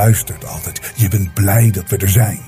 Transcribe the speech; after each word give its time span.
luistert 0.00 0.46
altijd. 0.46 0.92
Je 0.94 1.08
bent 1.08 1.34
blij 1.34 1.70
dat 1.70 1.88
we 1.88 1.96
er 1.96 2.08
zijn. 2.08 2.40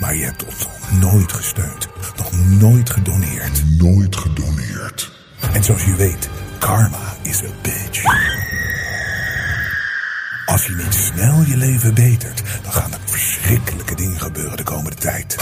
Maar 0.00 0.14
je 0.14 0.24
hebt 0.24 0.44
ons 0.44 0.58
nog 0.58 1.12
nooit 1.12 1.32
gesteund. 1.32 1.88
Nog 2.16 2.32
nooit 2.46 2.90
gedoneerd. 2.90 3.62
Nooit 3.78 4.16
gedoneerd. 4.16 5.12
En 5.52 5.64
zoals 5.64 5.84
je 5.84 5.94
weet, 5.94 6.28
karma 6.58 7.14
is 7.22 7.42
a 7.42 7.50
bitch. 7.62 8.04
Als 10.46 10.66
je 10.66 10.74
niet 10.74 10.94
snel 10.94 11.42
je 11.42 11.56
leven 11.56 11.94
betert, 11.94 12.42
dan 12.62 12.72
gaan 12.72 12.92
er 12.92 12.98
verschrikkelijke 13.04 13.94
dingen 13.94 14.20
gebeuren 14.20 14.56
de 14.56 14.62
komende 14.62 14.96
tijd. 14.96 15.36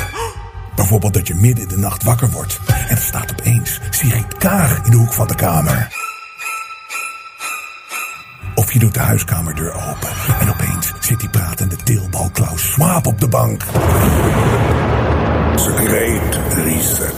Bijvoorbeeld 0.77 1.15
dat 1.15 1.27
je 1.27 1.35
midden 1.35 1.63
in 1.63 1.69
de 1.69 1.79
nacht 1.79 2.03
wakker 2.03 2.31
wordt 2.31 2.61
en 2.89 2.97
er 2.97 3.03
staat 3.03 3.31
opeens 3.31 3.81
Sigrid 3.91 4.37
Kaag 4.39 4.85
in 4.85 4.91
de 4.91 4.97
hoek 4.97 5.13
van 5.13 5.27
de 5.27 5.35
kamer. 5.35 6.00
Of 8.71 8.77
je 8.77 8.83
doet 8.83 8.95
de 8.95 9.01
huiskamerdeur 9.01 9.73
open 9.73 10.09
en 10.41 10.51
opeens 10.51 10.93
zit 11.01 11.21
die 11.21 11.29
pratende 11.29 11.77
teelbal 11.77 12.31
Klaus 12.31 12.63
Schwab 12.63 13.07
op 13.07 13.21
de 13.21 13.29
bank. 13.29 13.63
Great 15.57 16.39
reset. 16.55 17.15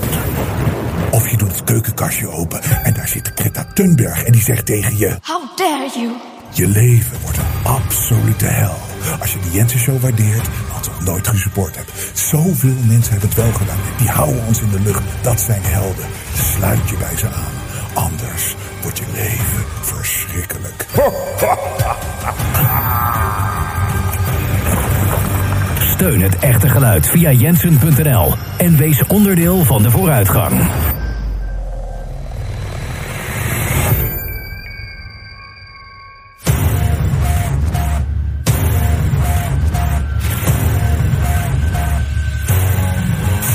Of 1.11 1.28
je 1.28 1.36
doet 1.36 1.50
het 1.50 1.64
keukenkastje 1.64 2.28
open 2.28 2.62
en 2.62 2.94
daar 2.94 3.09
zit 3.09 3.33
Greta 3.34 3.67
Thunberg 3.75 4.22
en 4.22 4.33
die 4.33 4.42
zegt 4.42 4.67
tegen 4.67 4.98
je... 4.98 5.19
How 5.22 5.56
dare 5.56 5.91
you? 5.94 6.12
Je 6.50 6.67
leven 6.67 7.20
wordt 7.22 7.39
een 7.39 7.64
absolute 7.64 8.47
hel. 8.47 8.77
Als 9.20 9.33
je 9.33 9.39
de 9.39 9.50
Jensen 9.50 9.78
Show 9.78 10.00
waardeert, 10.00 10.48
wat 10.72 10.87
nog 10.87 11.05
nooit 11.05 11.28
gesupport 11.28 11.77
hebt. 11.77 11.92
Zoveel 12.12 12.77
mensen 12.87 13.12
hebben 13.12 13.28
het 13.28 13.39
wel 13.39 13.53
gedaan. 13.53 13.78
Die 13.98 14.09
houden 14.09 14.47
ons 14.47 14.61
in 14.61 14.70
de 14.70 14.81
lucht. 14.81 15.03
Dat 15.22 15.41
zijn 15.41 15.62
helden. 15.62 16.06
Sluit 16.34 16.89
je 16.89 16.97
bij 16.97 17.16
ze 17.16 17.27
aan. 17.27 17.53
Anders 17.94 18.56
wordt 18.83 18.98
je 18.98 19.05
leven 19.12 19.61
verschrikkelijk. 20.33 20.86
Steun 25.80 26.20
het 26.20 26.38
echte 26.38 26.69
geluid 26.69 27.06
via 27.06 27.30
jensen.nl 27.30 28.33
en 28.58 28.77
wees 28.77 29.06
onderdeel 29.06 29.64
van 29.64 29.83
de 29.83 29.91
vooruitgang. 29.91 30.70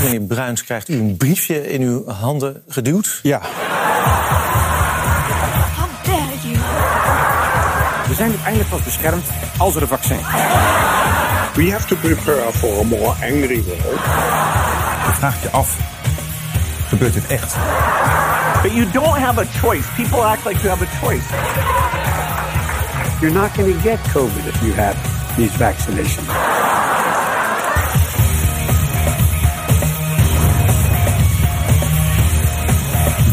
Meneer 0.02 0.20
Bruins, 0.20 0.64
krijgt 0.64 0.88
u 0.88 0.94
een 0.94 1.16
briefje 1.16 1.72
in 1.72 1.82
uw 1.82 2.06
handen 2.06 2.62
geduwd? 2.68 3.20
Ja. 3.22 3.40
Zijn 8.18 8.30
uiteindelijk 8.30 8.70
pas 8.70 8.82
beschermd 8.82 9.26
als 9.58 9.74
er 9.74 9.82
een 9.82 9.88
vaccin 9.88 10.18
is. 10.18 10.24
We 11.54 11.70
have 11.70 11.86
to 11.86 11.96
prepare 11.96 12.52
for 12.52 12.80
a 12.80 12.82
more 12.82 13.08
angry 13.08 13.62
world. 13.64 14.00
Je 15.06 15.12
vraagt 15.12 15.42
je 15.42 15.50
af, 15.50 15.76
gebeurt 16.88 17.12
dit 17.12 17.26
echt? 17.26 17.56
But 18.62 18.72
you 18.72 18.90
don't 18.90 19.18
have 19.18 19.40
a 19.40 19.44
choice. 19.60 19.88
People 19.96 20.22
act 20.24 20.44
like 20.44 20.60
you 20.62 20.68
have 20.68 20.84
a 20.84 21.06
choice. 21.06 21.26
You're 23.20 23.40
not 23.40 23.54
going 23.54 23.74
to 23.74 23.80
get 23.88 23.98
COVID 24.12 24.46
if 24.46 24.62
you 24.62 24.74
have 24.74 24.96
these 25.36 25.56
vaccinations. 25.56 26.26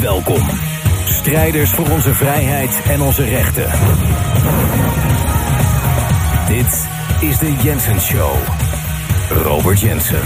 Welkom. 0.02 0.65
Strijders 1.26 1.72
voor 1.72 1.90
onze 1.90 2.14
vrijheid 2.14 2.82
en 2.90 3.02
onze 3.02 3.24
rechten. 3.24 3.66
Dit 6.48 6.88
is 7.30 7.38
de 7.38 7.56
Jensen 7.64 8.02
Show. 8.02 8.32
Robert 9.30 9.80
Jensen. 9.80 10.20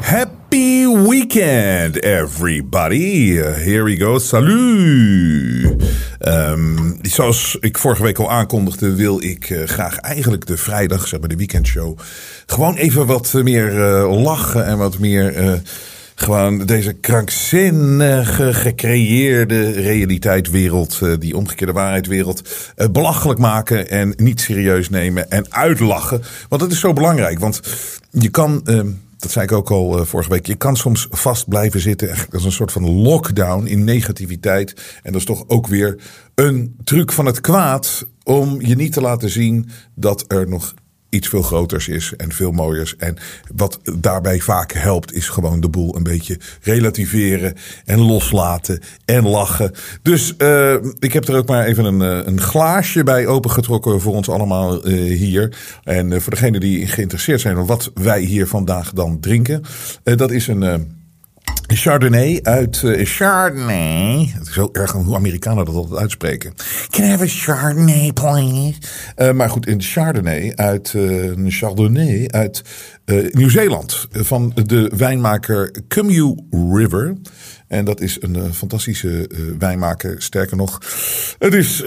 Happy 0.00 0.86
weekend, 1.08 2.02
everybody. 2.02 3.32
Here 3.36 3.82
we 3.82 3.96
go. 3.96 4.18
Salut. 4.18 5.82
Ehm, 6.18 6.92
zoals 7.02 7.56
ik 7.60 7.78
vorige 7.78 8.02
week 8.02 8.18
al 8.18 8.30
aankondigde, 8.30 8.94
wil 8.94 9.22
ik 9.22 9.50
eh, 9.50 9.66
graag 9.66 9.98
eigenlijk 9.98 10.46
de 10.46 10.56
vrijdag, 10.56 11.08
zeg 11.08 11.20
maar 11.20 11.28
de 11.28 11.36
weekendshow, 11.36 11.98
gewoon 12.46 12.76
even 12.76 13.06
wat 13.06 13.32
meer 13.32 13.82
eh, 13.84 14.22
lachen 14.22 14.66
en 14.66 14.78
wat 14.78 14.98
meer. 14.98 15.34
eh, 15.34 15.52
gewoon 16.18 16.58
deze 16.66 16.92
krankzinnige, 16.92 18.54
gecreëerde 18.54 19.70
realiteitwereld, 19.70 20.98
eh, 21.02 21.12
die 21.18 21.36
omgekeerde 21.36 21.72
waarheidwereld, 21.72 22.48
eh, 22.76 22.88
belachelijk 22.88 23.38
maken 23.38 23.90
en 23.90 24.12
niet 24.16 24.40
serieus 24.40 24.88
nemen 24.88 25.30
en 25.30 25.52
uitlachen. 25.52 26.22
Want 26.48 26.62
dat 26.62 26.72
is 26.72 26.80
zo 26.80 26.92
belangrijk, 26.92 27.38
want 27.38 27.60
je 28.10 28.28
kan. 28.28 28.60
ehm, 28.64 28.88
dat 29.18 29.30
zei 29.30 29.44
ik 29.44 29.52
ook 29.52 29.70
al 29.70 29.98
eh, 29.98 30.04
vorige 30.04 30.30
week. 30.30 30.46
Je 30.46 30.54
kan 30.54 30.76
soms 30.76 31.06
vast 31.10 31.48
blijven 31.48 31.80
zitten. 31.80 32.10
Echt 32.10 32.34
als 32.34 32.44
een 32.44 32.52
soort 32.52 32.72
van 32.72 32.90
lockdown 32.90 33.66
in 33.66 33.84
negativiteit. 33.84 34.74
En 35.02 35.12
dat 35.12 35.20
is 35.20 35.26
toch 35.26 35.44
ook 35.46 35.66
weer 35.66 35.98
een 36.34 36.76
truc 36.84 37.12
van 37.12 37.26
het 37.26 37.40
kwaad. 37.40 38.06
Om 38.22 38.60
je 38.60 38.76
niet 38.76 38.92
te 38.92 39.00
laten 39.00 39.30
zien 39.30 39.68
dat 39.94 40.24
er 40.28 40.48
nog 40.48 40.74
iets 41.16 41.28
veel 41.28 41.42
groters 41.42 41.88
is 41.88 42.12
en 42.16 42.32
veel 42.32 42.52
mooiers. 42.52 42.96
En 42.96 43.16
wat 43.54 43.80
daarbij 43.98 44.40
vaak 44.40 44.72
helpt, 44.72 45.12
is 45.12 45.28
gewoon 45.28 45.60
de 45.60 45.68
boel 45.68 45.96
een 45.96 46.02
beetje 46.02 46.38
relativeren 46.62 47.54
en 47.84 48.00
loslaten 48.00 48.80
en 49.04 49.28
lachen. 49.28 49.72
Dus 50.02 50.36
eh, 50.36 50.74
ik 50.98 51.12
heb 51.12 51.28
er 51.28 51.36
ook 51.36 51.48
maar 51.48 51.64
even 51.64 51.84
een, 51.84 52.02
eh, 52.02 52.26
een 52.26 52.40
glaasje 52.40 53.02
bij 53.02 53.26
opengetrokken 53.26 54.00
voor 54.00 54.14
ons 54.14 54.28
allemaal 54.28 54.84
eh, 54.84 54.92
hier. 54.94 55.56
En 55.84 56.22
voor 56.22 56.32
degenen 56.32 56.60
die 56.60 56.86
geïnteresseerd 56.86 57.40
zijn 57.40 57.66
wat 57.66 57.90
wij 57.94 58.20
hier 58.20 58.46
vandaag 58.46 58.92
dan 58.92 59.20
drinken. 59.20 59.62
dat 60.02 60.30
is 60.30 60.46
een... 60.46 60.94
Chardonnay 61.66 62.40
uit 62.42 62.82
eh, 62.82 63.06
Chardonnay. 63.06 64.30
Het 64.34 64.46
is 64.46 64.52
zo 64.52 64.68
erg 64.72 64.92
hoe 64.92 65.14
Amerikanen 65.14 65.64
dat 65.64 65.74
altijd 65.74 66.00
uitspreken. 66.00 66.54
Can 66.90 67.04
I 67.04 67.08
have 67.08 67.22
a 67.22 67.26
Chardonnay, 67.26 68.12
please? 68.12 68.74
Eh, 69.14 69.32
maar 69.32 69.50
goed, 69.50 69.68
een 69.68 69.82
Chardonnay 69.82 70.52
uit 70.54 70.92
een 70.92 71.50
Chardonnay 71.50 72.28
uit 72.28 72.62
Nieuw-Zeeland 73.30 74.08
van 74.10 74.52
de 74.64 74.92
wijnmaker 74.96 75.70
Cumyu 75.88 76.34
River. 76.50 77.14
En 77.68 77.84
dat 77.84 78.00
is 78.00 78.16
een 78.20 78.54
fantastische 78.54 79.30
wijnmaker. 79.58 80.22
Sterker 80.22 80.56
nog, 80.56 80.78
het 81.38 81.54
is, 81.54 81.80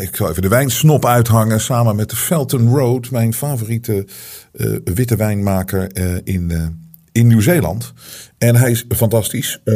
ik 0.00 0.16
zal 0.16 0.30
even 0.30 0.42
de 0.42 0.48
wijnsnop 0.48 1.06
uithangen 1.06 1.60
samen 1.60 1.96
met 1.96 2.10
de 2.10 2.16
Felton 2.16 2.68
Road, 2.68 3.10
mijn 3.10 3.34
favoriete 3.34 4.06
witte 4.84 5.16
wijnmaker 5.16 5.96
in. 6.24 6.52
In 7.16 7.26
Nieuw-Zeeland. 7.26 7.92
En 8.38 8.56
hij 8.56 8.70
is 8.70 8.84
fantastisch. 8.88 9.60
Eh, 9.64 9.74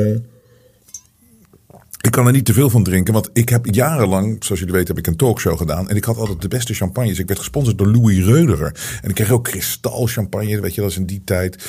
ik 2.00 2.11
kan 2.11 2.27
er 2.27 2.33
niet 2.33 2.44
te 2.44 2.53
veel 2.53 2.71
van 2.71 2.83
drinken, 2.83 3.12
want 3.12 3.31
ik 3.33 3.49
heb 3.49 3.66
jarenlang, 3.66 4.44
zoals 4.44 4.61
jullie 4.61 4.75
weten, 4.75 4.94
heb 4.94 5.05
ik 5.05 5.11
een 5.11 5.16
talkshow 5.16 5.59
gedaan. 5.59 5.89
En 5.89 5.97
ik 5.97 6.04
had 6.04 6.16
altijd 6.16 6.41
de 6.41 6.48
beste 6.48 6.75
champagnes. 6.75 7.19
Ik 7.19 7.27
werd 7.27 7.39
gesponsord 7.39 7.78
door 7.78 7.86
Louis 7.86 8.25
Reuderer. 8.25 8.98
En 9.03 9.09
ik 9.09 9.15
kreeg 9.15 9.30
ook 9.30 9.45
kristal 9.45 10.07
champagne, 10.07 10.60
weet 10.60 10.75
je, 10.75 10.80
dat 10.80 10.91
is 10.91 10.97
in 10.97 11.07
die 11.07 11.22
tijd. 11.25 11.69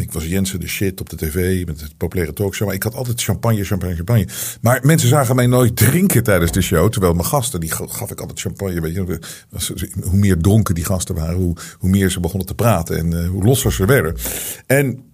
Ik 0.00 0.12
was 0.12 0.24
Jensen 0.24 0.60
de 0.60 0.68
shit 0.68 1.00
op 1.00 1.10
de 1.10 1.16
tv 1.16 1.66
met 1.66 1.80
het 1.80 1.96
populaire 1.96 2.32
talkshow. 2.32 2.66
Maar 2.66 2.76
ik 2.76 2.82
had 2.82 2.94
altijd 2.94 3.22
champagne, 3.22 3.64
champagne, 3.64 3.94
champagne. 3.94 4.28
Maar 4.60 4.80
mensen 4.82 5.08
zagen 5.08 5.36
mij 5.36 5.46
nooit 5.46 5.76
drinken 5.76 6.22
tijdens 6.22 6.52
de 6.52 6.62
show. 6.62 6.90
Terwijl 6.90 7.14
mijn 7.14 7.26
gasten, 7.26 7.60
die 7.60 7.70
gaf 7.70 8.10
ik 8.10 8.20
altijd 8.20 8.40
champagne. 8.40 8.80
Weet 8.80 8.94
je, 8.94 9.18
hoe 10.02 10.18
meer 10.18 10.38
dronken 10.38 10.74
die 10.74 10.84
gasten 10.84 11.14
waren, 11.14 11.36
hoe, 11.36 11.56
hoe 11.78 11.90
meer 11.90 12.10
ze 12.10 12.20
begonnen 12.20 12.46
te 12.46 12.54
praten. 12.54 12.98
En 12.98 13.22
eh, 13.22 13.28
hoe 13.28 13.44
losser 13.44 13.72
ze 13.72 13.86
werden. 13.86 14.16
En 14.66 15.07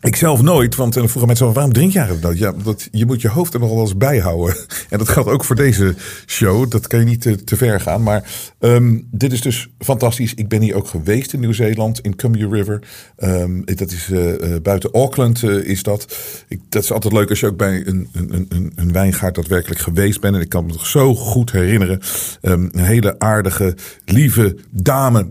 ik 0.00 0.16
zelf 0.16 0.42
nooit, 0.42 0.74
want 0.74 0.94
dan 0.94 1.08
vroegen 1.08 1.26
mensen 1.26 1.52
waarom 1.52 1.72
drink 1.72 1.92
je 1.92 2.18
nooit? 2.20 2.38
Ja, 2.38 2.52
dat, 2.62 2.88
je 2.92 3.06
moet 3.06 3.20
je 3.20 3.28
hoofd 3.28 3.54
er 3.54 3.60
nog 3.60 3.70
wel 3.70 3.80
eens 3.80 3.96
bij 3.96 4.18
houden. 4.18 4.56
En 4.90 4.98
dat 4.98 5.08
geldt 5.08 5.28
ook 5.28 5.44
voor 5.44 5.56
deze 5.56 5.94
show. 6.26 6.70
Dat 6.70 6.86
kan 6.86 6.98
je 6.98 7.04
niet 7.04 7.20
te, 7.20 7.56
ver 7.56 7.80
gaan. 7.80 8.02
Maar 8.02 8.30
um, 8.58 9.08
dit 9.10 9.32
is 9.32 9.40
dus 9.40 9.68
fantastisch. 9.78 10.34
Ik 10.34 10.48
ben 10.48 10.62
hier 10.62 10.74
ook 10.74 10.88
geweest 10.88 11.32
in 11.32 11.40
Nieuw-Zeeland, 11.40 12.00
in 12.00 12.16
Cumberland 12.16 12.52
River. 12.52 12.82
Um, 13.18 13.64
dat 13.64 13.90
is 13.90 14.08
uh, 14.08 14.32
uh, 14.32 14.56
buiten 14.62 14.90
Auckland 14.92 15.42
is 15.42 15.82
dat. 15.82 16.16
Ik, 16.48 16.60
dat 16.68 16.82
is 16.82 16.92
altijd 16.92 17.12
leuk 17.12 17.30
als 17.30 17.40
je 17.40 17.46
ook 17.46 17.56
bij 17.56 17.86
een, 17.86 18.08
een, 18.12 18.46
een, 18.48 18.72
een 18.74 18.92
wijngaard 18.92 19.34
daadwerkelijk 19.34 19.80
geweest 19.80 20.20
bent. 20.20 20.34
En 20.34 20.40
ik 20.40 20.48
kan 20.48 20.66
me 20.66 20.72
nog 20.72 20.86
zo 20.86 21.14
goed 21.14 21.52
herinneren. 21.52 22.00
Um, 22.42 22.68
een 22.72 22.84
hele 22.84 23.18
aardige, 23.18 23.76
lieve 24.04 24.56
dame 24.70 25.30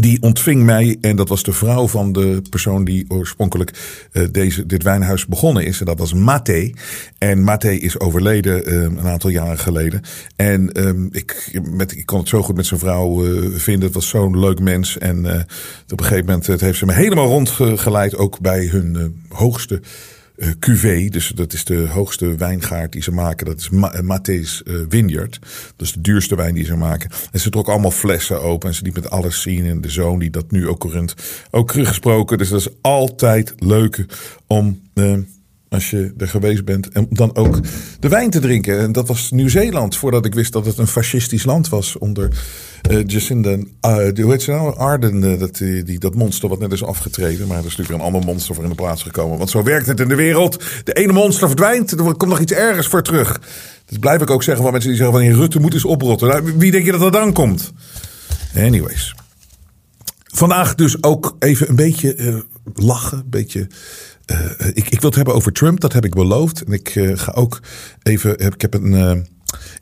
die 0.00 0.22
ontving 0.22 0.62
mij, 0.62 0.98
en 1.00 1.16
dat 1.16 1.28
was 1.28 1.42
de 1.42 1.52
vrouw 1.52 1.88
van 1.88 2.12
de 2.12 2.42
persoon 2.50 2.84
die 2.84 3.04
oorspronkelijk 3.08 3.72
uh, 4.12 4.26
deze, 4.32 4.66
dit 4.66 4.82
wijnhuis 4.82 5.26
begonnen 5.26 5.64
is. 5.64 5.80
En 5.80 5.86
dat 5.86 5.98
was 5.98 6.12
Mate. 6.12 6.74
En 7.18 7.44
Mate 7.44 7.78
is 7.78 8.00
overleden 8.00 8.68
uh, 8.68 8.82
een 8.82 9.00
aantal 9.00 9.30
jaren 9.30 9.58
geleden. 9.58 10.00
En 10.36 10.86
um, 10.86 11.08
ik, 11.12 11.60
met, 11.70 11.96
ik 11.96 12.06
kon 12.06 12.18
het 12.18 12.28
zo 12.28 12.42
goed 12.42 12.56
met 12.56 12.66
zijn 12.66 12.80
vrouw 12.80 13.26
uh, 13.26 13.56
vinden. 13.56 13.84
Het 13.84 13.94
was 13.94 14.08
zo'n 14.08 14.38
leuk 14.38 14.60
mens. 14.60 14.98
En 14.98 15.18
op 15.88 16.00
een 16.00 16.04
gegeven 16.04 16.26
moment 16.26 16.46
het 16.46 16.60
heeft 16.60 16.78
ze 16.78 16.86
me 16.86 16.92
helemaal 16.92 17.26
rondgeleid. 17.26 18.16
Ook 18.16 18.40
bij 18.40 18.66
hun 18.66 19.16
hoogste 19.28 19.80
eh, 20.38 20.48
cuvée. 20.58 21.10
Dus 21.10 21.32
dat 21.34 21.52
is 21.52 21.64
de 21.64 21.86
hoogste 21.88 22.36
wijngaard 22.36 22.92
die 22.92 23.02
ze 23.02 23.12
maken. 23.12 23.46
Dat 23.46 23.58
is 23.58 23.70
Ma 23.70 24.02
Matthäus 24.02 24.62
eh, 24.64 24.74
Vineyard. 24.88 25.38
Dat 25.76 25.86
is 25.86 25.92
de 25.92 26.00
duurste 26.00 26.36
wijn 26.36 26.54
die 26.54 26.64
ze 26.64 26.76
maken. 26.76 27.10
En 27.32 27.40
ze 27.40 27.50
trokken 27.50 27.72
allemaal 27.72 27.90
flessen 27.90 28.42
open. 28.42 28.68
En 28.68 28.74
ze 28.74 28.82
liep 28.82 28.94
met 28.94 29.10
alles 29.10 29.42
zien. 29.42 29.66
En 29.66 29.80
de 29.80 29.90
zoon 29.90 30.18
die 30.18 30.30
dat 30.30 30.50
nu 30.50 30.68
ook 30.68 30.84
runt. 30.84 31.14
Ook 31.50 31.70
teruggesproken. 31.70 32.38
Dus 32.38 32.48
dat 32.48 32.60
is 32.60 32.68
altijd 32.80 33.54
leuk 33.56 34.04
om... 34.46 34.80
als 35.68 35.90
je 35.90 36.12
er 36.18 36.28
geweest 36.28 36.64
bent. 36.64 36.88
En 36.88 37.06
dan 37.10 37.36
ook 37.36 37.60
de 38.00 38.08
wijn 38.08 38.30
te 38.30 38.40
drinken. 38.40 38.78
En 38.78 38.92
dat 38.92 39.08
was 39.08 39.30
Nieuw-Zeeland. 39.30 39.96
Voordat 39.96 40.24
ik 40.24 40.34
wist 40.34 40.52
dat 40.52 40.66
het 40.66 40.78
een 40.78 40.86
fascistisch 40.86 41.44
land 41.44 41.68
was. 41.68 41.98
Onder 41.98 42.30
eh, 42.82 43.04
Jacinda 43.06 43.50
uh, 43.50 43.60
hoe 43.82 44.30
heet 44.30 44.42
ze 44.42 44.50
nou? 44.50 44.76
Arden. 44.76 45.32
eh, 45.32 45.38
dat, 45.38 45.56
die, 45.56 45.98
dat 45.98 46.14
monster 46.14 46.48
wat 46.48 46.58
net 46.58 46.72
is 46.72 46.84
afgetreden. 46.84 47.46
Maar 47.46 47.58
er 47.58 47.64
is 47.64 47.76
natuurlijk 47.76 47.98
een 47.98 48.12
ander 48.12 48.24
monster 48.24 48.54
voor 48.54 48.64
in 48.64 48.70
de 48.70 48.76
plaats 48.76 49.02
gekomen. 49.02 49.38
Want 49.38 49.50
zo 49.50 49.62
werkt 49.62 49.86
het 49.86 50.00
in 50.00 50.08
de 50.08 50.14
wereld. 50.14 50.62
De 50.84 50.92
ene 50.92 51.12
monster 51.12 51.46
verdwijnt. 51.46 51.90
Er 51.92 51.96
komt 51.96 52.26
nog 52.26 52.40
iets 52.40 52.52
ergers 52.52 52.86
voor 52.86 53.02
terug. 53.02 53.40
Dat 53.86 54.00
blijf 54.00 54.22
ik 54.22 54.30
ook 54.30 54.42
zeggen 54.42 54.62
van 54.62 54.72
mensen 54.72 54.90
die 54.90 54.98
zeggen 55.00 55.18
van... 55.18 55.28
Rutte 55.40 55.60
moet 55.60 55.74
eens 55.74 55.84
oprotten. 55.84 56.28
Nou, 56.28 56.52
wie 56.56 56.70
denk 56.70 56.84
je 56.84 56.92
dat 56.92 57.02
er 57.02 57.10
dan 57.10 57.32
komt? 57.32 57.72
Anyways. 58.56 59.14
Vandaag 60.24 60.74
dus 60.74 61.02
ook 61.02 61.36
even 61.38 61.68
een 61.68 61.76
beetje 61.76 62.14
eh, 62.14 62.36
lachen. 62.74 63.18
Een 63.18 63.30
beetje. 63.30 63.66
eh, 64.26 64.38
ik, 64.58 64.88
ik 64.88 65.00
wil 65.00 65.08
het 65.08 65.14
hebben 65.14 65.34
over 65.34 65.52
Trump, 65.52 65.80
dat 65.80 65.92
heb 65.92 66.04
ik 66.04 66.14
beloofd. 66.14 66.64
En 66.64 66.72
ik 66.72 66.88
eh, 66.88 67.10
ga 67.18 67.32
ook 67.32 67.60
even. 68.02 68.38
Ik 68.38 68.60
heb 68.60 68.74
een. 68.74 69.26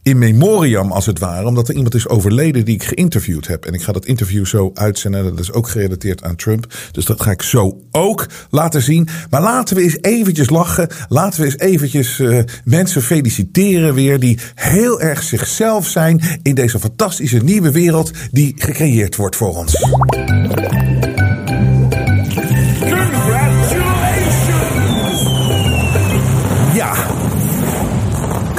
In 0.03 0.19
memoriam 0.19 0.93
als 0.93 1.07
het 1.07 1.19
ware, 1.19 1.47
omdat 1.47 1.69
er 1.69 1.75
iemand 1.75 1.95
is 1.95 2.09
overleden 2.09 2.65
die 2.65 2.75
ik 2.75 2.85
geïnterviewd 2.85 3.47
heb. 3.47 3.65
En 3.65 3.75
ik 3.75 3.83
ga 3.83 3.93
dat 3.93 4.07
interview 4.07 4.47
zo 4.47 4.71
uitzenden. 4.75 5.25
Dat 5.25 5.39
is 5.39 5.53
ook 5.53 5.69
gerelateerd 5.69 6.23
aan 6.23 6.37
Trump. 6.37 6.75
Dus 6.93 7.05
dat 7.05 7.23
ga 7.23 7.31
ik 7.31 7.43
zo 7.43 7.81
ook 7.91 8.27
laten 8.51 8.83
zien. 8.83 9.09
Maar 9.31 9.43
laten 9.43 9.77
we 9.77 9.83
eens 9.83 9.99
eventjes 10.01 10.51
lachen. 10.51 10.89
Laten 11.09 11.41
we 11.41 11.47
eens 11.47 11.59
eventjes 11.59 12.19
eh, 12.19 12.39
mensen 12.65 13.03
feliciteren 13.03 13.95
weer. 13.95 14.21
Die 14.21 14.39
heel 14.55 15.01
erg 15.01 15.23
zichzelf 15.23 15.87
zijn 15.87 16.21
in 16.43 16.55
deze 16.55 16.79
fantastische 16.79 17.39
nieuwe 17.39 17.71
wereld 17.71 18.11
die 18.31 18.55
gecreëerd 18.57 19.17
wordt 19.17 19.37
voor 19.37 19.57
ons. 19.57 19.77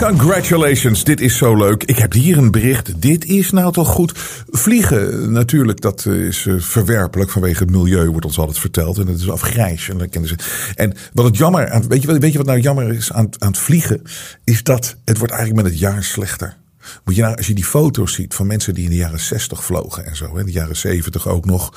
Congratulations, 0.08 1.04
dit 1.04 1.22
is 1.22 1.38
zo 1.38 1.56
leuk. 1.56 1.84
Ik 1.84 1.98
heb 1.98 2.14
hier 2.14 2.38
een 2.38 2.52
bericht. 2.52 3.02
Dit 3.02 3.26
is 3.26 3.52
nou 3.52 3.72
toch 3.72 3.88
goed. 3.88 4.12
Vliegen, 4.50 5.32
natuurlijk, 5.32 5.82
dat 5.82 6.06
is 6.06 6.46
eh, 6.46 6.54
verwerpelijk 6.58 7.30
vanwege 7.30 7.64
het 7.64 7.72
milieu, 7.72 8.10
wordt 8.10 8.26
ons 8.26 8.38
altijd 8.40 8.60
verteld. 8.60 8.98
En 8.98 9.06
dat 9.06 9.16
is 9.16 9.30
afgrijs. 9.30 9.84
Ze. 9.84 10.36
en 10.76 10.94
wat 11.14 11.26
het 11.26 11.38
jammer 11.38 11.84
weet 11.88 12.02
je, 12.02 12.20
weet 12.20 12.32
je 12.32 12.38
wat 12.38 12.48
nou 12.48 12.60
jammer 12.60 12.94
is 12.94 13.14
aan, 13.14 13.30
aan 13.38 13.48
het 13.48 13.58
vliegen? 13.58 14.02
Is 14.44 14.64
dat 14.64 14.96
het 15.06 15.18
wordt 15.18 15.34
eigenlijk 15.34 15.64
met 15.64 15.72
het 15.72 15.82
jaar 15.82 16.04
slechter. 16.04 16.56
Je 17.06 17.22
nou, 17.22 17.36
als 17.36 17.48
je 17.48 17.54
die 17.54 17.66
foto's 17.66 18.14
ziet 18.14 18.34
van 18.34 18.48
mensen 18.48 18.74
die 18.74 18.84
in 18.84 18.90
de 18.90 18.96
jaren 18.96 19.20
60 19.20 19.64
vlogen 19.64 20.06
en 20.06 20.16
zo, 20.16 20.36
in 20.36 20.46
de 20.46 20.52
jaren 20.52 20.76
70 20.76 21.28
ook 21.28 21.46
nog. 21.46 21.74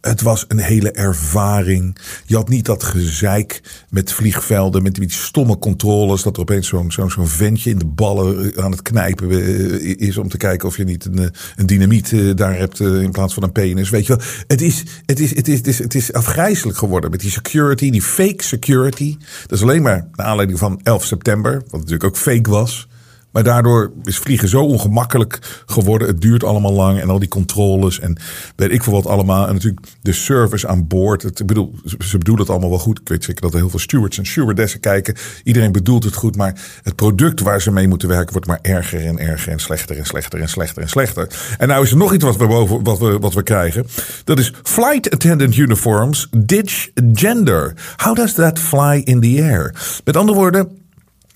Het 0.00 0.20
was 0.20 0.44
een 0.48 0.58
hele 0.58 0.90
ervaring. 0.90 1.96
Je 2.26 2.36
had 2.36 2.48
niet 2.48 2.64
dat 2.64 2.82
gezeik 2.82 3.62
met 3.90 4.12
vliegvelden, 4.12 4.82
met 4.82 4.94
die 4.94 5.12
stomme 5.12 5.58
controles. 5.58 6.22
Dat 6.22 6.36
er 6.36 6.42
opeens 6.42 6.68
zo'n 6.68 7.28
ventje 7.28 7.70
in 7.70 7.78
de 7.78 7.86
ballen 7.86 8.56
aan 8.56 8.70
het 8.70 8.82
knijpen 8.82 9.30
eh, 9.30 9.96
is. 9.98 10.16
Om 10.16 10.28
te 10.28 10.36
kijken 10.36 10.68
of 10.68 10.76
je 10.76 10.84
niet 10.84 11.04
een, 11.04 11.18
eh, 11.18 11.26
een 11.56 11.66
dynamiet 11.66 12.12
eh, 12.12 12.34
daar 12.34 12.56
hebt 12.56 12.80
eh, 12.80 13.00
in 13.00 13.10
plaats 13.10 13.34
van 13.34 13.42
een 13.42 13.52
penis. 13.52 13.90
Weet 13.90 14.06
je 14.06 14.16
wel. 14.16 14.26
Het 14.46 14.60
is, 14.60 14.82
het, 15.06 15.20
is, 15.20 15.36
het, 15.36 15.48
is, 15.48 15.58
het, 15.58 15.66
is, 15.66 15.78
het 15.78 15.94
is 15.94 16.12
afgrijzelijk 16.12 16.78
geworden 16.78 17.10
met 17.10 17.20
die 17.20 17.30
security, 17.30 17.90
die 17.90 18.02
fake 18.02 18.42
security. 18.42 19.16
Dat 19.46 19.58
is 19.58 19.62
alleen 19.62 19.82
maar 19.82 20.08
naar 20.14 20.26
aanleiding 20.26 20.58
van 20.58 20.80
11 20.82 21.04
september. 21.04 21.52
Wat 21.52 21.72
natuurlijk 21.80 22.04
ook 22.04 22.16
fake 22.16 22.50
was. 22.50 22.88
Maar 23.32 23.42
daardoor 23.42 23.92
is 24.04 24.18
vliegen 24.18 24.48
zo 24.48 24.62
ongemakkelijk 24.62 25.62
geworden. 25.66 26.08
Het 26.08 26.20
duurt 26.20 26.44
allemaal 26.44 26.72
lang 26.72 27.00
en 27.00 27.10
al 27.10 27.18
die 27.18 27.28
controles 27.28 28.00
en 28.00 28.16
weet 28.56 28.70
ik 28.70 28.82
veel 28.82 28.92
wat 28.92 29.06
allemaal. 29.06 29.46
En 29.46 29.52
natuurlijk 29.52 29.86
de 30.00 30.12
service 30.12 30.68
aan 30.68 30.86
boord. 30.86 31.40
Ik 31.40 31.46
bedoel, 31.46 31.74
ze 31.98 32.18
bedoelen 32.18 32.42
het 32.42 32.52
allemaal 32.52 32.70
wel 32.70 32.78
goed. 32.78 33.00
Ik 33.00 33.08
weet 33.08 33.24
zeker 33.24 33.42
dat 33.42 33.52
er 33.52 33.58
heel 33.58 33.70
veel 33.70 33.78
stewards 33.78 34.18
en 34.18 34.26
stewardessen 34.26 34.80
kijken. 34.80 35.14
Iedereen 35.44 35.72
bedoelt 35.72 36.04
het 36.04 36.14
goed, 36.14 36.36
maar 36.36 36.60
het 36.82 36.96
product 36.96 37.40
waar 37.40 37.62
ze 37.62 37.70
mee 37.70 37.88
moeten 37.88 38.08
werken 38.08 38.32
wordt 38.32 38.46
maar 38.46 38.58
erger 38.62 39.06
en 39.06 39.18
erger 39.18 39.52
en 39.52 39.58
slechter 39.58 39.98
en 39.98 40.06
slechter 40.06 40.40
en 40.40 40.48
slechter 40.48 40.82
en 40.82 40.88
slechter. 40.88 41.28
En 41.58 41.68
nou 41.68 41.84
is 41.84 41.90
er 41.90 41.96
nog 41.96 42.14
iets 42.14 42.24
wat 42.24 42.36
we, 42.36 42.46
boven, 42.46 42.82
wat 42.82 42.98
we, 42.98 43.18
wat 43.18 43.34
we 43.34 43.42
krijgen. 43.42 43.86
Dat 44.24 44.38
is 44.38 44.52
flight 44.62 45.10
attendant 45.10 45.56
uniforms 45.56 46.28
ditch 46.36 46.90
gender. 47.12 47.74
How 47.96 48.14
does 48.14 48.32
that 48.32 48.58
fly 48.58 49.00
in 49.04 49.20
the 49.20 49.42
air? 49.42 49.74
Met 50.04 50.16
andere 50.16 50.38
woorden, 50.38 50.81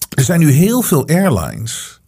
er 0.08 0.22
zijn 0.22 0.40
nu 0.40 0.50
heel 0.50 0.82
veel 0.82 1.08
airlines 1.08 2.00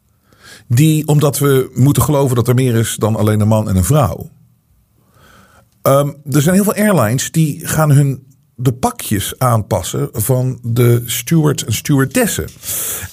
die, 0.69 1.07
omdat 1.07 1.39
we 1.39 1.71
moeten 1.75 2.03
geloven 2.03 2.37
dat 2.37 2.49
er 2.49 2.55
meer 2.55 2.75
is 2.75 2.97
dan 2.97 3.17
alleen 3.17 3.41
een 3.41 3.49
man 3.49 3.69
en 3.69 3.77
een 3.77 3.85
vrouw. 3.85 4.31
Ehm, 5.83 6.09
er 6.31 6.43
zijn 6.43 6.55
heel 6.55 6.65
veel 6.65 6.75
airlines 6.75 7.31
die 7.31 7.67
gaan 7.67 7.91
hun 7.91 8.27
de 8.55 8.73
pakjes 8.73 9.39
aanpassen 9.39 10.09
van 10.13 10.59
de 10.63 11.03
stewards 11.05 11.65
en 11.65 11.73
stewardessen. 11.73 12.47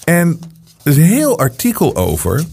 En 0.03 0.39
er 0.83 0.91
is 0.91 0.97
een 0.97 1.03
heel 1.03 1.39
artikel 1.39 1.95
over. 1.95 2.45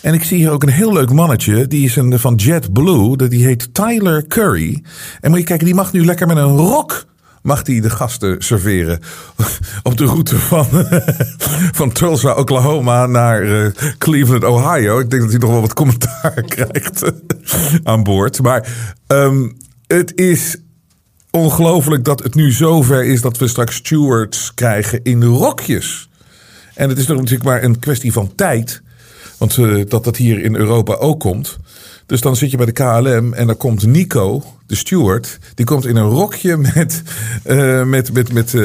En 0.00 0.14
ik 0.14 0.24
zie 0.24 0.38
hier 0.38 0.50
ook 0.50 0.62
een 0.62 0.68
heel 0.68 0.92
leuk 0.92 1.12
mannetje. 1.12 1.66
Die 1.66 1.84
is 1.84 1.96
een, 1.96 2.18
van 2.18 2.34
JetBlue. 2.34 3.28
Die 3.28 3.44
heet 3.44 3.74
Tyler 3.74 4.26
Curry. 4.26 4.82
En 5.20 5.30
moet 5.30 5.38
je 5.38 5.44
kijken, 5.44 5.66
die 5.66 5.74
mag 5.74 5.92
nu 5.92 6.04
lekker 6.04 6.26
met 6.26 6.36
een 6.36 6.56
rok 6.56 7.06
mag 7.46 7.62
die 7.62 7.80
de 7.80 7.90
gasten 7.90 8.42
serveren 8.42 9.00
op 9.82 9.96
de 9.96 10.04
route 10.04 10.38
van, 10.38 10.66
van 11.80 11.92
Tulsa, 11.92 12.32
Oklahoma 12.34 13.06
naar 13.06 13.42
eh, 13.42 13.72
Cleveland, 13.98 14.44
Ohio. 14.44 14.98
Ik 14.98 15.10
denk 15.10 15.22
dat 15.22 15.30
hij 15.30 15.40
nog 15.40 15.50
wel 15.50 15.60
wat 15.60 15.74
commentaar 15.74 16.42
krijgt 16.56 17.12
aan 17.82 18.02
boord. 18.02 18.42
Maar 18.42 18.68
ehm, 19.06 19.48
het 19.86 20.14
is 20.14 20.56
ongelooflijk 21.30 22.04
dat 22.04 22.22
het 22.22 22.34
nu 22.34 22.52
zover 22.52 23.04
is 23.04 23.20
dat 23.20 23.38
we 23.38 23.48
straks 23.48 23.74
stewards 23.74 24.54
krijgen 24.54 25.00
in 25.02 25.22
rokjes. 25.22 26.08
En 26.74 26.88
het 26.88 26.98
is 26.98 27.06
natuurlijk 27.06 27.42
maar 27.42 27.62
een 27.62 27.78
kwestie 27.78 28.12
van 28.12 28.34
tijd. 28.34 28.82
Want 29.38 29.58
eh, 29.58 29.80
dat 29.88 30.04
dat 30.04 30.16
hier 30.16 30.42
in 30.42 30.54
Europa 30.54 30.94
ook 30.94 31.20
komt. 31.20 31.56
Dus 32.06 32.20
dan 32.20 32.36
zit 32.36 32.50
je 32.50 32.56
bij 32.56 32.66
de 32.66 32.72
KLM 32.72 33.32
en 33.32 33.46
dan 33.46 33.56
komt 33.56 33.86
Nico, 33.86 34.55
de 34.66 34.74
steward. 34.74 35.38
Die 35.54 35.66
komt 35.66 35.86
in 35.86 35.96
een 35.96 36.08
rokje 36.08 36.56
met, 36.74 37.02
eh, 37.44 37.84
met, 37.84 38.12
met, 38.12 38.32
met, 38.32 38.54
eh, 38.54 38.64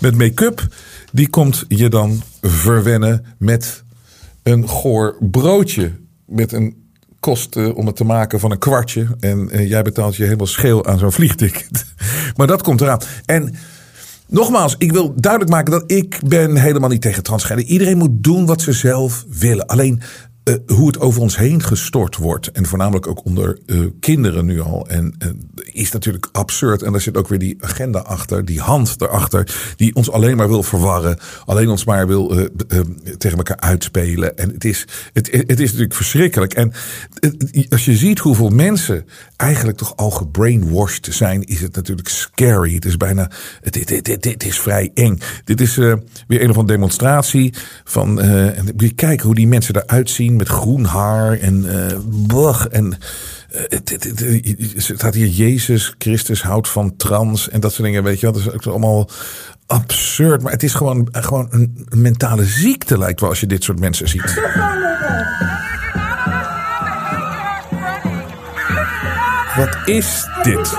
met 0.00 0.16
make-up. 0.16 0.66
Die 1.12 1.28
komt 1.28 1.64
je 1.68 1.88
dan 1.88 2.22
verwennen 2.40 3.24
met 3.38 3.84
een 4.42 4.68
goor 4.68 5.16
broodje. 5.20 5.92
Met 6.26 6.52
een 6.52 6.80
kost 7.20 7.56
eh, 7.56 7.76
om 7.76 7.86
het 7.86 7.96
te 7.96 8.04
maken 8.04 8.40
van 8.40 8.50
een 8.50 8.58
kwartje. 8.58 9.06
En 9.20 9.66
jij 9.66 9.82
betaalt 9.82 10.16
je 10.16 10.24
helemaal 10.24 10.46
scheel 10.46 10.86
aan 10.86 10.98
zo'n 10.98 11.12
vliegticket. 11.12 11.84
maar 12.36 12.46
dat 12.46 12.62
komt 12.62 12.80
eraan. 12.80 13.00
En 13.24 13.54
Nogmaals, 14.32 14.74
ik 14.78 14.92
wil 14.92 15.14
duidelijk 15.16 15.52
maken 15.52 15.72
dat 15.72 15.90
ik 15.90 16.18
ben 16.26 16.56
helemaal 16.56 16.88
niet 16.88 17.00
tegen 17.00 17.22
transgender. 17.22 17.64
Iedereen 17.64 17.98
moet 17.98 18.24
doen 18.24 18.46
wat 18.46 18.60
ze 18.60 18.72
zelf 18.72 19.24
willen. 19.28 19.66
Alleen 19.66 20.02
eh, 20.44 20.54
hoe 20.66 20.86
het 20.86 21.00
over 21.00 21.20
ons 21.20 21.36
heen 21.36 21.62
gestort 21.62 22.16
wordt. 22.16 22.50
En 22.50 22.66
voornamelijk 22.66 23.06
ook 23.06 23.24
onder 23.24 23.58
eh, 23.66 23.80
kinderen 24.00 24.46
nu 24.46 24.60
al. 24.60 24.88
En 24.88 25.14
eh, 25.18 25.28
is 25.72 25.92
natuurlijk 25.92 26.28
absurd. 26.32 26.82
En 26.82 26.92
daar 26.92 27.00
zit 27.00 27.16
ook 27.16 27.28
weer 27.28 27.38
die 27.38 27.56
agenda 27.60 27.98
achter. 27.98 28.44
Die 28.44 28.60
hand 28.60 28.94
erachter. 28.98 29.74
Die 29.76 29.94
ons 29.94 30.10
alleen 30.10 30.36
maar 30.36 30.48
wil 30.48 30.62
verwarren. 30.62 31.18
Alleen 31.44 31.68
ons 31.68 31.84
maar 31.84 32.06
wil 32.06 32.48
tegen 33.18 33.36
elkaar 33.36 33.56
uitspelen. 33.56 34.36
En 34.36 34.50
het 34.50 34.64
is, 34.64 34.86
het, 35.12 35.28
het 35.32 35.60
is 35.60 35.68
natuurlijk 35.68 35.94
verschrikkelijk. 35.94 36.54
En 36.54 36.72
als 37.68 37.84
je 37.84 37.96
ziet 37.96 38.18
hoeveel 38.18 38.48
mensen 38.48 39.04
eigenlijk 39.36 39.78
toch 39.78 39.96
al 39.96 40.10
gebrainwashed 40.10 41.08
zijn. 41.10 41.42
Is 41.42 41.60
het 41.60 41.74
natuurlijk 41.74 42.08
scary. 42.08 42.74
Het 42.74 42.84
is 42.84 42.96
bijna, 42.96 43.30
het 43.60 44.44
is 44.44 44.60
vrij 44.60 44.90
eng. 44.94 45.18
Dit 45.44 45.60
is 45.60 45.76
weer 45.76 46.00
een 46.28 46.50
of 46.50 46.56
andere 46.56 46.66
demonstratie. 46.66 47.54
Van, 47.84 48.20
en 48.20 48.72
je 48.76 49.18
hoe 49.22 49.34
die 49.34 49.48
mensen 49.48 49.76
eruit 49.76 50.10
zien. 50.10 50.31
Met 50.36 50.48
groen 50.48 50.84
haar 50.84 51.38
en 51.38 51.88
eh 51.90 51.98
blach. 52.26 52.68
En 52.68 52.92
eh, 53.50 53.60
het, 53.68 54.74
staat 54.76 55.14
hier 55.14 55.26
Jezus 55.26 55.94
Christus 55.98 56.42
houdt 56.42 56.68
van 56.68 56.96
trans. 56.96 57.48
En 57.48 57.60
dat 57.60 57.72
soort 57.72 57.84
dingen. 57.84 58.02
Weet 58.02 58.20
je 58.20 58.26
wel. 58.26 58.32
Dat 58.32 58.42
is 58.42 58.52
ook 58.52 58.66
allemaal 58.66 59.08
absurd. 59.66 60.42
Maar 60.42 60.52
het 60.52 60.62
is 60.62 60.74
gewoon, 60.74 61.08
gewoon 61.10 61.46
een 61.50 61.86
mentale 61.96 62.44
ziekte 62.44 62.98
lijkt 62.98 63.20
wel. 63.20 63.28
Als 63.28 63.40
je 63.40 63.46
dit 63.46 63.64
soort 63.64 63.80
mensen 63.80 64.08
ziet. 64.08 64.40
Wat 69.56 69.76
is 69.84 70.26
dit? 70.42 70.76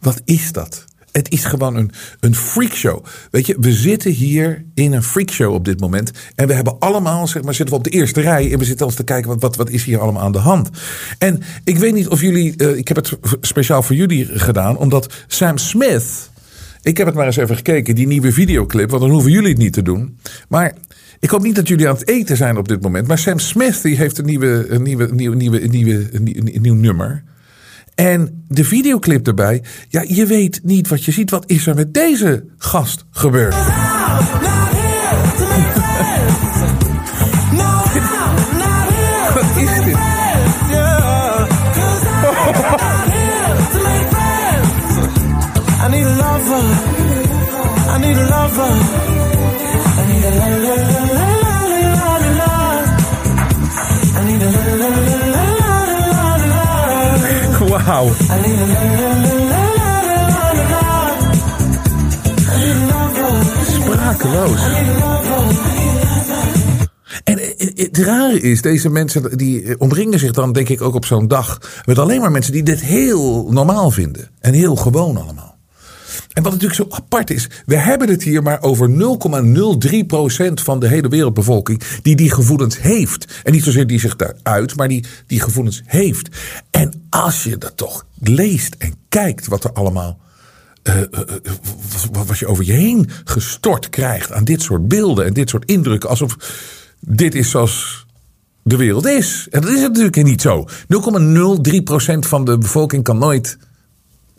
Wat 0.00 0.20
is 0.24 0.52
dat? 0.52 0.84
Het 1.12 1.32
is 1.32 1.44
gewoon 1.44 1.76
een, 1.76 1.90
een 2.20 2.34
freakshow. 2.34 3.04
Weet 3.30 3.46
je, 3.46 3.56
we 3.60 3.72
zitten 3.72 4.10
hier 4.10 4.64
in 4.74 4.92
een 4.92 5.02
freakshow 5.02 5.54
op 5.54 5.64
dit 5.64 5.80
moment. 5.80 6.10
En 6.34 6.46
we 6.46 6.54
hebben 6.54 6.78
allemaal, 6.78 7.26
zeg 7.26 7.42
maar, 7.42 7.54
zitten 7.54 7.74
we 7.74 7.80
op 7.80 7.90
de 7.92 7.98
eerste 7.98 8.20
rij. 8.20 8.52
En 8.52 8.58
we 8.58 8.64
zitten 8.64 8.86
ons 8.86 8.94
te 8.94 9.04
kijken, 9.04 9.30
wat, 9.30 9.40
wat, 9.40 9.56
wat 9.56 9.70
is 9.70 9.84
hier 9.84 10.00
allemaal 10.00 10.22
aan 10.22 10.32
de 10.32 10.38
hand? 10.38 10.68
En 11.18 11.42
ik 11.64 11.76
weet 11.76 11.94
niet 11.94 12.08
of 12.08 12.20
jullie, 12.20 12.56
eh, 12.56 12.76
ik 12.76 12.88
heb 12.88 12.96
het 12.96 13.18
speciaal 13.40 13.82
voor 13.82 13.96
jullie 13.96 14.26
gedaan. 14.38 14.76
Omdat 14.76 15.24
Sam 15.26 15.58
Smith, 15.58 16.30
ik 16.82 16.96
heb 16.96 17.06
het 17.06 17.16
maar 17.16 17.26
eens 17.26 17.36
even 17.36 17.56
gekeken, 17.56 17.94
die 17.94 18.06
nieuwe 18.06 18.32
videoclip. 18.32 18.90
Want 18.90 19.02
dan 19.02 19.10
hoeven 19.10 19.30
jullie 19.30 19.48
het 19.48 19.58
niet 19.58 19.72
te 19.72 19.82
doen. 19.82 20.18
Maar 20.48 20.74
ik 21.20 21.30
hoop 21.30 21.42
niet 21.42 21.54
dat 21.54 21.68
jullie 21.68 21.88
aan 21.88 21.94
het 21.94 22.08
eten 22.08 22.36
zijn 22.36 22.56
op 22.56 22.68
dit 22.68 22.82
moment. 22.82 23.06
Maar 23.06 23.18
Sam 23.18 23.38
Smith 23.38 23.82
die 23.82 23.96
heeft 23.96 24.18
een, 24.18 24.24
nieuwe, 24.24 24.66
een, 24.68 24.82
nieuwe, 24.82 25.08
nieuwe, 25.14 25.36
nieuwe, 25.36 25.68
nieuwe, 25.68 26.58
nieuw 26.60 26.74
nummer. 26.74 27.22
En 28.00 28.44
de 28.48 28.64
videoclip 28.64 29.26
erbij. 29.26 29.62
Ja, 29.88 30.04
je 30.06 30.26
weet 30.26 30.60
niet 30.62 30.88
wat 30.88 31.04
je 31.04 31.12
ziet. 31.12 31.30
Wat 31.30 31.44
is 31.46 31.66
er 31.66 31.74
met 31.74 31.94
deze 31.94 32.44
gast 32.58 33.04
gebeurd? 33.10 33.54
Wat 39.34 39.56
is 39.56 39.84
dit? 39.84 39.96
I 45.84 45.88
need 45.88 46.06
a 46.06 46.14
lover. 46.16 46.62
I 47.94 47.98
need 47.98 48.16
a 48.16 48.28
lover. 48.28 49.19
Sprakeloos. 63.64 64.60
En 67.24 67.38
eh, 67.38 67.68
het 67.74 67.98
rare 67.98 68.40
is, 68.40 68.62
deze 68.62 68.88
mensen 68.88 69.36
die 69.36 69.62
eh, 69.62 69.74
omringen 69.78 70.18
zich 70.18 70.32
dan 70.32 70.52
denk 70.52 70.68
ik 70.68 70.82
ook 70.82 70.94
op 70.94 71.04
zo'n 71.04 71.28
dag 71.28 71.58
met 71.84 71.98
alleen 71.98 72.20
maar 72.20 72.30
mensen 72.30 72.52
die 72.52 72.62
dit 72.62 72.80
heel 72.80 73.46
normaal 73.50 73.90
vinden. 73.90 74.30
En 74.40 74.52
heel 74.52 74.76
gewoon 74.76 75.16
allemaal. 75.16 75.49
En 76.32 76.42
wat 76.42 76.52
natuurlijk 76.52 76.80
zo 76.80 76.86
apart 76.96 77.30
is, 77.30 77.48
we 77.66 77.76
hebben 77.76 78.08
het 78.08 78.22
hier 78.22 78.42
maar 78.42 78.62
over 78.62 78.88
0,03% 78.90 78.94
van 80.62 80.80
de 80.80 80.88
hele 80.88 81.08
wereldbevolking 81.08 81.82
die 82.02 82.16
die 82.16 82.30
gevoelens 82.30 82.80
heeft. 82.80 83.40
En 83.44 83.52
niet 83.52 83.64
zozeer 83.64 83.86
die 83.86 84.00
zich 84.00 84.16
daaruit, 84.16 84.76
maar 84.76 84.88
die 84.88 85.04
die 85.26 85.40
gevoelens 85.40 85.82
heeft. 85.86 86.28
En 86.70 87.06
als 87.10 87.42
je 87.44 87.58
dat 87.58 87.76
toch 87.76 88.06
leest 88.20 88.74
en 88.78 88.94
kijkt 89.08 89.46
wat 89.46 89.64
er 89.64 89.72
allemaal 89.72 90.18
eh, 90.82 90.96
eh, 90.96 91.02
eh, 91.10 91.52
wat- 92.26 92.38
je 92.38 92.46
over 92.46 92.64
je 92.64 92.72
heen 92.72 93.08
gestort 93.24 93.88
krijgt 93.88 94.32
aan 94.32 94.44
dit 94.44 94.62
soort 94.62 94.88
beelden 94.88 95.26
en 95.26 95.32
dit 95.32 95.48
soort 95.48 95.64
indrukken. 95.64 96.08
Alsof 96.08 96.36
dit 97.00 97.34
is 97.34 97.50
zoals 97.50 98.06
de 98.62 98.76
wereld 98.76 99.06
is. 99.06 99.46
En 99.50 99.60
dat 99.60 99.70
is 99.70 99.80
natuurlijk 99.80 100.22
niet 100.22 100.40
zo. 100.40 100.66
0,03% 100.88 102.26
van 102.26 102.44
de 102.44 102.58
bevolking 102.58 103.02
kan 103.04 103.18
nooit 103.18 103.58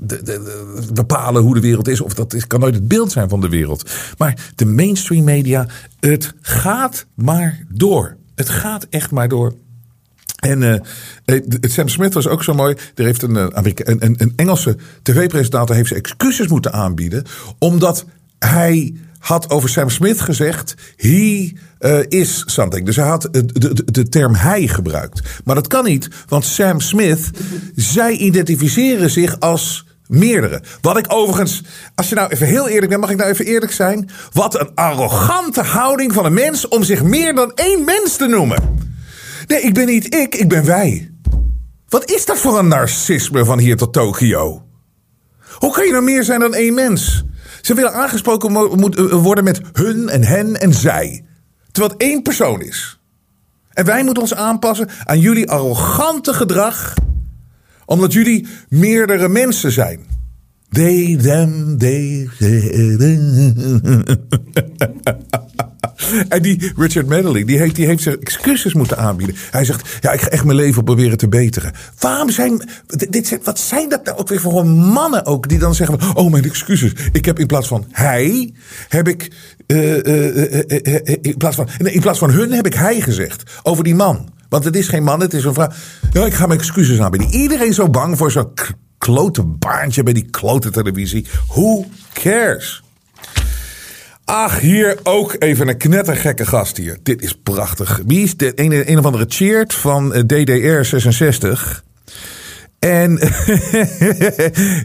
de, 0.03 0.89
bepalen 0.93 1.41
hoe 1.41 1.53
de 1.53 1.60
wereld 1.60 1.88
is. 1.88 2.01
Of 2.01 2.13
dat 2.13 2.34
is, 2.34 2.48
kan 2.48 2.60
nooit 2.60 2.75
het 2.75 2.88
beeld 2.88 3.12
zijn 3.12 3.29
van 3.29 3.41
de 3.41 3.50
wereld. 3.50 3.91
Maar 4.17 4.51
de 4.55 4.65
mainstream 4.65 5.24
media, 5.24 5.67
het 6.00 6.34
gaat 6.41 7.05
maar 7.15 7.65
door. 7.70 8.17
Het 8.36 8.50
gaat 8.50 8.88
echt 8.89 9.12
maar 9.12 9.27
door. 9.27 9.53
En 10.39 10.63
eh, 10.63 10.79
eh, 11.25 11.41
Sam 11.62 11.88
Smith 11.88 12.13
was 12.13 12.27
ook 12.27 12.43
zo 12.43 12.53
mooi. 12.53 12.75
Er 12.96 13.05
heeft 13.05 13.22
een, 13.22 13.38
eh, 13.38 13.74
een, 13.75 14.15
een, 14.17 14.34
Engelse 14.36 14.77
tv-presentator 15.01 15.75
heeft 15.75 15.91
excuses 15.91 16.48
moeten 16.48 16.74
aanbieden. 16.74 17.24
Omdat 17.60 18.05
hij 18.39 18.96
had 19.20 19.50
over 19.50 19.70
Sam 19.70 19.89
Smith 19.89 20.22
gezegd. 20.22 20.75
He 20.96 21.51
is 22.08 22.43
something. 22.46 22.86
Dus 22.86 22.96
hij 22.96 23.08
had 23.08 23.27
de, 23.31 23.46
de, 23.46 23.91
de 23.91 24.10
term 24.10 24.36
hij 24.36 24.67
gebruikt. 24.67 25.22
Maar 25.43 25.55
dat 25.55 25.67
kan 25.67 25.84
niet, 25.84 26.08
want 26.27 26.46
Sam 26.46 26.79
Smith. 26.79 27.29
Zij 27.75 28.17
identificeren 28.17 29.10
zich 29.10 29.39
als 29.39 29.86
meerdere. 30.12 30.63
Wat 30.82 30.98
ik 30.98 31.06
overigens, 31.08 31.63
als 31.96 32.10
je 32.10 32.15
nou 32.15 32.30
even 32.30 32.48
heel 32.48 32.68
eerlijk 32.68 32.89
bent, 32.89 33.01
mag 33.01 33.10
ik 33.10 33.18
nou 33.18 33.30
even 33.30 33.46
eerlijk 33.46 33.72
zijn? 33.72 34.10
Wat 34.34 34.60
een 34.60 34.72
arrogante 34.75 35.62
houding 35.62 36.13
van 36.13 36.25
een 36.25 36.34
mens 36.34 36.68
om 36.68 36.84
zich 36.84 37.03
meer 37.03 37.36
dan 37.36 37.51
één 37.56 37.84
mens 37.84 38.15
te 38.15 38.27
noemen. 38.27 38.89
Nee, 39.48 39.62
ik 39.62 39.74
ben 39.74 39.86
niet 39.86 40.15
ik, 40.15 40.36
ik 40.36 40.50
ben 40.50 40.65
wij. 40.65 41.12
Wat 41.89 42.12
is 42.12 42.25
dat 42.25 42.38
voor 42.38 42.60
een 42.60 42.68
narcisme 42.68 43.46
van 43.46 43.60
hier 43.60 43.77
tot 43.77 43.94
Tokio? 43.94 44.63
Hoe 45.53 45.72
kan 45.72 45.86
je 45.86 45.91
nou 45.91 46.03
meer 46.03 46.24
zijn 46.24 46.39
dan 46.39 46.53
één 46.53 46.74
mens? 46.74 47.24
Ze 47.62 47.74
willen 47.74 47.94
aangesproken 47.94 48.56
eh, 48.56 49.12
worden 49.12 49.44
met 49.44 49.62
hun 49.74 50.10
en 50.10 50.24
hen 50.24 50.60
en 50.60 50.74
zij. 50.74 51.25
Terwijl 51.72 51.94
het 51.94 52.01
één 52.01 52.22
persoon 52.22 52.62
is. 52.62 53.00
En 53.74 53.86
wij 53.86 54.03
moeten 54.03 54.24
ons 54.24 54.36
aanpassen 54.36 54.89
aan 55.03 55.20
jullie 55.20 55.50
arrogante 55.50 56.34
gedrag. 56.34 56.94
Omdat 57.91 58.13
jullie 58.13 58.48
meerdere 58.69 59.29
mensen 59.29 59.71
zijn. 59.71 60.00
They, 60.69 61.17
them, 61.21 61.77
they, 61.77 62.29
they. 62.39 62.98
En 66.29 66.41
die 66.41 66.71
Richard 66.77 67.07
Medley, 67.07 67.43
die 67.43 67.57
heeft, 67.57 67.75
die 67.75 67.86
heeft 67.86 68.03
zich 68.03 68.15
excuses 68.15 68.74
moeten 68.74 68.98
aanbieden. 68.98 69.36
Hij 69.51 69.65
zegt, 69.65 69.98
ja, 70.01 70.12
ik 70.12 70.21
ga 70.21 70.27
echt 70.27 70.43
mijn 70.43 70.57
leven 70.57 70.83
proberen 70.83 71.17
te 71.17 71.27
beteren. 71.27 71.74
Waarom 72.00 72.29
zijn, 72.29 72.69
dit, 73.10 73.39
wat 73.43 73.60
zijn 73.60 73.89
dat 73.89 74.05
nou 74.05 74.17
ook 74.17 74.27
weer 74.27 74.39
voor 74.39 74.65
mannen 74.67 75.25
ook, 75.25 75.50
die 75.50 75.60
dan 75.60 75.75
zeggen, 75.75 76.00
oh 76.13 76.31
mijn 76.31 76.43
excuses. 76.43 76.93
Ik 77.12 77.25
heb 77.25 77.39
in 77.39 77.48
plaats 77.48 77.67
van 77.67 77.86
hij, 77.91 78.53
heb 78.88 79.07
ik, 79.07 79.31
eh, 79.67 80.05
eh, 80.05 80.60
eh, 80.86 81.17
in, 81.21 81.38
plaats 81.38 81.55
van, 81.55 81.67
nee, 81.77 81.93
in 81.93 82.01
plaats 82.01 82.19
van 82.19 82.31
hun 82.31 82.51
heb 82.51 82.65
ik 82.65 82.74
hij 82.74 83.01
gezegd. 83.01 83.43
Over 83.63 83.83
die 83.83 83.95
man. 83.95 84.29
Want 84.51 84.63
het 84.63 84.75
is 84.75 84.88
geen 84.88 85.03
man, 85.03 85.20
het 85.20 85.34
is 85.34 85.43
een 85.43 85.53
vrouw. 85.53 85.70
Ja, 86.12 86.25
ik 86.25 86.34
ga 86.34 86.48
mijn 86.48 86.60
excuses 86.60 87.00
aanbieden. 87.00 87.29
Iedereen 87.29 87.74
zo 87.74 87.89
bang 87.89 88.17
voor 88.17 88.31
zo'n 88.31 88.53
klote 88.98 89.43
baantje 89.43 90.03
bij 90.03 90.13
die 90.13 90.29
klote 90.29 90.70
televisie. 90.70 91.25
Who 91.48 91.86
cares? 92.13 92.84
Ach, 94.25 94.60
hier 94.60 95.00
ook 95.03 95.36
even 95.39 95.67
een 95.67 95.77
knettergekke 95.77 96.46
gast 96.46 96.77
hier. 96.77 96.98
Dit 97.03 97.22
is 97.22 97.38
prachtig. 97.43 98.01
Wie 98.05 98.24
is 98.24 98.38
de 98.38 98.51
een, 98.55 98.98
of 98.98 99.05
andere 99.05 99.25
cheert 99.27 99.74
van 99.74 100.13
eh, 100.13 100.22
DDR 100.22 100.84
66? 100.84 101.84
En 102.79 103.15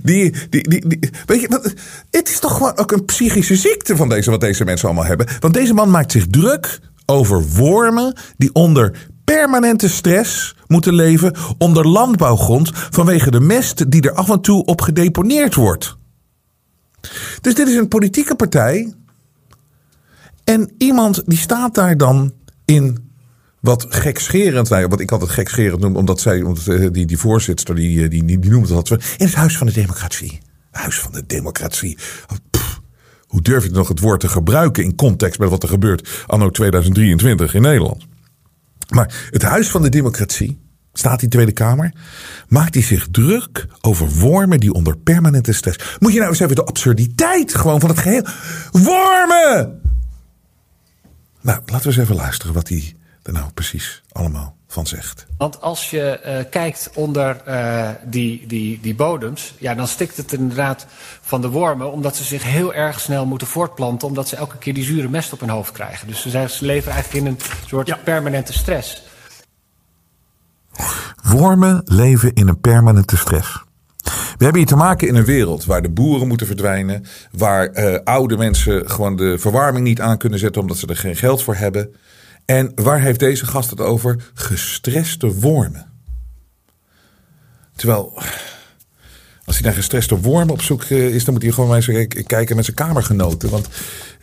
die, 0.02 0.34
die, 0.50 0.68
die, 0.68 0.98
weet 1.26 1.40
je, 1.40 1.74
het 2.10 2.28
is 2.28 2.38
toch 2.38 2.56
gewoon 2.56 2.78
ook 2.78 2.92
een 2.92 3.04
psychische 3.04 3.56
ziekte 3.56 3.96
van 3.96 4.08
deze, 4.08 4.30
wat 4.30 4.40
deze 4.40 4.64
mensen 4.64 4.88
allemaal 4.88 5.06
hebben. 5.06 5.26
Want 5.40 5.54
deze 5.54 5.74
man 5.74 5.90
maakt 5.90 6.12
zich 6.12 6.26
druk 6.26 6.78
over 7.06 7.44
wormen 7.48 8.16
die 8.36 8.50
onder 8.52 8.92
permanente 9.26 9.88
stress 9.88 10.54
moeten 10.66 10.94
leven 10.94 11.34
onder 11.58 11.88
landbouwgrond 11.88 12.70
vanwege 12.72 13.30
de 13.30 13.40
mest 13.40 13.90
die 13.90 14.02
er 14.02 14.12
af 14.12 14.30
en 14.30 14.40
toe 14.40 14.64
op 14.64 14.80
gedeponeerd 14.80 15.54
wordt. 15.54 15.96
Dus 17.40 17.54
dit 17.54 17.68
is 17.68 17.76
een 17.76 17.88
politieke 17.88 18.34
partij 18.34 18.94
en 20.44 20.70
iemand 20.78 21.22
die 21.24 21.38
staat 21.38 21.74
daar 21.74 21.96
dan 21.96 22.32
in 22.64 23.04
wat 23.60 23.86
gekscherend, 23.88 24.68
nou, 24.68 24.86
wat 24.86 25.00
ik 25.00 25.10
altijd 25.10 25.30
gekscherend 25.30 25.80
noem, 25.80 25.96
omdat 25.96 26.20
zij, 26.20 26.42
eh, 26.42 26.88
die, 26.92 27.06
die 27.06 27.18
voorzitter, 27.18 27.74
die, 27.74 28.02
eh, 28.04 28.10
die, 28.10 28.24
die, 28.24 28.38
die 28.38 28.50
noemt 28.50 28.68
dat, 28.68 28.90
in 28.90 29.26
het 29.26 29.34
Huis 29.34 29.58
van 29.58 29.66
de 29.66 29.72
Democratie. 29.72 30.38
Huis 30.70 31.00
van 31.00 31.12
de 31.12 31.26
Democratie. 31.26 31.98
Pff, 32.50 32.80
hoe 33.26 33.42
durf 33.42 33.64
je 33.64 33.70
nog 33.70 33.88
het 33.88 34.00
woord 34.00 34.20
te 34.20 34.28
gebruiken 34.28 34.84
in 34.84 34.94
context 34.94 35.38
met 35.38 35.48
wat 35.48 35.62
er 35.62 35.68
gebeurt 35.68 36.24
anno 36.26 36.50
2023 36.50 37.54
in 37.54 37.62
Nederland? 37.62 38.06
Maar 38.88 39.28
het 39.30 39.42
Huis 39.42 39.70
van 39.70 39.82
de 39.82 39.88
Democratie, 39.88 40.60
staat 40.92 41.20
die 41.20 41.28
Tweede 41.28 41.52
Kamer, 41.52 41.92
maakt 42.48 42.74
hij 42.74 42.82
zich 42.82 43.08
druk 43.10 43.66
over 43.80 44.08
wormen 44.08 44.60
die 44.60 44.72
onder 44.72 44.96
permanente 44.96 45.52
stress. 45.52 45.96
Moet 45.98 46.12
je 46.12 46.18
nou 46.18 46.30
eens 46.30 46.40
even 46.40 46.54
de 46.54 46.64
absurditeit 46.64 47.54
gewoon 47.54 47.80
van 47.80 47.88
het 47.88 47.98
geheel. 47.98 48.26
Wormen! 48.72 49.80
Nou, 51.40 51.60
laten 51.66 51.82
we 51.82 51.86
eens 51.86 51.96
even 51.96 52.14
luisteren 52.14 52.54
wat 52.54 52.68
hij 52.68 52.94
er 53.22 53.32
nou 53.32 53.50
precies 53.54 54.02
allemaal 54.12 54.56
van 54.76 54.86
zegt. 54.86 55.26
Want 55.38 55.60
als 55.60 55.90
je 55.90 56.18
eh, 56.18 56.44
kijkt 56.50 56.90
onder 56.94 57.36
eh, 57.44 57.88
die, 58.04 58.46
die, 58.46 58.80
die 58.80 58.94
bodems, 58.94 59.54
ja, 59.58 59.74
dan 59.74 59.88
stikt 59.88 60.16
het 60.16 60.32
inderdaad 60.32 60.86
van 61.20 61.40
de 61.40 61.48
wormen, 61.48 61.92
omdat 61.92 62.16
ze 62.16 62.24
zich 62.24 62.42
heel 62.42 62.74
erg 62.74 63.00
snel 63.00 63.26
moeten 63.26 63.46
voortplanten, 63.46 64.08
omdat 64.08 64.28
ze 64.28 64.36
elke 64.36 64.58
keer 64.58 64.74
die 64.74 64.84
zure 64.84 65.08
mest 65.08 65.32
op 65.32 65.40
hun 65.40 65.48
hoofd 65.48 65.72
krijgen. 65.72 66.08
Dus 66.08 66.20
ze, 66.20 66.30
zijn, 66.30 66.50
ze 66.50 66.64
leven 66.64 66.92
eigenlijk 66.92 67.24
in 67.24 67.30
een 67.32 67.38
soort 67.66 68.04
permanente 68.04 68.52
stress. 68.52 69.02
Wormen 71.22 71.82
leven 71.84 72.34
in 72.34 72.48
een 72.48 72.60
permanente 72.60 73.16
stress. 73.16 73.64
We 74.38 74.44
hebben 74.44 74.56
hier 74.56 74.66
te 74.66 74.76
maken 74.76 75.08
in 75.08 75.14
een 75.14 75.24
wereld 75.24 75.64
waar 75.64 75.82
de 75.82 75.90
boeren 75.90 76.28
moeten 76.28 76.46
verdwijnen. 76.46 77.04
Waar 77.32 77.66
eh, 77.66 77.98
oude 78.04 78.36
mensen 78.36 78.90
gewoon 78.90 79.16
de 79.16 79.38
verwarming 79.38 79.84
niet 79.84 80.00
aan 80.00 80.18
kunnen 80.18 80.38
zetten 80.38 80.62
omdat 80.62 80.76
ze 80.76 80.86
er 80.86 80.96
geen 80.96 81.16
geld 81.16 81.42
voor 81.42 81.54
hebben. 81.54 81.94
En 82.46 82.72
waar 82.74 83.00
heeft 83.00 83.18
deze 83.18 83.46
gast 83.46 83.70
het 83.70 83.80
over? 83.80 84.30
Gestreste 84.34 85.34
wormen. 85.34 85.92
Terwijl, 87.76 88.22
Als 89.46 89.56
hij 89.56 89.64
naar 89.64 89.74
gestreste 89.74 90.20
wormen 90.20 90.50
op 90.54 90.62
zoek 90.62 90.82
eh, 90.82 91.14
is, 91.14 91.24
dan 91.24 91.34
moet 91.34 91.42
hij 91.42 91.52
gewoon 91.52 91.68
maar 91.68 91.88
eens 91.88 92.06
k- 92.08 92.22
kijken 92.26 92.56
met 92.56 92.64
zijn 92.64 92.76
kamergenoten. 92.76 93.50
Want 93.50 93.68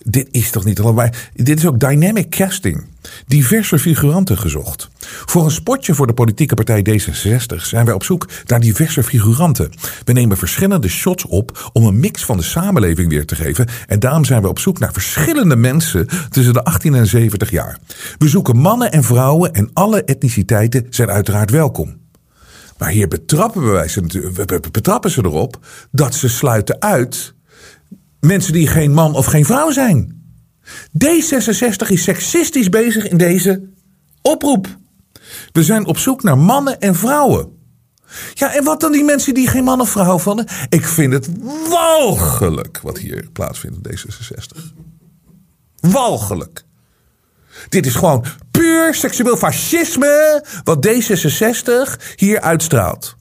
dit 0.04 0.28
is 0.32 0.50
toch 0.50 0.66
niet 0.66 0.80
allebei. 0.80 1.10
Dit 1.34 1.58
is 1.60 1.66
ook 1.66 1.80
dynamic 1.80 2.30
casting. 2.30 2.84
Diverse 3.28 3.80
figuranten 3.80 4.38
gezocht. 4.38 4.90
Voor 5.26 5.44
een 5.46 5.52
spotje 5.52 5.94
voor 5.94 6.08
de 6.08 6.14
politieke 6.14 6.56
partij 6.56 6.86
D66 6.90 7.56
zijn 7.62 7.86
wij 7.86 7.94
op 7.94 8.04
zoek 8.04 8.28
naar 8.46 8.60
diverse 8.60 9.04
figuranten. 9.04 9.72
We 10.04 10.14
nemen 10.14 10.38
verschillende 10.38 10.88
shots 10.88 11.26
op 11.26 11.70
om 11.74 11.86
een 11.86 12.00
mix 12.00 12.26
van 12.26 12.38
de 12.38 12.44
samenleving 12.44 13.10
weer 13.10 13.26
te 13.26 13.36
geven. 13.36 13.68
En 13.88 14.00
daarom 14.00 14.26
zijn 14.26 14.42
we 14.42 14.48
op 14.48 14.60
zoek 14.60 14.80
naar 14.80 14.94
verschillende 14.94 15.56
mensen 15.56 16.08
tussen 16.30 16.54
de 16.54 16.64
18 16.64 16.94
en 16.96 17.08
70 17.08 17.52
jaar. 17.52 17.78
We 18.18 18.28
zoeken 18.28 18.58
mannen 18.58 18.92
en 18.92 19.04
vrouwen 19.04 19.54
en 19.54 19.70
alle 19.74 20.04
etniciteiten 20.04 20.88
zijn 20.90 21.10
uiteraard 21.10 21.52
welkom. 21.52 22.02
Maar 22.84 22.92
hier 22.92 23.08
betrappen, 23.08 23.72
wij 23.72 23.88
ze, 23.88 24.02
betrappen 24.72 25.12
ze 25.12 25.22
erop 25.24 25.60
dat 25.92 26.16
ze 26.16 26.30
sluiten 26.30 26.82
uit 26.82 27.34
mensen 28.20 28.54
die 28.54 28.68
geen 28.68 28.94
man 28.94 29.16
of 29.16 29.26
geen 29.26 29.46
vrouw 29.46 29.72
zijn. 29.72 30.24
D66 31.06 31.88
is 31.88 32.04
seksistisch 32.04 32.70
bezig 32.70 33.08
in 33.08 33.18
deze 33.18 33.70
oproep. 34.22 34.68
We 35.52 35.64
zijn 35.64 35.86
op 35.86 35.98
zoek 35.98 36.24
naar 36.24 36.38
mannen 36.38 36.80
en 36.80 36.96
vrouwen. 36.96 37.58
Ja, 38.34 38.56
en 38.56 38.64
wat 38.64 38.80
dan 38.80 38.92
die 38.92 39.04
mensen 39.04 39.34
die 39.34 39.48
geen 39.48 39.64
man 39.64 39.82
of 39.82 39.90
vrouw 39.90 40.20
vonden? 40.20 40.48
Ik 40.70 40.86
vind 40.86 41.14
het 41.14 41.30
walgelijk 41.70 42.80
wat 42.82 42.98
hier 42.98 43.28
plaatsvindt 43.34 43.88
in 43.88 43.98
D66. 43.98 44.62
Walgelijk. 45.80 46.66
Dit 47.70 47.86
is 47.86 47.96
gewoon 47.96 48.26
puur 48.52 48.94
seksueel 48.96 49.38
fascisme 49.38 50.46
wat 50.64 50.88
D66 50.88 52.16
hier 52.16 52.42
uitstraalt. 52.42 53.16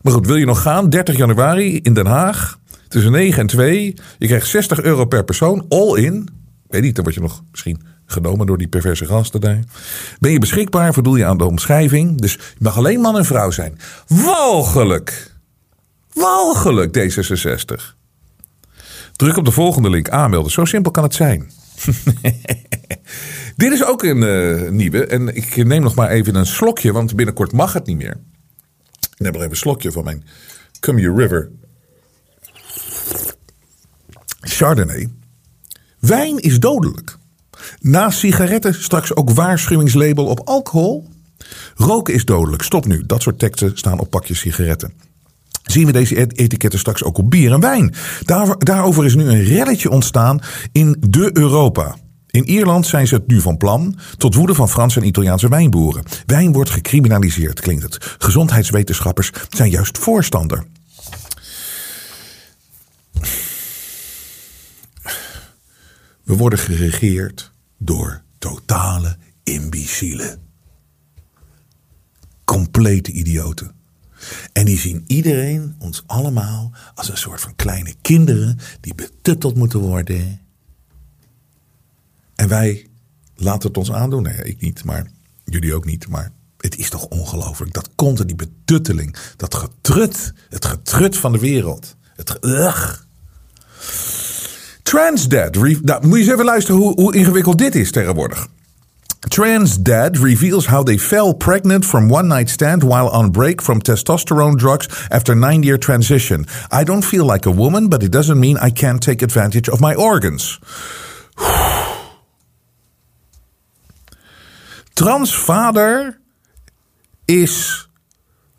Maar 0.00 0.12
goed, 0.12 0.26
wil 0.26 0.36
je 0.36 0.46
nog 0.46 0.62
gaan? 0.62 0.90
30 0.90 1.16
januari 1.16 1.78
in 1.78 1.94
Den 1.94 2.06
Haag. 2.06 2.58
Tussen 2.88 3.12
9 3.12 3.40
en 3.40 3.46
2. 3.46 3.94
Je 4.18 4.26
krijgt 4.26 4.46
60 4.46 4.82
euro 4.82 5.04
per 5.04 5.24
persoon. 5.24 5.64
All 5.68 5.96
in. 5.96 6.28
Weet 6.68 6.82
niet, 6.82 6.94
dan 6.94 7.04
word 7.04 7.16
je 7.16 7.22
nog 7.22 7.42
misschien 7.50 7.82
genomen 8.06 8.46
door 8.46 8.58
die 8.58 8.68
perverse 8.68 9.06
gasten 9.06 9.40
daar. 9.40 9.58
Ben 10.18 10.30
je 10.32 10.38
beschikbaar? 10.38 10.92
Voldoe 10.92 11.18
je 11.18 11.24
aan 11.24 11.38
de 11.38 11.44
omschrijving. 11.44 12.20
Dus 12.20 12.32
je 12.32 12.40
mag 12.58 12.76
alleen 12.76 13.00
man 13.00 13.16
en 13.16 13.24
vrouw 13.24 13.50
zijn. 13.50 13.78
Walgelijk. 14.06 15.34
Walgelijk 16.12 16.98
D66. 16.98 17.98
Druk 19.12 19.36
op 19.36 19.44
de 19.44 19.50
volgende 19.50 19.90
link 19.90 20.08
aanmelden. 20.08 20.52
Zo 20.52 20.64
simpel 20.64 20.90
kan 20.90 21.02
het 21.02 21.14
zijn. 21.14 21.50
Dit 23.56 23.72
is 23.72 23.84
ook 23.84 24.02
een 24.02 24.22
eh, 24.22 24.70
nieuwe. 24.70 25.06
En 25.06 25.36
ik 25.36 25.64
neem 25.64 25.82
nog 25.82 25.94
maar 25.94 26.08
even 26.08 26.34
een 26.34 26.46
slokje, 26.46 26.92
want 26.92 27.16
binnenkort 27.16 27.52
mag 27.52 27.72
het 27.72 27.86
niet 27.86 27.96
meer. 27.96 28.16
Ik 29.00 29.18
neem 29.18 29.32
nog 29.32 29.40
even 29.40 29.50
een 29.50 29.56
slokje 29.56 29.92
van 29.92 30.04
mijn 30.04 30.24
Cumulus 30.80 31.16
River 31.22 31.50
Chardonnay. 34.40 35.08
Wijn 35.98 36.38
is 36.38 36.58
dodelijk. 36.58 37.16
Naast 37.80 38.18
sigaretten 38.18 38.74
straks 38.74 39.14
ook 39.16 39.30
waarschuwingslabel 39.30 40.26
op 40.26 40.40
alcohol. 40.44 41.08
Roken 41.74 42.14
is 42.14 42.24
dodelijk. 42.24 42.62
Stop 42.62 42.86
nu. 42.86 43.02
Dat 43.06 43.22
soort 43.22 43.38
teksten 43.38 43.72
staan 43.78 43.98
op 43.98 44.10
pakjes 44.10 44.38
sigaretten. 44.38 44.92
Zien 45.62 45.86
we 45.86 45.92
deze 45.92 46.16
et- 46.16 46.38
etiketten 46.38 46.78
straks 46.78 47.02
ook 47.04 47.18
op 47.18 47.30
bier 47.30 47.52
en 47.52 47.60
wijn? 47.60 47.94
Daar, 48.22 48.58
daarover 48.58 49.04
is 49.04 49.14
nu 49.14 49.24
een 49.24 49.44
relletje 49.44 49.90
ontstaan 49.90 50.40
in 50.72 50.96
de 51.08 51.30
Europa. 51.32 51.96
In 52.30 52.44
Ierland 52.44 52.86
zijn 52.86 53.06
ze 53.06 53.14
het 53.14 53.26
nu 53.26 53.40
van 53.40 53.56
plan, 53.56 53.98
tot 54.16 54.34
woede 54.34 54.54
van 54.54 54.68
Franse 54.68 55.00
en 55.00 55.06
Italiaanse 55.06 55.48
wijnboeren. 55.48 56.04
Wijn 56.26 56.52
wordt 56.52 56.70
gecriminaliseerd, 56.70 57.60
klinkt 57.60 57.82
het. 57.82 57.98
Gezondheidswetenschappers 58.18 59.30
zijn 59.48 59.70
juist 59.70 59.98
voorstander. 59.98 60.64
We 66.22 66.36
worden 66.36 66.58
geregeerd 66.58 67.52
door 67.78 68.22
totale 68.38 69.16
imbecielen. 69.42 70.38
Complete 72.44 73.12
idioten. 73.12 73.74
En 74.52 74.64
die 74.64 74.78
zien 74.78 75.04
iedereen, 75.06 75.74
ons 75.78 76.02
allemaal, 76.06 76.72
als 76.94 77.08
een 77.08 77.16
soort 77.16 77.40
van 77.40 77.56
kleine 77.56 77.94
kinderen 78.00 78.58
die 78.80 78.94
betutteld 78.94 79.56
moeten 79.56 79.80
worden. 79.80 80.40
En 82.40 82.48
wij 82.48 82.86
laten 83.36 83.68
het 83.68 83.76
ons 83.76 83.92
aandoen. 83.92 84.22
Nee, 84.22 84.42
ik 84.42 84.60
niet, 84.60 84.84
maar 84.84 85.06
jullie 85.44 85.74
ook 85.74 85.84
niet. 85.84 86.08
Maar 86.08 86.30
het 86.56 86.76
is 86.76 86.90
toch 86.90 87.06
ongelooflijk. 87.06 87.72
Dat 87.72 87.90
continu 87.94 88.26
die 88.26 88.48
betutteling, 88.48 89.16
dat 89.36 89.54
getrut, 89.54 90.32
het 90.48 90.64
getrut 90.64 91.16
van 91.16 91.32
de 91.32 91.38
wereld. 91.38 91.96
Het, 92.16 92.36
ugh. 92.40 92.94
Transdad. 94.82 95.54
Nou, 95.54 96.06
moet 96.06 96.12
je 96.12 96.18
eens 96.18 96.32
even 96.32 96.44
luisteren 96.44 96.80
hoe, 96.80 96.94
hoe 96.94 97.14
ingewikkeld 97.14 97.58
dit 97.58 97.74
is 97.74 97.90
tegenwoordig. 97.90 98.46
Transdad 99.18 100.16
reveals 100.16 100.66
how 100.66 100.84
they 100.84 100.98
fell 100.98 101.34
pregnant 101.34 101.86
from 101.86 102.12
one 102.12 102.34
night 102.34 102.50
stand 102.50 102.82
while 102.82 103.10
on 103.10 103.30
break 103.30 103.62
from 103.62 103.82
testosterone 103.82 104.56
drugs 104.56 104.88
after 105.08 105.36
nine 105.36 105.62
year 105.62 105.78
transition. 105.78 106.46
I 106.80 106.84
don't 106.84 107.04
feel 107.04 107.32
like 107.32 107.48
a 107.48 107.54
woman, 107.54 107.88
but 107.88 108.02
it 108.02 108.12
doesn't 108.12 108.38
mean 108.38 108.58
I 108.66 108.70
can't 108.70 109.02
take 109.02 109.24
advantage 109.24 109.72
of 109.72 109.80
my 109.80 109.94
organs. 109.94 110.58
Transvader 115.00 116.20
is 117.24 117.88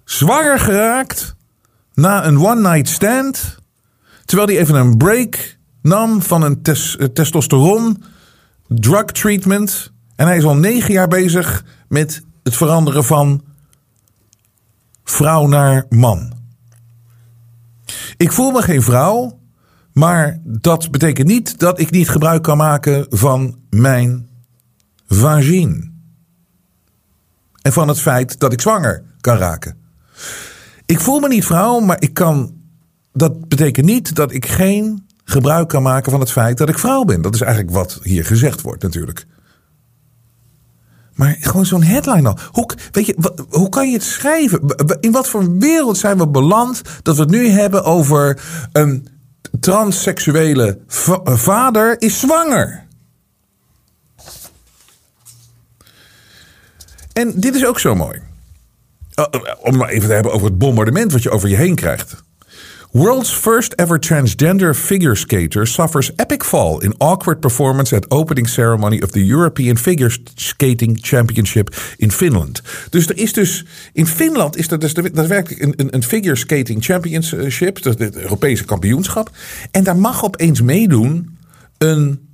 zwanger 0.04 0.60
geraakt 0.60 1.36
na 1.93 2.25
een 2.25 2.38
one 2.39 2.69
night 2.69 2.88
stand. 2.89 3.58
Terwijl 4.25 4.47
hij 4.47 4.58
even 4.58 4.75
een 4.75 4.97
break 4.97 5.58
nam 5.82 6.21
van 6.21 6.41
een 6.41 6.60
eh, 6.63 7.06
testosteron 7.06 8.04
drug 8.67 9.06
treatment. 9.06 9.91
En 10.15 10.27
hij 10.27 10.38
is 10.38 10.43
al 10.43 10.56
negen 10.56 10.93
jaar 10.93 11.08
bezig 11.08 11.65
met 11.88 12.23
het 12.43 12.56
veranderen 12.56 13.04
van 13.04 13.43
vrouw 15.04 15.47
naar 15.47 15.86
man. 15.89 16.34
Ik 18.17 18.32
voel 18.32 18.51
me 18.51 18.62
geen 18.62 18.82
vrouw, 18.82 19.39
maar 19.93 20.39
dat 20.43 20.91
betekent 20.91 21.27
niet 21.27 21.60
dat 21.60 21.80
ik 21.80 21.91
niet 21.91 22.10
gebruik 22.10 22.43
kan 22.43 22.58
maken 22.58 23.06
van 23.10 23.60
mijn 23.69 24.27
vagine. 25.08 25.90
En 27.62 27.74
van 27.74 27.88
het 27.88 28.00
feit 28.00 28.39
dat 28.39 28.54
ik 28.54 28.62
zwanger 28.62 29.04
kan 29.21 29.38
raken. 29.38 29.76
Ik 30.86 31.00
voel 31.00 31.19
me 31.19 31.28
niet 31.28 31.45
vrouw, 31.45 31.80
maar 31.80 32.02
ik 32.02 32.13
kan. 32.13 32.54
Dat 33.13 33.47
betekent 33.47 33.86
niet 33.86 34.15
dat 34.15 34.32
ik 34.32 34.45
geen 34.45 35.08
gebruik 35.24 35.67
kan 35.67 35.84
maken 35.84 36.12
van 36.12 36.19
het 36.19 36.32
feit 36.32 36.58
dat 36.58 36.69
ik 36.69 36.80
vrouw 36.80 37.04
ben. 37.04 37.21
Dat 37.21 37.36
is 37.36 37.41
eigenlijk 37.41 37.74
wat 37.74 38.00
hier 38.04 38.26
gezegd 38.26 38.62
wordt, 38.62 38.84
natuurlijk. 38.84 39.26
Maar 41.13 41.36
gewoon 41.39 41.65
zo'n 41.65 41.84
headline 41.84 42.28
al. 42.30 42.38
Hoe, 42.52 42.69
weet 42.91 43.06
je, 43.06 43.15
hoe 43.50 43.69
kan 43.69 43.88
je 43.88 43.93
het 43.93 44.04
schrijven? 44.04 44.62
In 45.00 45.12
wat 45.12 45.28
voor 45.28 45.58
wereld 45.58 45.97
zijn 45.97 46.17
we 46.17 46.28
beland 46.28 46.82
dat 47.04 47.15
we 47.15 47.21
het 47.21 47.32
nu 47.32 47.47
hebben 47.47 47.84
over 47.84 48.41
een 48.71 49.08
transseksuele 49.60 50.80
va- 50.88 51.21
vader 51.24 52.02
is 52.02 52.19
zwanger? 52.19 52.88
En 57.13 57.34
dit 57.36 57.56
is 57.56 57.65
ook 57.65 57.80
zo 57.80 57.95
mooi. 57.95 58.19
Uh, 59.15 59.26
Om 59.62 59.78
maar 59.78 59.89
even 59.89 60.08
te 60.08 60.13
hebben 60.13 60.34
over 60.34 60.47
het 60.47 60.58
bombardement 60.58 61.12
wat 61.12 61.24
je 61.24 61.30
over 61.30 61.50
je 61.50 61.56
heen 61.56 61.76
krijgt. 61.76 62.24
World's 62.91 63.34
first 63.34 63.74
ever 63.80 64.00
transgender 64.00 64.74
figure 64.74 65.15
skater 65.15 65.67
suffers 65.67 66.12
epic 66.15 66.43
fall 66.43 66.78
in 66.80 66.97
awkward 66.97 67.39
performance 67.39 67.95
at 67.95 68.12
opening 68.12 68.47
ceremony 68.47 69.02
of 69.02 69.12
the 69.12 69.26
European 69.26 69.78
Figure 69.78 70.17
Skating 70.36 70.97
Championship 71.02 71.76
in 71.97 72.12
Finland. 72.12 72.62
Dus 72.89 73.08
er 73.08 73.17
is 73.17 73.34
dus 73.34 73.65
in 73.93 74.08
Finland 74.08 74.58
is 74.58 74.71
er 74.71 74.80
dus 74.80 74.93
daadwerkelijk 74.93 75.62
een, 75.62 75.74
een, 75.76 75.95
een 75.95 76.04
figure 76.04 76.36
skating 76.36 76.84
championship, 76.84 77.82
dat 77.82 78.00
het 78.00 78.15
Europese 78.15 78.65
kampioenschap. 78.65 79.30
En 79.71 79.84
daar 79.84 79.97
mag 79.97 80.24
opeens 80.24 80.62
meedoen 80.62 81.38
een 81.78 82.30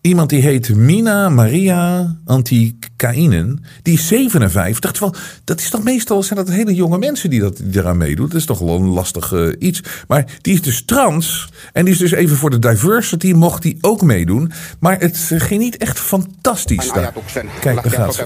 Iemand 0.00 0.30
die 0.30 0.42
heet 0.42 0.74
Mina 0.74 1.28
Maria 1.28 2.16
Antikainen. 2.24 3.64
Die 3.82 3.94
is 3.94 4.06
57. 4.06 4.90
Terwijl 4.92 5.14
dat 5.44 5.60
is 5.60 5.70
toch 5.70 5.82
meestal 5.82 6.22
zijn 6.22 6.38
dat 6.38 6.54
hele 6.54 6.74
jonge 6.74 6.98
mensen 6.98 7.30
die, 7.30 7.40
dat, 7.40 7.60
die 7.62 7.80
eraan 7.80 7.96
meedoen. 7.96 8.26
Dat 8.28 8.36
is 8.36 8.44
toch 8.44 8.58
wel 8.58 8.76
een 8.76 8.88
lastig 8.88 9.32
eh, 9.32 9.46
iets. 9.58 9.82
Maar 10.08 10.24
die 10.40 10.54
is 10.54 10.62
dus 10.62 10.84
trans. 10.84 11.48
En 11.72 11.84
die 11.84 11.94
is 11.94 12.00
dus 12.00 12.10
even 12.10 12.36
voor 12.36 12.50
de 12.50 12.58
diversity 12.58 13.32
mocht 13.32 13.62
die 13.62 13.78
ook 13.80 14.02
meedoen. 14.02 14.52
Maar 14.78 14.98
het 14.98 15.30
ging 15.36 15.60
niet 15.60 15.76
echt 15.76 15.98
fantastisch 16.00 16.92
daar. 16.92 17.12
Kijk, 17.60 17.82
daar 17.82 17.92
gaat 17.92 18.14
ze. 18.14 18.24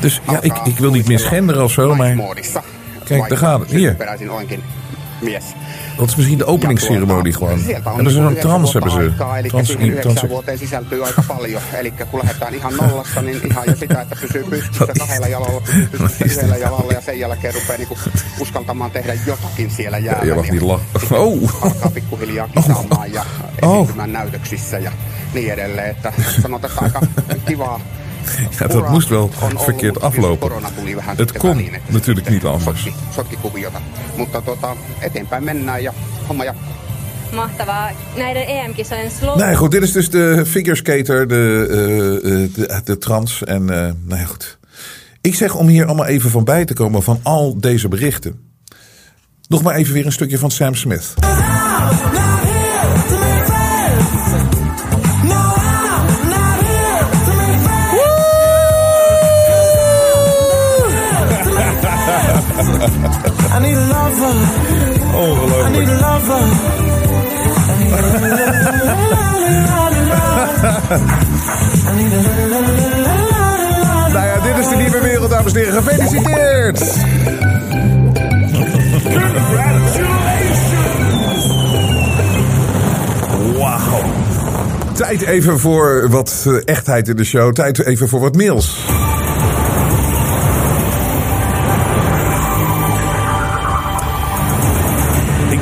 Dus 0.00 0.20
ja, 0.30 0.40
ik, 0.42 0.56
ik 0.64 0.78
wil 0.78 0.90
niet 0.90 1.06
meer 1.06 1.18
schenderen 1.18 1.64
of 1.64 1.72
zo. 1.72 1.94
Maar 1.94 2.14
kijk, 3.04 3.28
daar 3.28 3.38
gaat 3.38 3.60
het. 3.60 3.70
Hier. 3.70 3.96
Dat 5.98 6.08
is 6.08 6.16
misschien 6.16 6.38
de 6.38 6.44
openingsceremonie 6.46 7.32
gewoon. 7.32 7.58
Ze 7.58 7.80
niinku 7.96 8.10
zo'n 8.10 8.36
trans 8.40 8.72
hebben 8.72 8.92
ze. 8.92 9.12
Trans, 9.48 9.76
trans, 10.02 10.28
vuoteen 10.28 10.58
sisältyy 10.58 11.04
aika 11.06 11.22
paljon. 11.28 11.62
Eli 11.72 11.90
kun 12.10 12.20
lähdetään 12.20 12.54
ihan 12.54 12.76
nollasta, 12.76 13.22
niin 13.22 13.40
ihan 13.50 13.64
jo 13.66 13.76
sitä, 13.76 14.00
että 14.00 14.16
pysyy 14.20 14.44
pystyssä 14.44 14.92
kahdella 14.98 15.28
jalalla, 15.28 15.60
pysyy 15.90 16.26
yhdellä 16.26 16.56
jalalla 16.56 16.92
ja 16.92 17.00
sen 17.00 17.18
jälkeen 17.20 17.54
rupeaa 17.54 17.78
niinku 17.78 17.98
uskaltamaan 18.40 18.90
tehdä 18.90 19.14
jotakin 19.26 19.70
siellä 19.70 19.98
jäällä. 19.98 20.24
Ja 20.34 20.42
die 20.52 20.60
lach. 20.60 20.82
Oh. 21.12 21.64
Alkaa 21.64 21.90
pikkuhiljaa 21.90 22.48
kisaamaan 22.48 23.12
ja 23.12 23.24
Oh. 23.62 23.72
esiintymään 23.74 24.12
näytöksissä 24.12 24.78
ja 24.78 24.92
niin 25.34 25.52
edelleen. 25.52 25.90
Että 25.90 26.12
sanotaan, 26.42 26.72
että 26.72 26.84
aika 26.84 27.00
kivaa 27.46 27.80
Ja, 28.58 28.66
dat 28.66 28.90
moest 28.90 29.08
wel 29.08 29.30
verkeerd 29.56 30.00
aflopen. 30.00 30.50
Het 31.16 31.32
kon 31.32 31.70
natuurlijk 31.86 32.28
niet 32.28 32.44
anders. 32.44 32.88
Kuviota. 33.42 33.80
Mutta 34.16 34.40
tota, 34.40 34.74
mennään 35.40 35.82
ja. 35.82 35.92
Mahtavaa. 37.32 37.90
Näiden 38.16 38.46
EM-kisojen. 38.46 39.10
Nee, 39.36 39.54
goed, 39.54 39.70
dit 39.70 39.82
is 39.82 39.92
dus 39.92 40.10
de 40.10 40.44
figure 40.46 40.76
skater, 40.76 41.28
de, 41.28 41.66
eh, 41.70 42.42
eh, 42.42 42.50
de, 42.54 42.80
de 42.84 42.98
trans. 42.98 43.44
En 43.44 43.70
eh, 43.70 43.92
nou 44.04 44.20
ja, 44.20 44.26
goed. 44.26 44.58
Ik 45.20 45.34
zeg 45.34 45.54
om 45.54 45.66
hier 45.66 45.86
allemaal 45.86 46.06
even 46.06 46.30
van 46.30 46.44
bij 46.44 46.64
te 46.64 46.74
komen 46.74 47.02
van 47.02 47.20
al 47.22 47.60
deze 47.60 47.88
berichten. 47.88 48.40
Nog 49.48 49.62
maar 49.62 49.74
even 49.74 49.94
weer 49.94 50.06
een 50.06 50.12
stukje 50.12 50.38
van 50.38 50.50
Sam 50.50 50.74
Smith. 50.74 51.14
I 62.68 63.58
need 63.60 63.76
a 63.76 63.86
lover. 63.86 64.34
I 65.64 65.70
need 65.70 65.88
a 65.88 65.98
lover. 65.98 66.42
I 71.86 71.96
need 71.96 72.12
a 72.12 72.28
Nou 74.12 74.26
ja, 74.26 74.40
dit 74.40 74.56
is 74.64 74.68
de 74.68 74.76
nieuwe 74.76 75.00
wereld, 75.00 75.30
dames 75.30 75.52
en 75.52 75.58
heren. 75.58 75.82
Gefeliciteerd! 75.82 76.94
Wauw. 83.58 84.02
Tijd 84.94 85.22
even 85.22 85.60
voor 85.60 86.06
wat 86.10 86.44
eh, 86.46 86.54
echtheid 86.64 87.08
in 87.08 87.16
de 87.16 87.24
show. 87.24 87.52
Tijd 87.52 87.84
even 87.84 88.08
voor 88.08 88.20
wat 88.20 88.36
mails. 88.36 88.84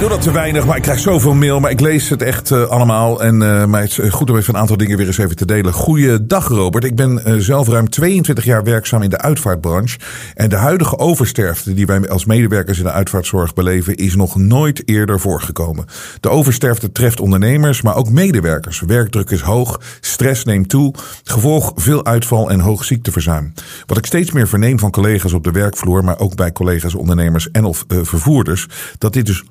Doe 0.08 0.14
dat 0.14 0.24
te 0.24 0.32
weinig, 0.32 0.66
maar 0.66 0.76
ik 0.76 0.82
krijg 0.82 0.98
zoveel 0.98 1.34
mail. 1.34 1.60
Maar 1.60 1.70
ik 1.70 1.80
lees 1.80 2.08
het 2.08 2.22
echt 2.22 2.50
eh, 2.50 2.62
allemaal. 2.62 3.22
En 3.22 3.36
maar 3.70 3.80
het 3.80 3.90
is 3.90 3.98
eh, 3.98 4.12
goed 4.12 4.30
om 4.30 4.36
even 4.36 4.54
een 4.54 4.60
aantal 4.60 4.76
dingen 4.76 4.96
weer 4.96 5.06
eens 5.06 5.18
even 5.18 5.36
te 5.36 5.46
delen. 5.46 5.72
Goeiedag 5.72 6.48
Robert. 6.48 6.84
Ik 6.84 6.96
ben 6.96 7.42
zelf 7.42 7.68
ruim 7.68 7.90
22 7.90 8.44
jaar 8.44 8.64
werkzaam 8.64 9.02
in 9.02 9.10
de 9.10 9.18
uitvaartbranche. 9.18 9.98
En 10.34 10.48
de 10.48 10.56
huidige 10.56 10.98
oversterfte 10.98 11.74
die 11.74 11.86
wij 11.86 12.08
als 12.08 12.24
medewerkers 12.24 12.78
in 12.78 12.84
de 12.84 12.90
uitvaartzorg 12.90 13.54
beleven... 13.54 13.94
is 13.94 14.16
nog 14.16 14.36
nooit 14.36 14.88
eerder 14.88 15.20
voorgekomen. 15.20 15.84
De 16.20 16.28
oversterfte 16.28 16.92
treft 16.92 17.20
ondernemers, 17.20 17.82
maar 17.82 17.96
ook 17.96 18.10
medewerkers. 18.10 18.80
Werkdruk 18.80 19.30
is 19.30 19.40
hoog, 19.40 19.80
stress 20.00 20.44
neemt 20.44 20.68
toe. 20.68 20.94
Gevolg 21.24 21.72
veel 21.74 22.04
uitval 22.04 22.50
en 22.50 22.60
hoog 22.60 22.84
ziekteverzuim. 22.84 23.52
Wat 23.86 23.98
ik 23.98 24.06
steeds 24.06 24.32
meer 24.32 24.48
verneem 24.48 24.78
van 24.78 24.90
collega's 24.90 25.32
op 25.32 25.44
de 25.44 25.52
werkvloer... 25.52 26.04
maar 26.04 26.18
ook 26.18 26.34
bij 26.34 26.52
collega's 26.52 26.94
ondernemers 26.94 27.50
en 27.50 27.64
of 27.64 27.84
vervoerders... 27.88 28.66
dat 28.98 29.12
dit 29.12 29.26
dus 29.26 29.44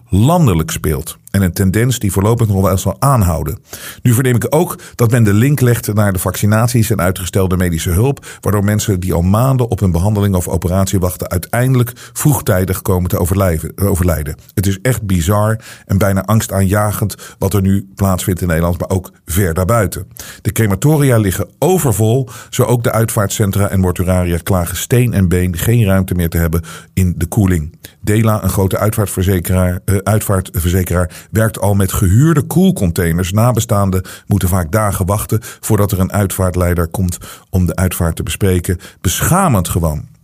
landelijk 0.46 0.72
speelt. 0.72 1.18
En 1.36 1.42
een 1.42 1.54
tendens 1.54 2.00
die 2.00 2.12
voorlopig 2.12 2.48
nog 2.48 2.62
wel 2.62 2.78
zal 2.78 2.96
aanhouden. 3.00 3.60
Nu 4.02 4.14
verneem 4.14 4.36
ik 4.36 4.46
ook 4.50 4.80
dat 4.96 5.12
men 5.12 5.24
de 5.24 5.34
link 5.34 5.62
legt 5.62 5.94
naar 5.94 6.14
de 6.14 6.20
vaccinaties 6.20 6.90
en 6.90 7.02
uitgestelde 7.02 7.58
medische 7.58 7.90
hulp. 7.90 8.26
Waardoor 8.42 8.64
mensen 8.64 9.00
die 9.00 9.14
al 9.14 9.22
maanden 9.22 9.70
op 9.70 9.82
een 9.82 9.92
behandeling 9.92 10.36
of 10.36 10.48
operatie 10.48 11.00
wachten. 11.00 11.30
uiteindelijk 11.30 11.92
vroegtijdig 12.14 12.82
komen 12.82 13.10
te 13.10 13.18
overlijden. 13.18 13.72
overlijden. 13.76 14.36
Het 14.54 14.68
is 14.68 14.82
echt 14.82 15.02
bizar 15.02 15.60
en 15.86 15.98
bijna 15.98 16.24
angstaanjagend 16.24 17.16
wat 17.40 17.54
er 17.54 17.62
nu 17.62 17.90
plaatsvindt 17.96 18.42
in 18.42 18.48
Nederland. 18.48 18.80
maar 18.80 18.90
ook 18.90 19.12
ver 19.26 19.54
daarbuiten. 19.54 20.08
De 20.42 20.52
crematoria 20.52 21.18
liggen 21.18 21.50
overvol. 21.60 22.30
Zo 22.50 22.64
ook 22.64 22.84
de 22.84 22.92
uitvaartcentra 22.92 23.70
en 23.70 23.80
mortuaria 23.80 24.38
klagen 24.44 24.78
steen 24.78 25.14
en 25.14 25.28
been 25.28 25.58
geen 25.58 25.86
ruimte 25.86 26.16
meer 26.16 26.30
te 26.30 26.38
hebben 26.38 26.62
in 26.94 27.14
de 27.18 27.26
koeling. 27.26 27.78
Dela, 28.02 28.44
een 28.44 28.50
grote 28.50 28.78
uitvaartverzekeraar, 28.78 29.80
eh, 29.86 29.96
uitvaartverzekeraar, 29.98 31.12
werkt 31.32 31.60
al 31.60 31.74
met 31.74 31.94
gehuurde 31.94 32.42
koelcontainers. 32.42 33.32
Nabestaanden 33.32 34.06
moeten 34.28 34.50
vaak 34.50 34.72
dagen 34.72 35.06
wachten 35.06 35.40
voordat 35.42 35.92
er 35.92 36.00
een 36.00 36.12
uitvaartleider 36.12 36.88
komt 36.88 37.18
om 37.50 37.66
de 37.66 37.76
uitvaart 37.76 38.16
te 38.16 38.24
bespreken. 38.24 38.80
Beschamend 39.02 39.70
gewoon. 39.70 40.15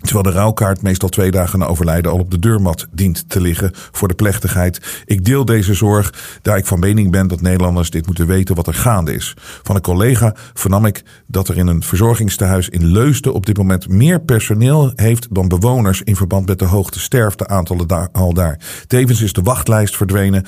Terwijl 0.00 0.22
de 0.22 0.38
rouwkaart 0.38 0.82
meestal 0.82 1.08
twee 1.08 1.30
dagen 1.30 1.58
na 1.58 1.66
overlijden 1.66 2.12
al 2.12 2.18
op 2.18 2.30
de 2.30 2.38
deurmat 2.38 2.86
dient 2.92 3.28
te 3.28 3.40
liggen 3.40 3.70
voor 3.74 4.08
de 4.08 4.14
plechtigheid. 4.14 5.02
Ik 5.04 5.24
deel 5.24 5.44
deze 5.44 5.74
zorg, 5.74 6.14
daar 6.42 6.56
ik 6.56 6.66
van 6.66 6.78
mening 6.78 7.10
ben 7.10 7.28
dat 7.28 7.40
Nederlanders 7.40 7.90
dit 7.90 8.06
moeten 8.06 8.26
weten 8.26 8.54
wat 8.54 8.66
er 8.66 8.74
gaande 8.74 9.14
is. 9.14 9.34
Van 9.62 9.76
een 9.76 9.82
collega 9.82 10.34
vernam 10.54 10.86
ik 10.86 11.02
dat 11.26 11.48
er 11.48 11.56
in 11.56 11.66
een 11.66 11.82
verzorgingstehuis 11.82 12.68
in 12.68 12.86
Leusden 12.86 13.34
op 13.34 13.46
dit 13.46 13.56
moment 13.56 13.88
meer 13.88 14.20
personeel 14.20 14.92
heeft 14.94 15.34
dan 15.34 15.48
bewoners 15.48 16.02
in 16.02 16.16
verband 16.16 16.46
met 16.46 16.58
de 16.58 16.64
hoogte 16.64 17.00
sterfteaantallen 17.00 17.88
daar, 17.88 18.08
al 18.12 18.34
daar. 18.34 18.58
Tevens 18.86 19.22
is 19.22 19.32
de 19.32 19.42
wachtlijst 19.42 19.96
verdwenen. 19.96 20.44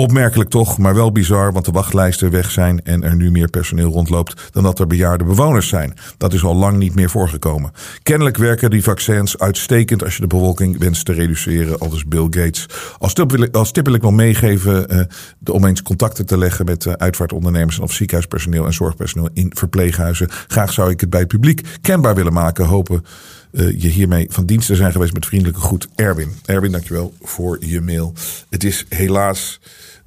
Opmerkelijk 0.00 0.50
toch, 0.50 0.78
maar 0.78 0.94
wel 0.94 1.12
bizar, 1.12 1.52
want 1.52 1.64
de 1.64 1.70
wachtlijsten 1.70 2.30
weg 2.30 2.50
zijn 2.50 2.84
en 2.84 3.02
er 3.02 3.16
nu 3.16 3.30
meer 3.30 3.48
personeel 3.48 3.90
rondloopt 3.90 4.48
dan 4.52 4.62
dat 4.62 4.78
er 4.78 4.86
bejaarde 4.86 5.24
bewoners 5.24 5.68
zijn. 5.68 5.94
Dat 6.16 6.32
is 6.32 6.44
al 6.44 6.54
lang 6.54 6.78
niet 6.78 6.94
meer 6.94 7.10
voorgekomen. 7.10 7.72
Kennelijk 8.02 8.36
werken 8.36 8.70
die 8.70 8.82
vaccins 8.82 9.38
uitstekend 9.38 10.04
als 10.04 10.14
je 10.14 10.20
de 10.20 10.26
bevolking 10.26 10.78
wenst 10.78 11.04
te 11.04 11.12
reduceren, 11.12 11.78
aldus 11.78 12.04
Bill 12.04 12.26
Gates. 12.30 12.66
Als 12.98 13.12
tip 13.12 13.86
wil 13.86 13.94
ik, 13.94 14.02
nog 14.02 14.12
meegeven 14.12 14.94
uh, 14.94 15.00
de, 15.38 15.52
om 15.52 15.64
eens 15.64 15.82
contacten 15.82 16.26
te 16.26 16.38
leggen 16.38 16.64
met 16.64 16.84
uh, 16.84 16.92
uitvaartondernemers 16.92 17.78
of 17.78 17.92
ziekenhuispersoneel 17.92 18.66
en 18.66 18.74
zorgpersoneel 18.74 19.28
in 19.32 19.52
verpleeghuizen. 19.54 20.28
Graag 20.30 20.72
zou 20.72 20.90
ik 20.90 21.00
het 21.00 21.10
bij 21.10 21.20
het 21.20 21.28
publiek 21.28 21.78
kenbaar 21.80 22.14
willen 22.14 22.32
maken. 22.32 22.64
Hopen 22.64 23.04
uh, 23.52 23.80
je 23.80 23.88
hiermee 23.88 24.26
van 24.30 24.46
dienst 24.46 24.66
te 24.66 24.76
zijn 24.76 24.92
geweest 24.92 25.12
met 25.12 25.26
vriendelijke 25.26 25.60
groet 25.60 25.88
Erwin. 25.94 26.32
Erwin, 26.44 26.72
dankjewel 26.72 27.14
voor 27.22 27.56
je 27.60 27.80
mail. 27.80 28.12
Het 28.50 28.64
is 28.64 28.84
helaas. 28.88 29.60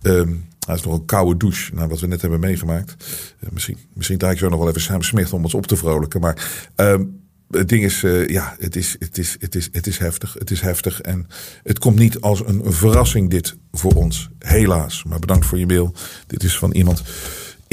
Um, 0.03 0.45
is 0.67 0.83
nog 0.83 0.93
een 0.93 1.05
koude 1.05 1.37
douche, 1.37 1.73
naar 1.73 1.87
wat 1.87 1.99
we 1.99 2.07
net 2.07 2.21
hebben 2.21 2.39
meegemaakt. 2.39 2.95
Uh, 3.39 3.49
misschien, 3.51 3.77
misschien 3.93 4.17
draai 4.17 4.33
ik 4.33 4.39
zo 4.39 4.49
nog 4.49 4.59
wel 4.59 4.69
even 4.69 4.81
Sam 4.81 5.01
Smith 5.01 5.33
om 5.33 5.43
ons 5.43 5.53
op 5.53 5.67
te 5.67 5.75
vrolijken. 5.75 6.21
Maar 6.21 6.65
um, 6.75 7.21
het 7.49 7.69
ding 7.69 7.83
is, 7.83 8.03
uh, 8.03 8.27
ja, 8.27 8.55
het 8.59 8.75
is, 8.75 8.95
het, 8.99 9.17
is, 9.17 9.35
het, 9.39 9.55
is, 9.55 9.69
het 9.71 9.87
is 9.87 9.97
heftig. 9.97 10.33
Het 10.39 10.51
is 10.51 10.61
heftig 10.61 11.01
en 11.01 11.27
het 11.63 11.79
komt 11.79 11.99
niet 11.99 12.21
als 12.21 12.45
een 12.45 12.61
verrassing 12.65 13.29
dit 13.29 13.55
voor 13.71 13.93
ons. 13.93 14.29
Helaas. 14.39 15.03
Maar 15.03 15.19
bedankt 15.19 15.45
voor 15.45 15.57
je 15.57 15.65
mail. 15.65 15.93
Dit 16.27 16.43
is 16.43 16.57
van 16.57 16.71
iemand 16.71 17.03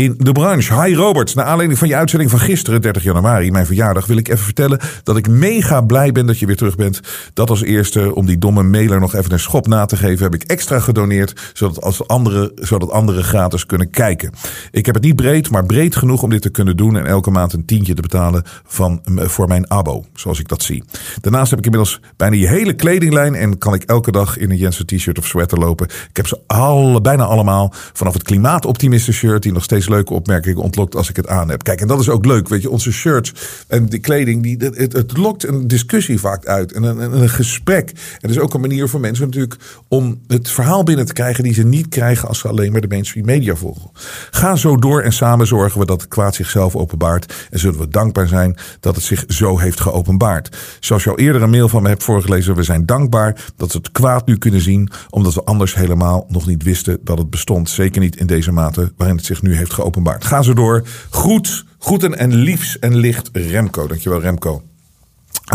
in 0.00 0.14
de 0.18 0.32
branche. 0.32 0.82
Hi 0.82 0.94
Robert, 0.94 1.34
naar 1.34 1.44
aanleiding 1.44 1.78
van 1.78 1.88
je 1.88 1.96
uitzending 1.96 2.30
van 2.30 2.38
gisteren, 2.38 2.80
30 2.80 3.02
januari, 3.02 3.50
mijn 3.50 3.66
verjaardag, 3.66 4.06
wil 4.06 4.16
ik 4.16 4.28
even 4.28 4.44
vertellen 4.44 4.80
dat 5.02 5.16
ik 5.16 5.28
mega 5.28 5.80
blij 5.80 6.12
ben 6.12 6.26
dat 6.26 6.38
je 6.38 6.46
weer 6.46 6.56
terug 6.56 6.76
bent. 6.76 7.00
Dat 7.34 7.50
als 7.50 7.62
eerste, 7.62 8.14
om 8.14 8.26
die 8.26 8.38
domme 8.38 8.62
mailer 8.62 9.00
nog 9.00 9.14
even 9.14 9.32
een 9.32 9.40
schop 9.40 9.66
na 9.66 9.84
te 9.84 9.96
geven, 9.96 10.24
heb 10.24 10.34
ik 10.34 10.42
extra 10.42 10.80
gedoneerd, 10.80 11.50
zodat, 11.52 11.82
als 11.82 12.08
andere, 12.08 12.52
zodat 12.54 12.90
anderen 12.90 13.24
gratis 13.24 13.66
kunnen 13.66 13.90
kijken. 13.90 14.32
Ik 14.70 14.86
heb 14.86 14.94
het 14.94 15.04
niet 15.04 15.16
breed, 15.16 15.50
maar 15.50 15.66
breed 15.66 15.96
genoeg 15.96 16.22
om 16.22 16.30
dit 16.30 16.42
te 16.42 16.50
kunnen 16.50 16.76
doen 16.76 16.96
en 16.96 17.06
elke 17.06 17.30
maand 17.30 17.52
een 17.52 17.64
tientje 17.64 17.94
te 17.94 18.02
betalen 18.02 18.42
van, 18.64 19.00
voor 19.04 19.48
mijn 19.48 19.70
abo, 19.70 20.04
zoals 20.14 20.40
ik 20.40 20.48
dat 20.48 20.62
zie. 20.62 20.84
Daarnaast 21.20 21.50
heb 21.50 21.58
ik 21.58 21.64
inmiddels 21.64 22.00
bijna 22.16 22.36
je 22.36 22.48
hele 22.48 22.72
kledinglijn 22.72 23.34
en 23.34 23.58
kan 23.58 23.74
ik 23.74 23.82
elke 23.82 24.12
dag 24.12 24.38
in 24.38 24.50
een 24.50 24.56
Jensen 24.56 24.86
t-shirt 24.86 25.18
of 25.18 25.26
sweater 25.26 25.58
lopen. 25.58 25.86
Ik 25.86 26.16
heb 26.16 26.26
ze 26.26 26.40
alle, 26.46 27.00
bijna 27.00 27.24
allemaal, 27.24 27.72
vanaf 27.92 28.12
het 28.12 28.22
klimaatoptimisten 28.22 29.12
shirt, 29.12 29.42
die 29.42 29.52
nog 29.52 29.62
steeds 29.62 29.88
leuke 29.90 30.14
opmerkingen 30.14 30.62
ontlokt 30.62 30.96
als 30.96 31.08
ik 31.08 31.16
het 31.16 31.28
aan 31.28 31.50
heb. 31.50 31.62
Kijk, 31.62 31.80
en 31.80 31.88
dat 31.88 32.00
is 32.00 32.08
ook 32.08 32.24
leuk. 32.24 32.48
Weet 32.48 32.62
je, 32.62 32.70
onze 32.70 32.92
shirts 32.92 33.32
en 33.68 33.86
die 33.86 34.00
kleding, 34.00 34.42
die, 34.42 34.56
het, 34.58 34.92
het 34.92 35.16
lokt 35.16 35.46
een 35.46 35.68
discussie 35.68 36.20
vaak 36.20 36.46
uit. 36.46 36.72
En 36.72 36.82
een, 36.82 37.20
een, 37.20 37.28
gesprek. 37.28 37.92
Het 38.18 38.30
is 38.30 38.38
ook 38.38 38.54
een 38.54 38.60
manier 38.60 38.88
voor 38.88 39.00
mensen 39.00 39.24
natuurlijk 39.24 39.56
om 39.88 40.20
het 40.26 40.50
verhaal 40.50 40.82
binnen 40.82 41.06
te 41.06 41.12
krijgen 41.12 41.44
die 41.44 41.54
ze 41.54 41.62
niet 41.62 41.88
krijgen 41.88 42.28
als 42.28 42.38
ze 42.38 42.48
alleen 42.48 42.72
maar 42.72 42.80
de 42.80 42.88
mainstream 42.88 43.26
media 43.26 43.54
volgen. 43.54 43.90
Ga 44.30 44.56
zo 44.56 44.76
door 44.76 45.00
en 45.00 45.12
samen 45.12 45.46
zorgen 45.46 45.80
we 45.80 45.86
dat 45.86 46.00
het 46.00 46.10
kwaad 46.10 46.34
zichzelf 46.34 46.76
openbaart. 46.76 47.48
En 47.50 47.58
zullen 47.58 47.80
we 47.80 47.88
dankbaar 47.88 48.28
zijn 48.28 48.56
dat 48.80 48.94
het 48.94 49.04
zich 49.04 49.24
zo 49.26 49.58
heeft 49.58 49.80
geopenbaard. 49.80 50.56
Zoals 50.80 51.04
je 51.04 51.10
al 51.10 51.18
eerder 51.18 51.42
een 51.42 51.50
mail 51.50 51.68
van 51.68 51.82
me 51.82 51.88
hebt 51.88 52.04
voorgelezen, 52.04 52.54
we 52.54 52.62
zijn 52.62 52.86
dankbaar 52.86 53.44
dat 53.56 53.72
we 53.72 53.78
het 53.78 53.92
kwaad 53.92 54.26
nu 54.26 54.38
kunnen 54.38 54.60
zien, 54.60 54.90
omdat 55.10 55.34
we 55.34 55.44
anders 55.44 55.74
helemaal 55.74 56.26
nog 56.28 56.46
niet 56.46 56.62
wisten 56.62 56.98
dat 57.04 57.18
het 57.18 57.30
bestond. 57.30 57.70
Zeker 57.70 58.00
niet 58.00 58.16
in 58.16 58.26
deze 58.26 58.52
mate 58.52 58.92
waarin 58.96 59.16
het 59.16 59.26
zich 59.26 59.42
nu 59.42 59.56
heeft 59.56 59.69
geopenbaard. 59.72 60.24
Ga 60.24 60.42
zo 60.42 60.54
door. 60.54 60.82
Goed, 61.10 61.64
groeten 61.78 62.18
en 62.18 62.34
liefs 62.34 62.78
en 62.78 62.96
licht 62.96 63.28
Remco. 63.32 63.86
Dankjewel 63.86 64.20
Remco. 64.20 64.62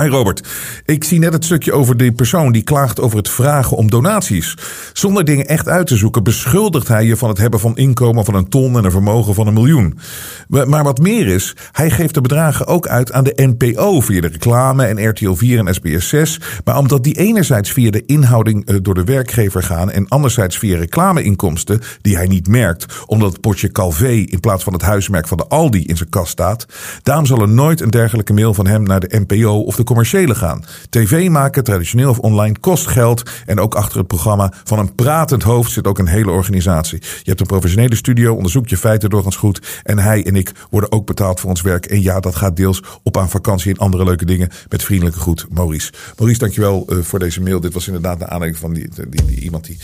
Hi 0.02 0.08
Robert, 0.08 0.48
ik 0.86 1.04
zie 1.04 1.20
net 1.20 1.34
het 1.34 1.46
stukje 1.46 1.74
over 1.74 1.98
die 1.98 2.12
persoon 2.12 2.52
die 2.52 2.64
klaagt 2.64 3.00
over 3.00 3.18
het 3.18 3.30
vragen 3.30 3.78
om 3.78 3.90
donaties. 3.90 4.58
Zonder 4.94 5.26
dingen 5.26 5.48
echt 5.48 5.68
uit 5.68 5.88
te 5.88 5.96
zoeken 5.96 6.24
beschuldigt 6.24 6.88
hij 6.88 7.06
je 7.06 7.18
van 7.18 7.30
het 7.30 7.38
hebben 7.38 7.60
van 7.60 7.78
inkomen 7.78 8.26
van 8.26 8.36
een 8.36 8.50
ton 8.50 8.78
en 8.78 8.84
een 8.84 8.92
vermogen 8.92 9.34
van 9.34 9.48
een 9.48 9.54
miljoen. 9.54 10.00
Maar 10.48 10.84
wat 10.84 11.00
meer 11.00 11.28
is, 11.28 11.56
hij 11.72 11.90
geeft 11.90 12.14
de 12.14 12.22
bedragen 12.22 12.68
ook 12.68 12.88
uit 12.88 13.12
aan 13.12 13.24
de 13.24 13.34
NPO 13.58 14.00
via 14.00 14.22
de 14.22 14.28
reclame 14.28 14.86
en 14.86 15.10
RTL 15.10 15.34
4 15.34 15.60
en 15.60 15.74
SBS 15.74 16.10
6. 16.10 16.40
Maar 16.64 16.78
omdat 16.78 17.04
die 17.04 17.18
enerzijds 17.18 17.72
via 17.72 17.92
de 17.92 18.06
inhouding 18.06 18.66
eh, 18.66 18.76
door 18.82 18.94
de 18.94 19.04
werkgever 19.04 19.64
gaan 19.64 19.92
en 19.92 20.08
anderzijds 20.08 20.58
via 20.58 20.78
reclameinkomsten 20.78 21.82
die 22.02 22.16
hij 22.16 22.28
niet 22.28 22.48
merkt, 22.48 22.86
omdat 23.06 23.32
het 23.32 23.42
potje 23.42 23.72
Calvé 23.72 24.12
in 24.12 24.40
plaats 24.40 24.64
van 24.64 24.74
het 24.74 24.82
huismerk 24.82 25.28
van 25.28 25.38
de 25.38 25.48
Aldi 25.48 25.86
in 25.86 25.98
zijn 25.98 26.10
kast 26.10 26.32
staat, 26.32 26.66
daarom 27.04 27.26
zal 27.26 27.42
er 27.42 27.50
nooit 27.50 27.82
een 27.82 27.90
dergelijke 27.90 28.34
mail 28.34 28.54
van 28.54 28.68
hem 28.68 28.84
naar 28.84 29.00
de 29.00 29.24
NPO 29.28 29.60
of 29.60 29.76
de 29.76 29.84
commerciële 29.86 30.36
gaan. 30.36 30.64
TV 30.90 31.30
maken, 31.30 31.64
traditioneel 31.64 32.10
of 32.10 32.20
online, 32.20 32.60
kost 32.60 32.88
geld. 32.88 33.24
En 33.46 33.60
ook 33.60 33.76
achter 33.76 33.98
het 33.98 34.08
programma 34.08 34.54
van 34.64 34.80
een 34.80 34.96
pratend 34.96 35.44
hoofd 35.44 35.72
zit 35.72 35.88
ook 35.88 36.00
een 36.00 36.08
hele 36.08 36.32
organisatie. 36.32 37.00
Je 37.02 37.30
hebt 37.30 37.40
een 37.40 37.46
professionele 37.46 37.96
studio, 37.96 38.36
onderzoekt 38.36 38.70
je 38.70 38.78
feiten 38.78 39.10
doorgaans 39.10 39.36
goed. 39.36 39.82
En 39.84 40.00
hij 40.00 40.26
en 40.26 40.36
ik 40.36 40.52
worden 40.70 40.92
ook 40.92 41.06
betaald 41.06 41.40
voor 41.40 41.50
ons 41.50 41.62
werk. 41.62 41.86
En 41.86 42.02
ja, 42.02 42.20
dat 42.20 42.36
gaat 42.36 42.58
deels 42.58 42.84
op 43.04 43.18
aan 43.18 43.30
vakantie 43.30 43.74
en 43.74 43.78
andere 43.78 44.04
leuke 44.04 44.26
dingen. 44.26 44.50
Met 44.70 44.84
vriendelijke 44.84 45.20
groet, 45.20 45.46
Maurice. 45.50 45.92
Maurice, 46.18 46.40
dankjewel 46.40 46.86
uh, 46.90 47.04
voor 47.04 47.20
deze 47.20 47.42
mail. 47.42 47.60
Dit 47.60 47.74
was 47.74 47.88
inderdaad 47.88 48.20
de 48.20 48.28
aanleiding 48.28 48.62
van 48.62 48.74
die, 48.74 48.90
die, 49.10 49.40
iemand 49.42 49.66
die, 49.66 49.78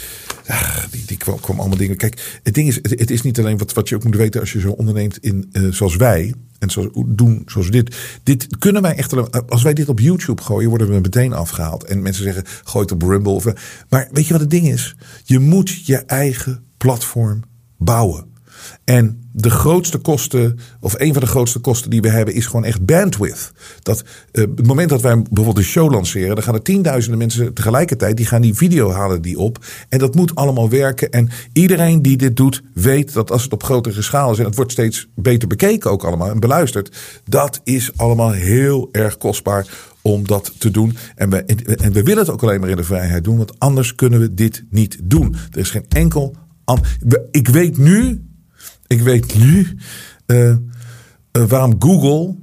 ach, 0.48 0.90
die, 0.90 1.06
die 1.06 1.18
kwam, 1.18 1.40
kwam, 1.40 1.60
allemaal 1.60 1.78
dingen. 1.78 1.98
Kijk, 1.98 2.40
het 2.44 2.54
ding 2.54 2.68
is, 2.68 2.76
het, 2.82 3.12
is 3.12 3.22
niet 3.22 3.40
alleen 3.40 3.58
wat, 3.58 3.74
wat 3.74 3.90
je 3.90 3.96
ook 3.96 4.04
moet 4.04 4.16
weten 4.16 4.42
als 4.42 4.52
je 4.52 4.60
zo 4.60 4.72
onderneemt 4.72 5.18
in, 5.18 5.50
uh, 5.52 5.72
zoals 5.72 5.96
wij. 5.96 6.34
En 6.60 6.70
zo 6.70 6.92
doen 7.08 7.42
zoals 7.46 7.70
dit. 7.70 7.96
Dit 8.24 8.58
kunnen 8.58 8.82
wij 8.82 8.96
echt. 8.96 9.50
Als 9.50 9.64
wij 9.64 9.74
dit 9.74 9.81
op 9.90 10.00
YouTube 10.00 10.42
gooien, 10.42 10.70
worden 10.70 10.88
we 10.88 11.00
meteen 11.00 11.34
afgehaald. 11.34 11.84
En 11.84 12.02
mensen 12.02 12.24
zeggen: 12.24 12.44
gooi 12.64 12.84
het 12.84 12.94
op 12.94 13.02
Rumble. 13.02 13.32
Of, 13.32 13.46
maar 13.90 14.08
weet 14.12 14.26
je 14.26 14.32
wat 14.32 14.42
het 14.42 14.50
ding 14.50 14.68
is? 14.68 14.96
Je 15.24 15.40
moet 15.40 15.86
je 15.86 15.98
eigen 15.98 16.64
platform 16.78 17.44
bouwen. 17.78 18.31
En 18.92 19.30
de 19.32 19.50
grootste 19.50 19.98
kosten, 19.98 20.60
of 20.80 20.94
een 20.98 21.14
van 21.14 21.22
de 21.22 21.28
grootste 21.28 21.60
kosten 21.60 21.90
die 21.90 22.02
we 22.02 22.10
hebben, 22.10 22.34
is 22.34 22.46
gewoon 22.46 22.66
echt 22.66 22.86
bandwidth. 22.86 23.52
Dat 23.82 24.04
uh, 24.32 24.46
het 24.56 24.68
moment 24.68 24.90
dat 24.90 25.02
wij 25.02 25.16
bijvoorbeeld 25.22 25.58
een 25.58 25.64
show 25.64 25.92
lanceren, 25.92 26.36
dan 26.36 26.44
gaan 26.44 26.54
er 26.54 26.62
tienduizenden 26.62 27.20
mensen 27.20 27.54
tegelijkertijd, 27.54 28.18
die 28.18 28.26
gaan 28.26 28.42
die 28.42 28.54
video 28.54 28.92
halen 28.92 29.22
die 29.22 29.38
op. 29.38 29.66
En 29.90 30.00
dat 30.00 30.16
moet 30.16 30.36
allemaal 30.36 30.70
werken. 30.70 31.12
En 31.12 31.30
iedereen 31.54 32.02
die 32.02 32.18
dit 32.18 32.38
doet, 32.38 32.64
weet 32.74 33.14
dat 33.14 33.32
als 33.32 33.44
het 33.44 33.54
op 33.54 33.64
grotere 33.64 34.02
schaal 34.02 34.32
is, 34.32 34.40
en 34.40 34.46
het 34.46 34.56
wordt 34.56 34.72
steeds 34.72 35.08
beter 35.16 35.48
bekeken 35.48 35.92
ook 35.92 36.04
allemaal 36.04 36.30
en 36.30 36.40
beluisterd, 36.40 36.98
dat 37.26 37.62
is 37.64 37.92
allemaal 37.96 38.32
heel 38.32 38.90
erg 38.92 39.18
kostbaar 39.18 39.68
om 40.02 40.28
dat 40.28 40.54
te 40.58 40.72
doen. 40.72 40.98
En 41.16 41.30
we, 41.30 41.44
en 41.76 41.94
we 41.94 42.04
willen 42.04 42.24
het 42.24 42.30
ook 42.30 42.44
alleen 42.44 42.60
maar 42.60 42.70
in 42.70 42.76
de 42.76 42.84
vrijheid 42.84 43.24
doen, 43.24 43.38
want 43.38 43.60
anders 43.60 43.96
kunnen 43.96 44.20
we 44.20 44.34
dit 44.34 44.64
niet 44.70 45.00
doen. 45.04 45.36
Er 45.52 45.60
is 45.60 45.70
geen 45.70 45.86
enkel. 45.90 46.36
Ik 47.32 47.48
weet 47.48 47.78
nu 47.78 48.22
ik 48.92 49.02
weet 49.02 49.36
nu 49.36 49.68
uh, 50.28 50.48
uh, 50.48 50.56
waarom 51.32 51.76
Google 51.80 52.36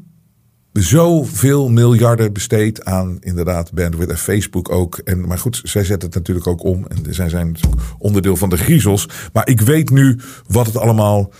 zoveel 0.72 1.68
miljarden 1.68 2.32
besteedt 2.32 2.84
aan 2.84 3.16
inderdaad 3.20 3.72
bandwidth 3.72 4.10
en 4.10 4.18
Facebook 4.18 4.70
ook. 4.70 4.98
En, 4.98 5.26
maar 5.26 5.38
goed, 5.38 5.60
zij 5.64 5.84
zetten 5.84 6.08
het 6.08 6.18
natuurlijk 6.18 6.46
ook 6.46 6.64
om. 6.64 6.86
En 6.86 7.14
zij 7.14 7.28
zijn 7.28 7.56
onderdeel 7.98 8.36
van 8.36 8.48
de 8.48 8.56
griezels. 8.56 9.08
Maar 9.32 9.48
ik 9.48 9.60
weet 9.60 9.90
nu 9.90 10.18
wat 10.46 10.66
het 10.66 10.76
allemaal 10.76 11.32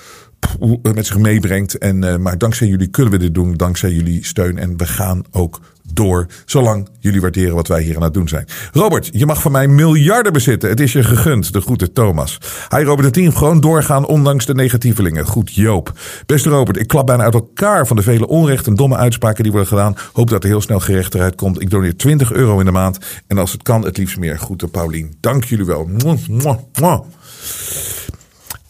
met 0.95 1.07
zich 1.07 1.19
meebrengt. 1.19 1.79
En, 1.79 2.03
uh, 2.03 2.17
maar 2.17 2.39
dankzij 2.39 2.67
jullie 2.67 2.89
kunnen 2.89 3.13
we 3.13 3.19
dit 3.19 3.35
doen. 3.35 3.55
Dankzij 3.55 3.93
jullie 3.93 4.25
steun. 4.25 4.59
En 4.59 4.77
we 4.77 4.87
gaan 4.87 5.23
ook 5.31 5.61
door. 5.93 6.27
Zolang 6.45 6.89
jullie 7.01 7.21
waarderen 7.21 7.55
wat 7.55 7.69
wij 7.69 7.83
hier 7.83 7.97
aan 7.97 8.03
het 8.03 8.15
doen 8.15 8.29
zijn. 8.29 8.47
Robert, 8.73 9.09
je 9.13 9.27
mag 9.27 9.41
van 9.41 9.53
mij 9.53 9.69
miljarden 9.69 10.33
bezitten. 10.33 10.69
Het 10.69 10.81
is 10.81 10.93
je 10.93 11.03
gegund. 11.03 11.53
De 11.53 11.61
groete 11.61 11.93
Thomas. 11.93 12.39
Hij 12.69 12.83
Robert 12.83 13.05
het 13.05 13.15
team. 13.15 13.35
Gewoon 13.35 13.61
doorgaan 13.61 14.07
ondanks 14.07 14.47
de 14.47 14.55
negatievelingen. 14.55 15.27
Goed 15.27 15.55
Joop. 15.55 15.93
Beste 16.27 16.49
Robert, 16.49 16.77
ik 16.77 16.87
klap 16.87 17.07
bijna 17.07 17.23
uit 17.23 17.35
elkaar 17.35 17.87
van 17.87 17.97
de 17.97 18.03
vele 18.03 18.27
onrecht 18.27 18.67
en 18.67 18.75
domme 18.75 18.97
uitspraken 18.97 19.43
die 19.43 19.53
worden 19.53 19.71
gedaan. 19.71 19.97
Hoop 20.13 20.31
dat 20.31 20.43
er 20.43 20.49
heel 20.49 20.61
snel 20.61 20.81
gerecht 20.81 21.15
eruit 21.15 21.35
komt. 21.35 21.61
Ik 21.61 21.71
doneer 21.71 21.97
20 21.97 22.33
euro 22.33 22.59
in 22.59 22.65
de 22.65 22.71
maand. 22.71 22.99
En 23.27 23.39
als 23.39 23.53
het 23.53 23.63
kan, 23.63 23.85
het 23.85 23.97
liefst 23.97 24.19
meer. 24.19 24.39
Groeten 24.39 24.71
Paulien. 24.71 25.17
Dank 25.21 25.45
jullie 25.45 25.67
wel. 25.67 25.89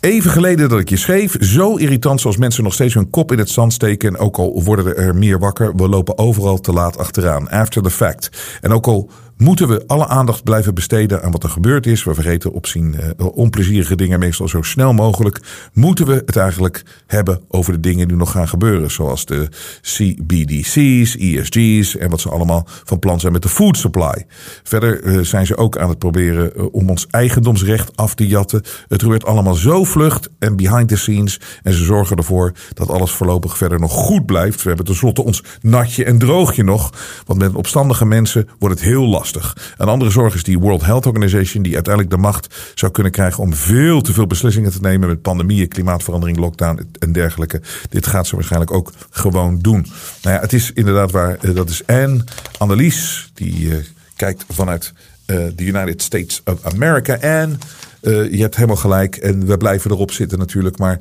Even 0.09 0.31
geleden 0.31 0.68
dat 0.68 0.81
ik 0.81 0.88
je 0.88 0.97
schreef. 0.97 1.37
Zo 1.40 1.77
irritant 1.77 2.21
zoals 2.21 2.37
mensen 2.37 2.64
nog 2.64 2.73
steeds 2.75 2.94
hun 2.94 3.11
kop 3.11 3.33
in 3.33 3.38
het 3.38 3.51
zand 3.51 3.73
steken. 3.73 4.09
En 4.09 4.18
ook 4.18 4.38
al 4.38 4.62
worden 4.62 4.97
er 4.97 5.14
meer 5.14 5.38
wakker, 5.38 5.77
we 5.77 5.88
lopen 5.88 6.18
overal 6.18 6.61
te 6.61 6.73
laat 6.73 6.99
achteraan. 6.99 7.51
After 7.51 7.83
the 7.83 7.90
fact. 7.90 8.59
En 8.61 8.73
ook 8.73 8.87
al 8.87 9.11
moeten 9.38 9.68
we 9.68 9.85
alle 9.87 10.07
aandacht 10.07 10.44
blijven 10.44 10.74
besteden 10.74 11.22
aan 11.22 11.31
wat 11.31 11.42
er 11.42 11.51
gebeurd 11.51 11.87
is. 11.87 12.05
We 12.05 12.14
vergeten 12.14 12.53
opzien 12.53 12.94
uh, 12.94 13.27
onplezierige 13.35 13.96
dingen 13.96 14.18
meestal 14.18 14.48
zo 14.48 14.62
snel 14.62 14.92
mogelijk. 14.92 15.40
Moeten 15.72 16.07
we 16.07 16.22
het 16.27 16.37
eigenlijk 16.37 16.83
hebben 17.07 17.40
over 17.48 17.72
de 17.72 17.81
dingen 17.81 18.09
die 18.09 18.16
nog 18.16 18.31
gaan 18.31 18.48
gebeuren. 18.48 18.90
Zoals 18.90 19.27
de 19.27 19.48
CBDC's, 19.81 21.16
ESG's 21.16 21.96
en 21.96 22.11
wat 22.11 22.20
ze 22.20 22.29
allemaal 22.29 22.66
van 22.66 22.98
plan 22.98 23.20
zijn 23.20 23.33
met 23.33 23.42
de 23.42 23.48
food 23.48 23.77
supply. 23.77 24.27
Verder 24.62 25.05
uh, 25.05 25.20
zijn 25.20 25.46
ze 25.46 25.57
ook 25.57 25.79
aan 25.79 25.88
het 25.88 25.98
proberen 25.98 26.53
uh, 26.57 26.64
om 26.72 26.90
ons 26.90 27.07
eigendomsrecht 27.11 27.96
af 27.96 28.14
te 28.14 28.27
jatten. 28.27 28.62
Het 28.88 29.03
gebeurt 29.03 29.24
allemaal 29.24 29.55
zo 29.55 29.85
vlucht 29.85 30.29
en 30.38 30.57
behind 30.57 30.88
the 30.88 30.96
scenes. 30.96 31.40
En 31.62 31.72
ze 31.72 31.85
zorgen 31.85 32.16
ervoor 32.16 32.53
dat 32.74 32.90
alles 32.90 33.11
voorlopig 33.11 33.57
verder 33.57 33.81
nog 33.81 33.92
goed 33.92 34.27
blijft. 34.27 34.62
We 34.62 34.68
hebben 34.68 34.87
tenslotte 34.87 35.22
ons 35.22 35.42
natje 35.61 36.05
en 36.05 36.18
droogje 36.18 36.64
nog. 36.64 36.92
Want 37.27 37.38
met 37.38 37.55
opstandige 37.55 38.07
mensen 38.07 38.48
wordt 38.59 38.81
het 38.81 38.88
heel 38.88 39.07
lastig. 39.07 39.28
Een 39.77 39.88
andere 39.88 40.11
zorg 40.11 40.35
is 40.35 40.43
die 40.43 40.59
World 40.59 40.85
Health 40.85 41.07
Organization, 41.07 41.62
die 41.62 41.75
uiteindelijk 41.75 42.14
de 42.14 42.21
macht 42.21 42.55
zou 42.75 42.93
kunnen 42.93 43.12
krijgen 43.12 43.43
om 43.43 43.55
veel 43.55 44.01
te 44.01 44.12
veel 44.12 44.27
beslissingen 44.27 44.71
te 44.71 44.81
nemen 44.81 45.09
met 45.09 45.23
pandemieën, 45.23 45.69
klimaatverandering, 45.69 46.38
lockdown 46.38 46.88
en 46.99 47.12
dergelijke. 47.12 47.61
Dit 47.91 48.07
gaat 48.07 48.27
ze 48.27 48.35
waarschijnlijk 48.35 48.73
ook 48.73 48.93
gewoon 49.11 49.59
doen. 49.59 49.87
Nou 50.23 50.35
ja, 50.35 50.41
het 50.41 50.53
is 50.53 50.73
inderdaad 50.73 51.11
waar. 51.11 51.37
Eh, 51.41 51.55
dat 51.55 51.69
is 51.69 51.87
Anne 51.87 52.25
Annelies, 52.59 53.31
die 53.35 53.61
uh, 53.61 53.77
kijkt 54.17 54.45
vanuit 54.49 54.93
uh, 55.27 55.37
de 55.57 55.64
United 55.64 56.03
States 56.03 56.43
of 56.45 56.64
America. 56.64 57.17
En 57.17 57.59
je 58.01 58.41
hebt 58.41 58.55
helemaal 58.55 58.77
gelijk. 58.77 59.17
En 59.17 59.47
we 59.47 59.57
blijven 59.57 59.91
erop 59.91 60.11
zitten 60.11 60.38
natuurlijk. 60.38 60.79
Maar 60.79 60.99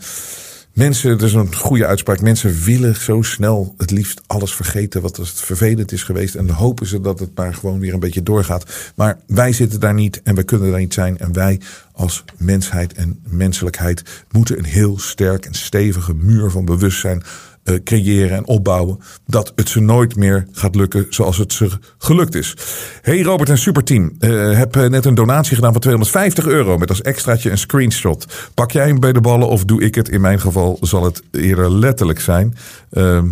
Mensen, 0.78 1.18
dat 1.18 1.28
is 1.28 1.34
een 1.34 1.56
goede 1.56 1.86
uitspraak. 1.86 2.22
Mensen 2.22 2.63
willen 2.63 2.96
zo 2.96 3.22
snel 3.22 3.74
het 3.78 3.92
liefst 3.92 4.22
alles 4.28 4.56
vergeten 4.56 5.02
wat 5.02 5.18
het 5.18 5.30
vervelend 5.30 5.92
is 5.92 6.04
geweest. 6.04 6.36
En 6.36 6.50
hopen 6.50 6.86
ze 6.88 7.02
dat 7.02 7.20
het 7.20 7.36
maar 7.36 7.54
gewoon 7.54 7.80
weer 7.80 7.94
een 7.94 8.00
beetje 8.00 8.24
doorgaat. 8.24 8.92
Maar 8.96 9.20
wij 9.28 9.54
zitten 9.54 9.80
daar 9.80 9.94
niet 9.94 10.22
en 10.24 10.36
wij 10.36 10.44
kunnen 10.44 10.70
daar 10.70 10.80
niet 10.80 10.94
zijn. 10.94 11.18
En 11.18 11.34
wij 11.34 11.60
als 11.92 12.24
mensheid 12.38 12.94
en 12.94 13.20
menselijkheid 13.28 14.26
moeten 14.32 14.58
een 14.58 14.66
heel 14.66 15.00
sterk 15.00 15.46
en 15.46 15.54
stevige 15.54 16.13
muur 16.13 16.50
van 16.50 16.66
bewustzijn 16.66 17.24
uh, 17.70 17.76
creëren 17.84 18.38
en 18.38 18.48
opbouwen. 18.48 19.00
Dat 19.26 19.52
het 19.56 19.70
ze 19.70 19.80
nooit 19.80 20.16
meer 20.16 20.48
gaat 20.52 20.76
lukken 20.76 21.06
zoals 21.10 21.38
het 21.38 21.54
ze 21.54 21.70
gelukt 21.98 22.36
is. 22.36 22.54
Hey 23.02 23.22
Robert 23.22 23.50
en 23.50 23.58
Superteam. 23.58 24.12
Uh, 24.20 24.58
heb 24.58 24.76
net 24.76 25.06
een 25.06 25.16
donatie 25.16 25.56
gedaan 25.56 25.72
van 25.72 25.82
250 25.82 26.46
euro. 26.46 26.78
Met 26.78 26.90
als 26.90 27.02
extraatje 27.02 27.52
een 27.52 27.58
screenshot. 27.58 28.52
Pak 28.54 28.72
jij 28.72 28.88
hem 28.88 29.00
bij 29.00 29.14
de 29.14 29.22
ballen 29.22 29.48
of 29.48 29.66
doe 29.66 29.82
ik 29.82 29.96
het? 29.96 30.10
In 30.10 30.22
mijn 30.22 30.40
geval 30.40 30.78
zal 30.82 31.04
het 31.04 31.24
eerder 31.32 31.72
letterlijk 31.72 32.20
zijn. 32.20 32.56
Uh, 32.97 33.23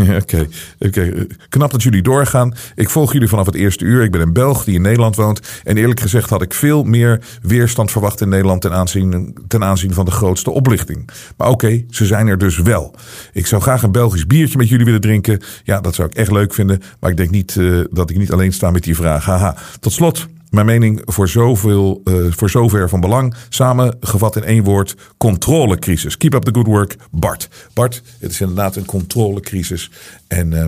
Oké. 0.00 0.16
Okay. 0.16 0.48
Okay. 0.78 1.26
Knap 1.48 1.70
dat 1.70 1.82
jullie 1.82 2.02
doorgaan. 2.02 2.54
Ik 2.74 2.90
volg 2.90 3.12
jullie 3.12 3.28
vanaf 3.28 3.46
het 3.46 3.54
eerste 3.54 3.84
uur. 3.84 4.02
Ik 4.02 4.10
ben 4.10 4.20
een 4.20 4.32
Belg 4.32 4.64
die 4.64 4.74
in 4.74 4.82
Nederland 4.82 5.16
woont. 5.16 5.40
En 5.64 5.76
eerlijk 5.76 6.00
gezegd 6.00 6.30
had 6.30 6.42
ik 6.42 6.54
veel 6.54 6.84
meer 6.84 7.20
weerstand 7.42 7.90
verwacht 7.90 8.20
in 8.20 8.28
Nederland 8.28 8.60
ten 8.60 8.72
aanzien, 8.72 9.36
ten 9.48 9.64
aanzien 9.64 9.94
van 9.94 10.04
de 10.04 10.10
grootste 10.10 10.50
oplichting. 10.50 11.10
Maar 11.36 11.48
oké, 11.48 11.84
ze 11.90 12.06
zijn 12.06 12.26
er 12.26 12.38
dus 12.38 12.58
wel. 12.58 12.94
Ik 13.32 13.46
zou 13.46 13.62
graag 13.62 13.82
een 13.82 13.92
Belgisch 13.92 14.26
biertje 14.26 14.58
met 14.58 14.68
jullie 14.68 14.84
willen 14.84 15.00
drinken. 15.00 15.42
Ja, 15.64 15.80
dat 15.80 15.94
zou 15.94 16.08
ik 16.08 16.14
echt 16.14 16.32
leuk 16.32 16.54
vinden. 16.54 16.82
Maar 17.00 17.10
ik 17.10 17.16
denk 17.16 17.30
niet 17.30 17.54
uh, 17.54 17.84
dat 17.90 18.10
ik 18.10 18.16
niet 18.16 18.32
alleen 18.32 18.52
sta 18.52 18.70
met 18.70 18.82
die 18.82 18.96
vraag. 18.96 19.24
Haha. 19.24 19.56
Tot 19.80 19.92
slot, 19.92 20.26
mijn 20.54 20.66
mening 20.66 21.02
voor, 21.04 21.28
zoveel, 21.28 22.00
uh, 22.04 22.32
voor 22.32 22.50
zover 22.50 22.88
van 22.88 23.00
belang. 23.00 23.34
Samengevat 23.48 24.36
in 24.36 24.44
één 24.44 24.64
woord: 24.64 24.96
controlecrisis. 25.16 26.16
Keep 26.16 26.34
up 26.34 26.42
the 26.42 26.54
good 26.54 26.66
work, 26.66 26.96
Bart. 27.10 27.48
Bart, 27.72 28.02
het 28.18 28.30
is 28.30 28.40
inderdaad 28.40 28.76
een 28.76 28.84
controlecrisis. 28.84 29.90
En 30.26 30.52
uh, 30.52 30.66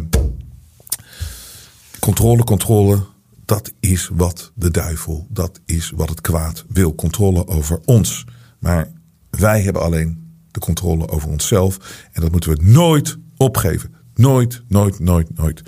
controle, 2.01 2.45
controle. 2.45 2.99
Dat 3.45 3.73
is 3.81 4.11
wat 4.13 4.53
de 4.55 4.71
duivel, 4.71 5.27
dat 5.31 5.61
is 5.67 5.93
wat 5.95 6.09
het 6.09 6.21
kwaad 6.21 6.65
wil. 6.69 6.95
Controle 6.95 7.47
over 7.47 7.81
ons. 7.85 8.25
Maar 8.59 8.93
wij 9.31 9.63
hebben 9.63 9.83
alleen 9.83 10.39
de 10.51 10.61
controle 10.61 11.09
over 11.09 11.29
onszelf. 11.29 11.79
En 12.13 12.23
dat 12.23 12.31
moeten 12.31 12.51
we 12.51 12.63
nooit 12.63 13.17
opgeven. 13.37 13.96
Nooit, 14.17 14.63
nooit, 14.69 15.01
nooit, 15.01 15.27
nooit. 15.35 15.63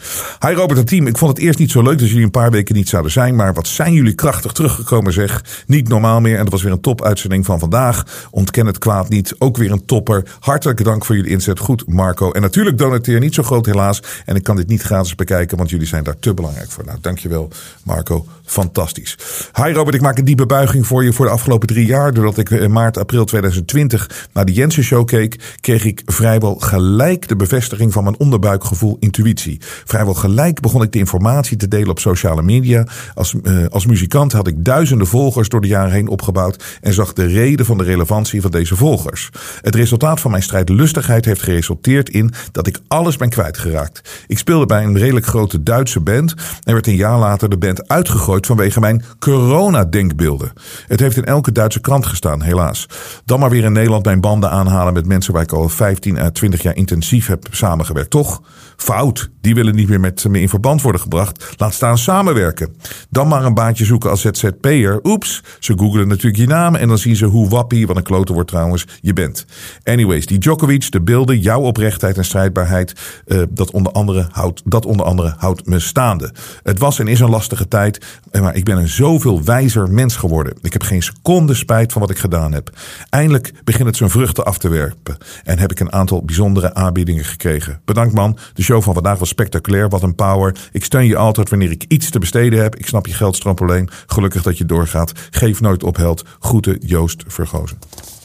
Hi 0.47 0.53
Robert 0.53 0.79
en 0.79 0.85
team. 0.85 1.07
Ik 1.07 1.19
vond 1.19 1.37
het 1.37 1.47
eerst 1.47 1.59
niet 1.59 1.71
zo 1.71 1.83
leuk 1.83 1.99
dat 1.99 2.09
jullie 2.09 2.25
een 2.25 2.31
paar 2.31 2.51
weken 2.51 2.75
niet 2.75 2.89
zouden 2.89 3.13
zijn. 3.13 3.37
Maar 3.37 3.55
wat 3.55 3.67
zijn 3.67 3.93
jullie 3.93 4.15
krachtig 4.15 4.53
teruggekomen 4.53 5.13
zeg. 5.13 5.65
Niet 5.67 5.89
normaal 5.89 6.21
meer. 6.21 6.37
En 6.37 6.43
dat 6.43 6.53
was 6.53 6.63
weer 6.63 6.73
een 6.73 6.81
topuitzending 6.81 7.45
van 7.45 7.59
vandaag. 7.59 8.27
Ontken 8.31 8.67
het 8.67 8.79
kwaad 8.79 9.09
niet. 9.09 9.35
Ook 9.39 9.57
weer 9.57 9.73
een 9.73 9.85
topper. 9.85 10.37
Hartelijk 10.41 10.85
dank 10.85 11.05
voor 11.05 11.17
jullie 11.17 11.31
inzet. 11.31 11.59
Goed 11.59 11.87
Marco. 11.87 12.33
En 12.33 12.41
natuurlijk 12.41 12.79
donateer 12.79 13.21
niet 13.21 13.35
zo 13.35 13.43
groot 13.43 13.67
helaas. 13.67 14.03
En 14.25 14.37
ik 14.37 14.43
kan 14.43 14.57
dit 14.57 14.69
niet 14.69 14.83
gratis 14.83 15.15
bekijken. 15.15 15.57
Want 15.57 15.71
jullie 15.71 15.87
zijn 15.87 16.05
daar 16.05 16.19
te 16.19 16.35
belangrijk 16.35 16.71
voor. 16.71 16.85
Nou 16.85 16.99
dankjewel 17.01 17.49
Marco. 17.85 18.27
Fantastisch. 18.51 19.19
Hi 19.55 19.73
Robert. 19.73 19.95
Ik 19.95 20.03
maak 20.03 20.19
een 20.19 20.25
diepe 20.25 20.47
buiging 20.47 20.87
voor 20.87 21.05
je 21.05 21.13
voor 21.13 21.27
de 21.27 21.33
afgelopen 21.33 21.69
drie 21.69 21.87
jaar. 21.87 22.15
Doordat 22.15 22.39
ik 22.39 22.51
in 22.51 22.73
maart, 22.73 22.99
april 22.99 23.25
2020 23.25 24.29
naar 24.33 24.45
de 24.45 24.53
Jensen 24.53 24.83
Show 24.83 25.07
keek. 25.07 25.57
Kreeg 25.61 25.85
ik 25.85 26.03
vrijwel 26.07 26.55
gelijk 26.55 27.29
de 27.29 27.37
bevestiging 27.37 27.93
van 27.93 28.03
mijn 28.05 28.19
onderbuik 28.19 28.47
buikgevoel, 28.49 28.97
intuïtie. 29.01 29.61
Vrijwel 29.85 30.15
gelijk 30.15 30.61
begon 30.61 30.83
ik 30.83 30.93
de 30.93 30.99
informatie 30.99 31.57
te 31.57 31.69
delen 31.69 31.89
op 31.89 31.99
sociale 31.99 32.43
media. 32.43 32.87
Als, 33.15 33.35
uh, 33.43 33.67
als 33.67 33.87
muzikant 33.87 34.33
had 34.33 34.47
ik 34.47 34.65
duizenden 34.65 35.07
volgers 35.07 35.49
door 35.49 35.61
de 35.61 35.67
jaren 35.67 35.93
heen 35.93 36.09
opgebouwd 36.09 36.79
en 36.81 36.93
zag 36.93 37.13
de 37.13 37.27
reden 37.27 37.67
van 37.67 37.79
de 37.79 37.85
relevantie 37.85 38.41
van 38.41 38.51
deze 38.51 38.77
volgers. 38.77 39.31
Het 39.61 39.75
resultaat 39.75 40.21
van 40.21 40.31
mijn 40.31 40.43
strijdlustigheid 40.43 41.25
heeft 41.25 41.43
geresulteerd 41.43 42.09
in 42.09 42.33
dat 42.53 42.67
ik 42.67 42.81
alles 42.89 43.17
ben 43.17 43.29
kwijtgeraakt. 43.29 44.25
Ik 44.27 44.39
speelde 44.39 44.67
bij 44.67 44.85
een 44.85 44.99
redelijk 44.99 45.27
grote 45.27 45.63
Duitse 45.63 46.01
band 46.01 46.35
en 46.63 46.73
werd 46.73 46.87
een 46.87 46.97
jaar 46.97 47.19
later 47.19 47.49
de 47.49 47.59
band 47.59 47.89
uitgegooid 47.89 48.38
vanwege 48.47 48.81
mijn 48.81 49.05
corona-denkbeelden. 49.19 50.53
Het 50.87 51.01
heeft 51.01 51.17
in 51.17 51.25
elke 51.25 51.53
Duitse 51.53 51.81
krant 51.81 52.07
gestaan, 52.07 52.43
helaas. 52.43 52.87
Dan 53.25 53.41
maar 53.41 53.51
weer 53.51 53.65
in 53.65 53.73
Nederland 53.73 54.05
mijn 54.05 54.21
banden 54.21 54.51
aanhalen 54.51 54.93
met 54.93 55.07
mensen 55.07 55.33
waar 55.33 55.43
ik 55.43 55.53
al 55.53 55.69
15 55.69 56.19
à 56.19 56.31
20 56.31 56.63
jaar 56.63 56.77
intensief 56.77 57.27
heb 57.27 57.47
samengewerkt. 57.51 58.11
Toch 58.11 58.41
Fout. 58.79 59.31
Die 59.41 59.55
willen 59.55 59.75
niet 59.75 59.89
meer 59.89 60.01
met 60.01 60.25
me 60.29 60.41
in 60.41 60.49
verband 60.49 60.83
worden 60.83 61.01
gebracht. 61.01 61.55
Laat 61.57 61.75
staan 61.75 61.99
samenwerken. 61.99 62.77
Dan 63.11 63.29
maar 63.29 63.45
een 63.45 63.55
baantje 63.55 63.85
zoeken 63.85 64.11
als 64.11 64.21
ZZP'er. 64.21 65.01
Oeps, 65.03 65.43
ze 65.59 65.79
googelen 65.79 66.09
natuurlijk 66.09 66.37
je 66.37 66.47
naam 66.47 66.75
en 66.75 66.89
dan 66.89 66.99
zien 66.99 67.17
ze 67.17 67.25
hoe 67.25 67.49
wappie, 67.49 67.87
wat 67.87 67.97
een 67.97 68.03
klote 68.03 68.33
wordt 68.33 68.49
trouwens, 68.49 68.87
je 69.01 69.13
bent. 69.13 69.47
Anyways, 69.85 70.27
die 70.27 70.39
Djokovic, 70.39 70.91
de 70.91 71.01
beelden, 71.01 71.41
jouw 71.41 71.61
oprechtheid 71.61 72.17
en 72.17 72.25
strijdbaarheid, 72.25 72.93
uh, 73.27 73.43
dat, 73.51 73.71
onder 73.71 73.93
andere 73.93 74.29
houdt, 74.31 74.63
dat 74.65 74.87
onder 74.87 75.07
andere 75.07 75.35
houdt 75.37 75.67
me 75.67 75.79
staande. 75.79 76.33
Het 76.63 76.79
was 76.79 76.99
en 76.99 77.09
is 77.09 77.21
een 77.21 77.31
lastige 77.31 77.69
tijd, 77.69 78.07
maar 78.33 78.55
ik 78.55 78.65
ben 78.65 78.77
een 78.77 78.89
zoveel 78.89 79.45
wijzer 79.45 79.91
mens 79.91 80.17
geworden. 80.17 80.57
Ik 80.63 80.73
heb 80.73 80.83
geen 80.83 81.03
seconde 81.03 81.55
spijt 81.55 81.93
van 81.93 82.01
wat 82.01 82.11
ik 82.11 82.19
gedaan 82.19 82.53
heb. 82.53 82.71
Eindelijk 83.11 83.53
begint 83.65 83.87
het 83.87 83.97
zijn 83.97 84.11
vruchten 84.11 84.45
af 84.45 84.59
te 84.59 84.69
werpen 84.69 85.17
en 85.45 85.59
heb 85.59 85.71
ik 85.71 85.81
een 85.81 85.93
aantal 85.93 86.25
bijzondere 86.25 86.75
aanbiedingen 86.75 87.25
gekregen. 87.25 87.81
Bedankt 87.85 88.15
man, 88.15 88.39
de 88.55 88.63
show 88.63 88.83
van 88.83 88.95
vandaag 88.95 89.19
was 89.19 89.29
spectaculair. 89.29 89.89
Wat 89.89 90.03
een 90.03 90.15
power. 90.15 90.69
Ik 90.73 90.85
steun 90.85 91.07
je 91.07 91.17
altijd 91.17 91.49
wanneer 91.49 91.71
ik 91.71 91.85
iets 91.89 92.11
te 92.11 92.19
besteden 92.19 92.63
heb. 92.63 92.77
Ik 92.77 92.87
snap 92.87 93.07
je 93.07 93.13
geldstroomprobleem. 93.13 93.89
Gelukkig 94.07 94.43
dat 94.43 94.59
je 94.59 94.65
doorgaat. 94.65 95.13
Geef 95.31 95.61
nooit 95.61 95.83
op 95.83 95.97
held. 95.97 96.25
Groeten 96.39 96.79
Joost 96.81 97.25
Vergozen. 97.27 97.79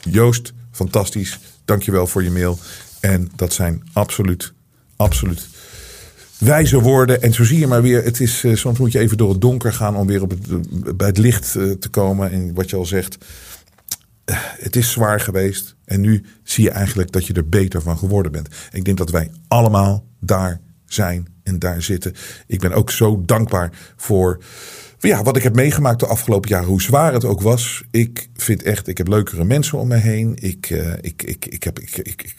Joost, 0.09 0.53
fantastisch. 0.71 1.39
Dankjewel 1.65 2.07
voor 2.07 2.23
je 2.23 2.31
mail. 2.31 2.59
En 2.99 3.31
dat 3.35 3.53
zijn 3.53 3.83
absoluut, 3.93 4.53
absoluut 4.95 5.47
wijze 6.43 6.79
woorden. 6.81 7.21
En 7.21 7.33
zo 7.33 7.43
zie 7.43 7.59
je 7.59 7.67
maar 7.67 7.81
weer, 7.81 8.03
het 8.03 8.19
is, 8.19 8.43
uh, 8.43 8.55
soms 8.55 8.79
moet 8.79 8.91
je 8.91 8.99
even 8.99 9.17
door 9.17 9.29
het 9.29 9.41
donker 9.41 9.73
gaan 9.73 9.95
om 9.95 10.07
weer 10.07 10.21
op 10.21 10.29
het, 10.29 10.97
bij 10.97 11.07
het 11.07 11.17
licht 11.17 11.55
uh, 11.55 11.71
te 11.71 11.89
komen. 11.89 12.31
En 12.31 12.53
wat 12.53 12.69
je 12.69 12.75
al 12.75 12.85
zegt, 12.85 13.17
uh, 14.25 14.35
het 14.39 14.75
is 14.75 14.91
zwaar 14.91 15.19
geweest. 15.19 15.75
En 15.85 16.01
nu 16.01 16.25
zie 16.43 16.63
je 16.63 16.69
eigenlijk 16.71 17.11
dat 17.11 17.25
je 17.27 17.33
er 17.33 17.49
beter 17.49 17.81
van 17.81 17.97
geworden 17.97 18.31
bent. 18.31 18.47
Ik 18.71 18.85
denk 18.85 18.97
dat 18.97 19.09
wij 19.09 19.31
allemaal 19.47 20.05
daar 20.19 20.61
zijn 20.85 21.27
en 21.43 21.59
daar 21.59 21.81
zitten. 21.81 22.13
Ik 22.47 22.59
ben 22.59 22.73
ook 22.73 22.91
zo 22.91 23.21
dankbaar 23.25 23.93
voor 23.95 24.43
ja, 24.99 25.23
wat 25.23 25.35
ik 25.35 25.43
heb 25.43 25.55
meegemaakt 25.55 25.99
de 25.99 26.07
afgelopen 26.07 26.49
jaren, 26.49 26.67
hoe 26.67 26.81
zwaar 26.81 27.13
het 27.13 27.25
ook 27.25 27.41
was. 27.41 27.83
Ik 27.91 28.29
vind 28.35 28.63
echt, 28.63 28.87
ik 28.87 28.97
heb 28.97 29.07
leukere 29.07 29.43
mensen 29.43 29.77
om 29.77 29.87
me 29.87 29.95
heen. 29.95 30.37
Ik, 30.41 30.69
ik, 31.01 31.23
ik, 31.23 31.45
ik, 31.45 31.63
heb, 31.63 31.79
ik, 31.79 31.97
ik 31.97 32.35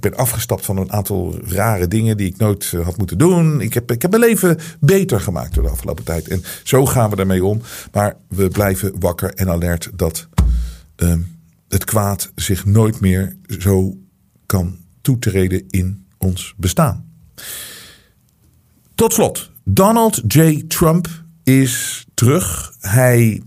ben 0.00 0.16
afgestapt 0.16 0.64
van 0.64 0.76
een 0.76 0.92
aantal 0.92 1.38
rare 1.44 1.88
dingen 1.88 2.16
die 2.16 2.26
ik 2.26 2.36
nooit 2.36 2.70
had 2.84 2.98
moeten 2.98 3.18
doen. 3.18 3.60
Ik 3.60 3.74
heb, 3.74 3.90
ik 3.90 4.02
heb 4.02 4.10
mijn 4.10 4.22
leven 4.22 4.58
beter 4.80 5.20
gemaakt 5.20 5.54
door 5.54 5.64
de 5.64 5.70
afgelopen 5.70 6.04
tijd. 6.04 6.28
En 6.28 6.42
zo 6.62 6.86
gaan 6.86 7.10
we 7.10 7.16
ermee 7.16 7.44
om. 7.44 7.60
Maar 7.92 8.16
we 8.28 8.48
blijven 8.48 9.00
wakker 9.00 9.34
en 9.34 9.48
alert 9.48 9.90
dat 9.94 10.28
uh, 10.96 11.14
het 11.68 11.84
kwaad 11.84 12.32
zich 12.34 12.64
nooit 12.64 13.00
meer 13.00 13.36
zo 13.58 13.96
kan 14.46 14.76
toetreden 15.00 15.64
in 15.68 16.06
ons 16.18 16.54
bestaan. 16.56 17.10
Tot 18.94 19.12
slot, 19.12 19.50
Donald 19.64 20.22
J. 20.26 20.64
Trump 20.68 21.08
is 21.42 22.06
terug. 22.14 22.74
Hij. 22.80 23.42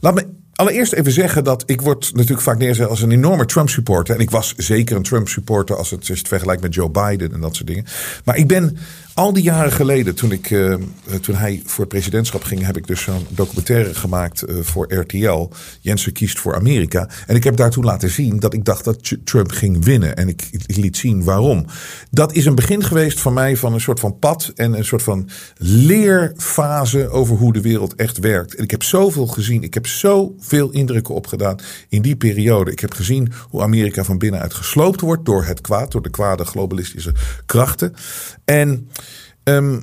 Laat 0.00 0.14
me 0.14 0.26
allereerst 0.60 0.92
even 0.92 1.12
zeggen 1.12 1.44
dat 1.44 1.62
ik 1.66 1.80
word 1.80 2.10
natuurlijk 2.14 2.40
vaak 2.40 2.58
neergezet 2.58 2.88
als 2.88 3.02
een 3.02 3.10
enorme 3.10 3.46
Trump-supporter. 3.46 4.14
En 4.14 4.20
ik 4.20 4.30
was 4.30 4.54
zeker 4.56 4.96
een 4.96 5.02
Trump-supporter 5.02 5.76
als 5.76 5.90
het, 5.90 6.08
als 6.08 6.18
het 6.18 6.28
vergelijkt 6.28 6.62
met 6.62 6.74
Joe 6.74 6.90
Biden 6.90 7.32
en 7.32 7.40
dat 7.40 7.54
soort 7.54 7.66
dingen. 7.66 7.84
Maar 8.24 8.36
ik 8.36 8.46
ben 8.46 8.78
al 9.14 9.32
die 9.32 9.42
jaren 9.42 9.72
geleden, 9.72 10.14
toen, 10.14 10.32
ik, 10.32 10.50
uh, 10.50 10.74
toen 11.20 11.34
hij 11.34 11.62
voor 11.64 11.80
het 11.80 11.88
presidentschap 11.88 12.42
ging, 12.42 12.66
heb 12.66 12.76
ik 12.76 12.86
dus 12.86 13.02
zo'n 13.02 13.26
documentaire 13.28 13.94
gemaakt 13.94 14.48
uh, 14.48 14.56
voor 14.62 14.94
RTL. 14.94 15.48
Jensen 15.80 16.12
kiest 16.12 16.38
voor 16.38 16.54
Amerika. 16.54 17.08
En 17.26 17.36
ik 17.36 17.44
heb 17.44 17.56
daar 17.56 17.70
toen 17.70 17.84
laten 17.84 18.10
zien 18.10 18.38
dat 18.38 18.54
ik 18.54 18.64
dacht 18.64 18.84
dat 18.84 19.16
Trump 19.24 19.50
ging 19.50 19.84
winnen. 19.84 20.16
En 20.16 20.28
ik, 20.28 20.48
ik, 20.66 20.76
liet 20.76 20.96
zien 20.96 21.24
waarom. 21.24 21.66
Dat 22.10 22.32
is 22.32 22.46
een 22.46 22.54
begin 22.54 22.84
geweest 22.84 23.20
van 23.20 23.32
mij 23.32 23.56
van 23.56 23.72
een 23.72 23.80
soort 23.80 24.00
van 24.00 24.18
pad 24.18 24.52
en 24.54 24.72
een 24.72 24.84
soort 24.84 25.02
van 25.02 25.28
leerfase 25.56 27.08
over 27.08 27.36
hoe 27.36 27.52
de 27.52 27.60
wereld 27.60 27.94
echt 27.94 28.18
werkt. 28.18 28.54
En 28.54 28.64
ik 28.64 28.70
heb 28.70 28.82
zoveel 28.82 29.26
gezien. 29.26 29.62
Ik 29.62 29.74
heb 29.74 29.86
zoveel 30.50 30.70
indrukken 30.70 31.14
opgedaan 31.14 31.58
in 31.88 32.02
die 32.02 32.16
periode. 32.16 32.70
Ik 32.70 32.80
heb 32.80 32.92
gezien 32.92 33.32
hoe 33.48 33.62
Amerika 33.62 34.04
van 34.04 34.18
binnenuit 34.18 34.54
gesloopt 34.54 35.00
wordt 35.00 35.24
door 35.24 35.44
het 35.44 35.60
kwaad, 35.60 35.92
door 35.92 36.02
de 36.02 36.10
kwade 36.10 36.44
globalistische 36.44 37.12
krachten. 37.46 37.94
En 38.44 38.88
Um, 39.44 39.82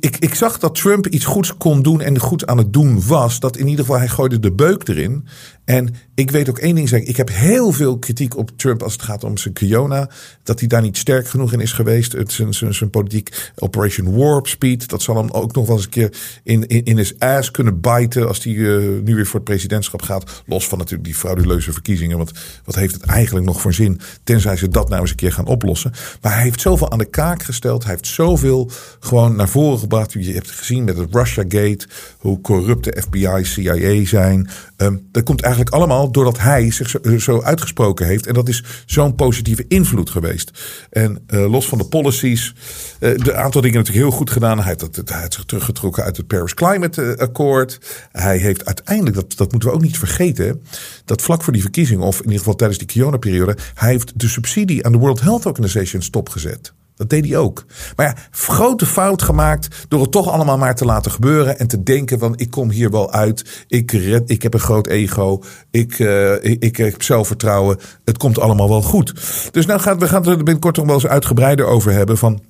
ik, 0.00 0.16
ik, 0.16 0.34
zag 0.34 0.58
dat 0.58 0.74
Trump 0.74 1.06
iets 1.06 1.24
goeds 1.24 1.56
kon 1.56 1.82
doen 1.82 2.00
en 2.00 2.18
goed 2.18 2.46
aan 2.46 2.58
het 2.58 2.72
doen 2.72 3.06
was. 3.06 3.40
Dat 3.40 3.56
in 3.56 3.68
ieder 3.68 3.84
geval 3.84 4.00
hij 4.00 4.08
gooide 4.08 4.40
de 4.40 4.52
beuk 4.52 4.88
erin. 4.88 5.26
En 5.68 5.94
ik 6.14 6.30
weet 6.30 6.48
ook 6.48 6.58
één 6.58 6.74
ding 6.74 6.88
zeggen. 6.88 7.08
Ik 7.08 7.16
heb 7.16 7.28
heel 7.30 7.72
veel 7.72 7.98
kritiek 7.98 8.36
op 8.36 8.50
Trump 8.56 8.82
als 8.82 8.92
het 8.92 9.02
gaat 9.02 9.24
om 9.24 9.36
zijn 9.36 9.54
Kiona. 9.54 10.10
Dat 10.42 10.58
hij 10.58 10.68
daar 10.68 10.82
niet 10.82 10.96
sterk 10.96 11.28
genoeg 11.28 11.52
in 11.52 11.60
is 11.60 11.72
geweest. 11.72 12.12
Het, 12.12 12.32
zijn, 12.32 12.54
zijn, 12.54 12.74
zijn 12.74 12.90
politiek 12.90 13.52
Operation 13.56 14.16
Warp 14.16 14.46
Speed. 14.46 14.88
Dat 14.88 15.02
zal 15.02 15.16
hem 15.16 15.30
ook 15.30 15.54
nog 15.54 15.66
wel 15.66 15.76
eens 15.76 15.84
een 15.84 15.90
keer 15.90 16.16
in, 16.42 16.66
in, 16.66 16.84
in 16.84 16.96
his 16.96 17.18
ass 17.18 17.50
kunnen 17.50 17.80
bijten. 17.80 18.28
Als 18.28 18.44
hij 18.44 18.52
uh, 18.52 19.02
nu 19.04 19.14
weer 19.14 19.26
voor 19.26 19.34
het 19.34 19.48
presidentschap 19.48 20.02
gaat. 20.02 20.42
Los 20.46 20.68
van 20.68 20.78
natuurlijk 20.78 21.04
die 21.04 21.14
frauduleuze 21.14 21.72
verkiezingen. 21.72 22.16
Want 22.16 22.32
wat 22.64 22.74
heeft 22.74 22.94
het 22.94 23.02
eigenlijk 23.02 23.46
nog 23.46 23.60
voor 23.60 23.74
zin? 23.74 24.00
Tenzij 24.24 24.56
ze 24.56 24.68
dat 24.68 24.88
nou 24.88 25.00
eens 25.00 25.10
een 25.10 25.16
keer 25.16 25.32
gaan 25.32 25.46
oplossen. 25.46 25.92
Maar 26.20 26.32
hij 26.32 26.42
heeft 26.42 26.60
zoveel 26.60 26.90
aan 26.90 26.98
de 26.98 27.10
kaak 27.10 27.42
gesteld. 27.42 27.82
Hij 27.82 27.92
heeft 27.92 28.06
zoveel 28.06 28.70
gewoon 29.00 29.36
naar 29.36 29.48
voren 29.48 29.78
gebracht. 29.78 30.12
Je 30.12 30.32
hebt 30.32 30.50
gezien 30.50 30.84
met 30.84 30.96
het 30.96 31.14
Russia 31.14 31.42
Gate. 31.48 31.86
Hoe 32.18 32.40
corrupt 32.40 32.84
de 32.84 33.02
FBI, 33.02 33.44
CIA 33.44 34.04
zijn. 34.04 34.48
Um, 34.76 35.08
dat 35.12 35.22
komt 35.22 35.40
eigenlijk 35.40 35.57
allemaal 35.64 36.10
doordat 36.10 36.38
hij 36.38 36.70
zich 36.70 36.94
zo, 37.18 37.42
uitgesproken 37.42 38.06
heeft. 38.06 38.26
En 38.26 38.34
dat 38.34 38.48
is 38.48 38.64
zo'n 38.86 39.14
positieve 39.14 39.64
invloed 39.68 40.10
geweest. 40.10 40.50
En 40.90 41.24
uh, 41.28 41.50
los 41.50 41.68
van 41.68 41.78
de 41.78 41.84
policies. 41.84 42.54
Uh, 43.00 43.18
de 43.18 43.34
aantal 43.34 43.60
dingen 43.60 43.76
natuurlijk 43.76 44.06
heel 44.06 44.16
goed 44.16 44.30
gedaan. 44.30 44.58
Hij 44.58 44.66
heeft, 44.66 44.94
dat, 44.94 45.08
hij 45.08 45.20
heeft 45.20 45.34
zich 45.34 45.44
teruggetrokken 45.44 46.04
uit 46.04 46.16
het 46.16 46.26
Paris 46.26 46.54
Climate 46.54 47.18
Accord. 47.18 47.78
Hij 48.12 48.38
heeft 48.38 48.64
uiteindelijk, 48.64 49.16
dat, 49.16 49.36
dat 49.36 49.50
moeten 49.50 49.68
we 49.68 49.74
ook 49.74 49.82
niet 49.82 49.98
vergeten. 49.98 50.62
Dat 51.04 51.22
vlak 51.22 51.42
voor 51.42 51.52
die 51.52 51.62
verkiezingen, 51.62 52.04
of 52.04 52.16
in 52.16 52.24
ieder 52.24 52.38
geval 52.38 52.54
tijdens 52.54 52.78
die 52.78 52.88
Kiona-periode. 52.88 53.56
Hij 53.74 53.90
heeft 53.90 54.20
de 54.20 54.28
subsidie 54.28 54.86
aan 54.86 54.92
de 54.92 54.98
World 54.98 55.20
Health 55.20 55.46
Organization 55.46 56.02
stopgezet. 56.02 56.72
Dat 56.98 57.10
deed 57.10 57.24
hij 57.24 57.36
ook. 57.36 57.64
Maar 57.96 58.06
ja, 58.06 58.14
grote 58.30 58.86
fout 58.86 59.22
gemaakt 59.22 59.86
door 59.88 60.00
het 60.00 60.10
toch 60.10 60.30
allemaal 60.30 60.58
maar 60.58 60.74
te 60.74 60.84
laten 60.84 61.10
gebeuren. 61.10 61.58
En 61.58 61.68
te 61.68 61.82
denken 61.82 62.18
van 62.18 62.36
ik 62.36 62.50
kom 62.50 62.70
hier 62.70 62.90
wel 62.90 63.12
uit. 63.12 63.64
Ik, 63.68 63.90
red, 63.90 64.30
ik 64.30 64.42
heb 64.42 64.54
een 64.54 64.60
groot 64.60 64.86
ego. 64.86 65.42
Ik, 65.70 65.98
uh, 65.98 66.32
ik, 66.32 66.62
ik, 66.62 66.76
heb 66.76 67.02
zelfvertrouwen. 67.02 67.78
Het 68.04 68.16
komt 68.16 68.38
allemaal 68.38 68.68
wel 68.68 68.82
goed. 68.82 69.12
Dus 69.50 69.66
nou 69.66 69.80
gaat, 69.80 69.98
we 69.98 70.08
gaan 70.08 70.26
er 70.26 70.36
binnenkort 70.36 70.76
nog 70.76 70.86
wel 70.86 70.94
eens 70.94 71.06
uitgebreider 71.06 71.66
over 71.66 71.92
hebben 71.92 72.18
van... 72.18 72.40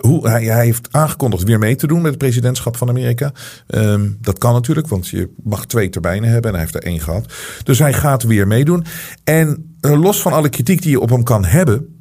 Hoe, 0.00 0.28
hij, 0.28 0.44
hij, 0.44 0.64
heeft 0.64 0.88
aangekondigd 0.90 1.42
weer 1.42 1.58
mee 1.58 1.76
te 1.76 1.86
doen 1.86 2.00
met 2.00 2.10
het 2.10 2.18
presidentschap 2.18 2.76
van 2.76 2.88
Amerika. 2.88 3.32
Um, 3.68 4.18
dat 4.20 4.38
kan 4.38 4.52
natuurlijk, 4.52 4.88
want 4.88 5.08
je 5.08 5.30
mag 5.42 5.66
twee 5.66 5.88
termijnen 5.88 6.30
hebben 6.30 6.50
en 6.50 6.56
hij 6.56 6.60
heeft 6.60 6.84
er 6.84 6.90
één 6.90 7.00
gehad. 7.00 7.32
Dus 7.62 7.78
hij 7.78 7.92
gaat 7.92 8.22
weer 8.22 8.46
meedoen. 8.46 8.84
En 9.24 9.76
uh, 9.80 10.00
los 10.00 10.20
van 10.20 10.32
alle 10.32 10.48
kritiek 10.48 10.82
die 10.82 10.90
je 10.90 11.00
op 11.00 11.10
hem 11.10 11.22
kan 11.22 11.44
hebben, 11.44 11.98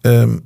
um, 0.00 0.40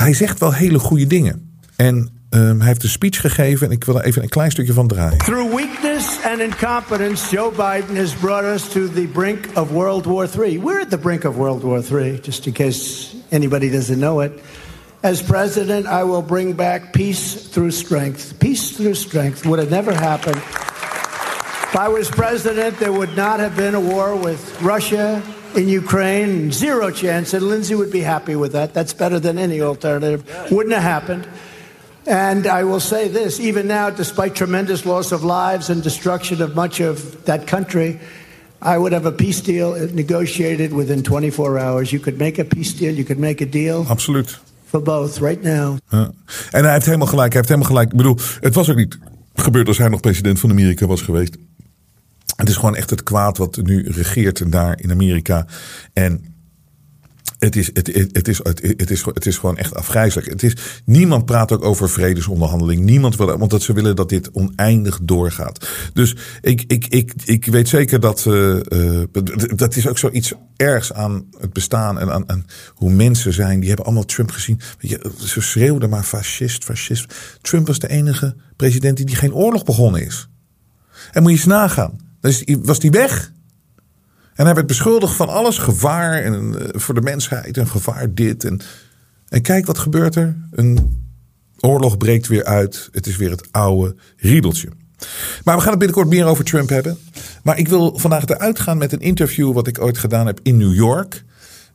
hij 0.00 0.14
zegt 0.14 0.40
wel 0.40 0.54
hele 0.54 0.78
goede 0.78 1.06
dingen. 1.06 1.58
En 1.76 2.08
um, 2.30 2.58
hij 2.58 2.66
heeft 2.66 2.82
een 2.82 2.88
speech 2.88 3.20
gegeven 3.20 3.66
en 3.66 3.72
ik 3.72 3.84
wil 3.84 3.98
er 3.98 4.04
even 4.04 4.22
een 4.22 4.28
klein 4.28 4.50
stukje 4.50 4.72
van 4.72 4.88
draaien. 4.88 5.18
Through 5.18 5.54
weakness 5.54 6.18
and 6.24 6.40
incompetence, 6.40 7.36
Joe 7.36 7.50
Biden 7.50 7.96
has 7.96 8.14
brought 8.14 8.44
us 8.44 8.68
to 8.68 8.88
the 8.88 9.08
brink 9.12 9.48
of 9.54 9.70
World 9.70 10.04
War 10.06 10.28
III. 10.38 10.58
We're 10.58 10.80
at 10.80 10.90
the 10.90 10.98
brink 10.98 11.24
of 11.24 11.34
World 11.34 11.62
War 11.62 11.82
III, 11.90 12.20
just 12.22 12.46
in 12.46 12.52
case 12.52 13.14
anybody 13.28 13.70
doesn't 13.70 13.98
know 13.98 14.20
it. 14.20 14.32
As 15.02 15.22
president, 15.22 15.86
I 15.86 16.04
will 16.04 16.22
bring 16.22 16.56
back 16.56 16.92
peace 16.92 17.48
through 17.48 17.70
strength. 17.70 18.38
Peace 18.38 18.76
through 18.76 18.94
strength 18.94 19.46
would 19.46 19.58
have 19.58 19.70
never 19.70 19.94
happened. 19.94 20.36
If 20.36 21.76
I 21.76 21.88
was 21.88 22.10
president, 22.10 22.78
there 22.78 22.92
would 22.92 23.16
not 23.16 23.40
have 23.40 23.54
been 23.54 23.74
a 23.74 23.80
war 23.80 24.14
with 24.16 24.60
Russia 24.60 25.22
in 25.54 25.68
Ukraine. 25.68 26.52
Zero 26.52 26.90
chance. 26.90 27.36
And 27.36 27.46
Lindsay 27.48 27.74
would 27.74 27.90
be 27.90 28.00
happy 28.00 28.36
with 28.36 28.52
that. 28.52 28.72
That's 28.72 28.92
better 28.92 29.20
than 29.20 29.38
any 29.38 29.60
alternative. 29.60 30.24
Wouldn't 30.50 30.74
have 30.74 30.82
happened. 30.82 31.26
And 32.06 32.46
I 32.46 32.64
will 32.64 32.80
say 32.80 33.08
this 33.08 33.38
even 33.38 33.66
now, 33.66 33.90
despite 33.90 34.34
tremendous 34.34 34.84
loss 34.84 35.12
of 35.12 35.22
lives 35.22 35.70
and 35.70 35.82
destruction 35.82 36.42
of 36.42 36.54
much 36.54 36.80
of 36.80 37.24
that 37.24 37.46
country, 37.46 37.98
I 38.62 38.76
would 38.78 38.92
have 38.92 39.06
a 39.06 39.12
peace 39.12 39.40
deal 39.42 39.74
negotiated 39.92 40.72
within 40.72 41.02
24 41.02 41.58
hours. 41.58 41.90
You 41.90 42.00
could 42.00 42.18
make 42.18 42.40
a 42.40 42.44
peace 42.44 42.72
deal, 42.72 42.94
you 42.94 43.04
could 43.04 43.18
make 43.18 43.40
a 43.42 43.46
deal. 43.46 43.84
Absoluut. 43.88 44.38
For 44.66 44.82
both, 44.82 45.18
right 45.20 45.42
now. 45.42 45.78
Ja. 45.88 46.10
En 46.50 46.64
hij 46.64 46.72
heeft 46.72 46.86
helemaal 46.86 47.06
gelijk. 47.06 47.32
Hij 47.32 47.42
heeft 47.42 47.48
helemaal 47.48 47.70
gelijk. 47.70 47.90
Ik 47.90 47.96
bedoel, 47.96 48.16
het 48.40 48.54
was 48.54 48.70
ook 48.70 48.76
niet 48.76 48.98
gebeurd 49.34 49.68
als 49.68 49.78
hij 49.78 49.88
nog 49.88 50.00
president 50.00 50.38
van 50.38 50.50
Amerika 50.50 50.86
was 50.86 51.02
geweest. 51.02 51.36
Het 52.40 52.48
is 52.48 52.56
gewoon 52.56 52.76
echt 52.76 52.90
het 52.90 53.02
kwaad 53.02 53.38
wat 53.38 53.56
nu 53.62 53.88
regeert 53.90 54.52
daar 54.52 54.80
in 54.80 54.90
Amerika. 54.90 55.46
En 55.92 56.30
het 57.40 57.56
is, 57.56 57.70
het, 57.72 57.86
het, 58.12 58.28
is, 58.28 58.40
het, 58.42 58.90
is, 58.90 59.04
het 59.04 59.26
is 59.26 59.38
gewoon 59.38 59.56
echt 59.56 59.74
afgrijzelijk. 59.74 60.28
Het 60.28 60.42
is, 60.42 60.56
niemand 60.84 61.24
praat 61.24 61.52
ook 61.52 61.64
over 61.64 61.90
vredesonderhandeling. 61.90 62.82
Niemand 62.82 63.16
wil, 63.16 63.38
want 63.38 63.50
dat 63.50 63.62
ze 63.62 63.72
willen 63.72 63.96
dat 63.96 64.08
dit 64.08 64.30
oneindig 64.30 64.98
doorgaat. 65.02 65.68
Dus 65.92 66.16
ik, 66.40 66.64
ik, 66.66 66.86
ik, 66.86 67.12
ik 67.24 67.46
weet 67.46 67.68
zeker 67.68 68.00
dat. 68.00 68.24
Uh, 68.28 68.56
uh, 68.68 69.02
dat 69.54 69.76
is 69.76 69.88
ook 69.88 69.98
zoiets 69.98 70.32
ergs 70.56 70.92
aan 70.92 71.26
het 71.38 71.52
bestaan 71.52 71.98
en 71.98 72.28
aan, 72.28 72.46
hoe 72.74 72.90
mensen 72.90 73.32
zijn. 73.32 73.58
Die 73.58 73.68
hebben 73.68 73.86
allemaal 73.86 74.04
Trump 74.04 74.30
gezien. 74.30 74.60
Je, 74.78 75.12
ze 75.18 75.40
schreeuwden 75.40 75.90
maar 75.90 76.02
fascist, 76.02 76.64
fascist. 76.64 77.14
Trump 77.40 77.66
was 77.66 77.78
de 77.78 77.88
enige 77.88 78.36
president 78.56 78.96
die, 78.96 79.06
die 79.06 79.16
geen 79.16 79.34
oorlog 79.34 79.64
begonnen 79.64 80.06
is. 80.06 80.28
En 81.12 81.22
moet 81.22 81.30
je 81.30 81.36
eens 81.36 81.46
nagaan. 81.46 82.09
Dus 82.20 82.44
was 82.62 82.78
die 82.78 82.90
weg? 82.90 83.32
En 84.34 84.44
hij 84.44 84.54
werd 84.54 84.66
beschuldigd 84.66 85.14
van 85.14 85.28
alles. 85.28 85.58
Gevaar 85.58 86.22
en, 86.22 86.34
uh, 86.34 86.68
voor 86.72 86.94
de 86.94 87.00
mensheid. 87.00 87.56
En 87.56 87.68
gevaar 87.68 88.14
dit. 88.14 88.44
En, 88.44 88.60
en 89.28 89.42
kijk 89.42 89.66
wat 89.66 89.78
gebeurt 89.78 90.14
er. 90.14 90.36
Een 90.50 91.04
oorlog 91.60 91.96
breekt 91.96 92.26
weer 92.26 92.44
uit. 92.44 92.88
Het 92.92 93.06
is 93.06 93.16
weer 93.16 93.30
het 93.30 93.52
oude 93.52 93.96
riedeltje. 94.16 94.68
Maar 95.44 95.54
we 95.56 95.60
gaan 95.60 95.70
het 95.70 95.78
binnenkort 95.78 96.08
meer 96.08 96.26
over 96.26 96.44
Trump 96.44 96.68
hebben. 96.68 96.98
Maar 97.42 97.58
ik 97.58 97.68
wil 97.68 97.98
vandaag 97.98 98.26
eruit 98.26 98.60
gaan 98.60 98.78
met 98.78 98.92
een 98.92 99.00
interview 99.00 99.52
wat 99.52 99.66
ik 99.66 99.80
ooit 99.80 99.98
gedaan 99.98 100.26
heb 100.26 100.40
in 100.42 100.56
New 100.56 100.74
York. 100.74 101.24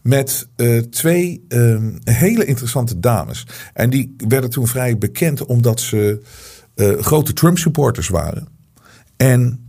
Met 0.02 0.48
uh, 0.58 0.82
twee 0.82 1.46
uh, 1.50 1.78
hele 2.04 2.46
interessante 2.46 3.00
dames. 3.00 3.48
En 3.74 3.89
die 3.89 4.16
werden 4.28 4.50
toen 4.50 4.68
vrij 4.68 4.98
bekend 4.98 5.46
omdat 5.46 5.80
ze 5.80 6.22
uh, 6.76 7.02
grote 7.02 7.34
Trump 7.34 7.58
supporters 7.58 8.08
waren. 8.08 8.48
En 9.18 9.64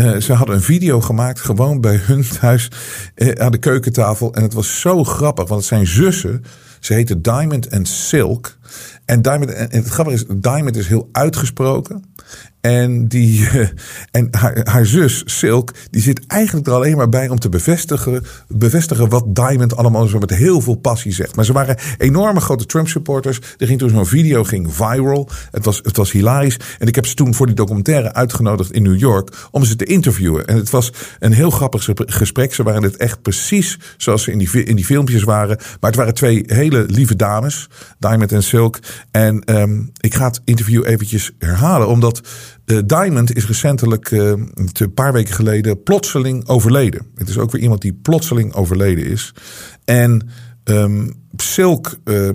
uh, 0.00 0.16
ze 0.16 0.32
hadden 0.32 0.54
een 0.54 0.62
video 0.62 1.00
gemaakt, 1.00 1.40
gewoon 1.40 1.80
bij 1.80 1.96
hun 1.96 2.24
thuis 2.40 2.70
uh, 3.16 3.32
aan 3.32 3.52
de 3.52 3.58
keukentafel. 3.58 4.34
En 4.34 4.42
het 4.42 4.52
was 4.52 4.80
zo 4.80 5.04
grappig, 5.04 5.48
want 5.48 5.60
het 5.60 5.68
zijn 5.68 5.86
zussen. 5.86 6.44
Ze 6.80 6.92
heten 6.92 7.22
Diamond 7.22 7.66
en 7.66 7.86
Silk. 7.86 8.58
En, 9.04 9.22
Diamond, 9.22 9.50
en 9.52 9.68
het 9.70 9.88
grappige 9.88 10.16
is, 10.16 10.24
Diamond 10.36 10.76
is 10.76 10.88
heel 10.88 11.08
uitgesproken. 11.12 12.04
En, 12.66 13.08
die, 13.08 13.40
uh, 13.40 13.68
en 14.10 14.28
haar, 14.30 14.60
haar, 14.64 14.86
zus, 14.86 15.22
Silk, 15.24 15.74
die 15.90 16.02
zit 16.02 16.26
eigenlijk 16.26 16.66
er 16.66 16.72
alleen 16.72 16.96
maar 16.96 17.08
bij 17.08 17.28
om 17.28 17.38
te 17.38 17.48
bevestigen, 17.48 18.24
bevestigen 18.48 19.08
wat 19.08 19.34
Diamond 19.34 19.76
allemaal 19.76 20.06
zo 20.06 20.18
met 20.18 20.30
heel 20.30 20.60
veel 20.60 20.74
passie 20.74 21.12
zegt. 21.12 21.36
Maar 21.36 21.44
ze 21.44 21.52
waren 21.52 21.76
enorme 21.98 22.40
grote 22.40 22.66
Trump-supporters. 22.66 23.40
Er 23.58 23.66
ging 23.66 23.78
toen 23.78 23.90
zo'n 23.90 24.06
video 24.06 24.44
ging 24.44 24.74
viral. 24.74 25.28
Het 25.50 25.64
was, 25.64 25.80
het 25.82 25.96
was 25.96 26.12
hilarisch. 26.12 26.58
En 26.78 26.86
ik 26.86 26.94
heb 26.94 27.06
ze 27.06 27.14
toen 27.14 27.34
voor 27.34 27.46
die 27.46 27.54
documentaire 27.54 28.12
uitgenodigd 28.12 28.72
in 28.72 28.82
New 28.82 28.98
York 28.98 29.48
om 29.50 29.64
ze 29.64 29.76
te 29.76 29.84
interviewen. 29.84 30.46
En 30.46 30.56
het 30.56 30.70
was 30.70 30.92
een 31.18 31.32
heel 31.32 31.50
grappig 31.50 31.88
gesprek. 31.96 32.54
Ze 32.54 32.62
waren 32.62 32.82
het 32.82 32.96
echt 32.96 33.22
precies 33.22 33.78
zoals 33.96 34.22
ze 34.22 34.32
in 34.32 34.38
die, 34.38 34.64
in 34.64 34.76
die 34.76 34.84
filmpjes 34.84 35.22
waren. 35.22 35.56
Maar 35.56 35.90
het 35.90 35.98
waren 35.98 36.14
twee 36.14 36.42
hele 36.46 36.84
lieve 36.88 37.16
dames, 37.16 37.68
Diamond 37.98 38.32
en 38.32 38.42
Silk. 38.42 38.78
En 39.10 39.56
um, 39.60 39.90
ik 40.00 40.14
ga 40.14 40.26
het 40.26 40.40
interview 40.44 40.86
eventjes 40.86 41.30
herhalen, 41.38 41.88
omdat 41.88 42.20
Diamond 42.66 43.36
is 43.36 43.46
recentelijk, 43.46 44.10
uh, 44.10 44.32
een 44.72 44.94
paar 44.94 45.12
weken 45.12 45.34
geleden, 45.34 45.82
plotseling 45.82 46.48
overleden. 46.48 47.06
Het 47.14 47.28
is 47.28 47.38
ook 47.38 47.50
weer 47.50 47.62
iemand 47.62 47.80
die 47.80 47.92
plotseling 47.92 48.54
overleden 48.54 49.06
is. 49.06 49.34
En 49.84 50.28
um, 50.64 51.14
Silk 51.36 51.98
uh, 52.04 52.30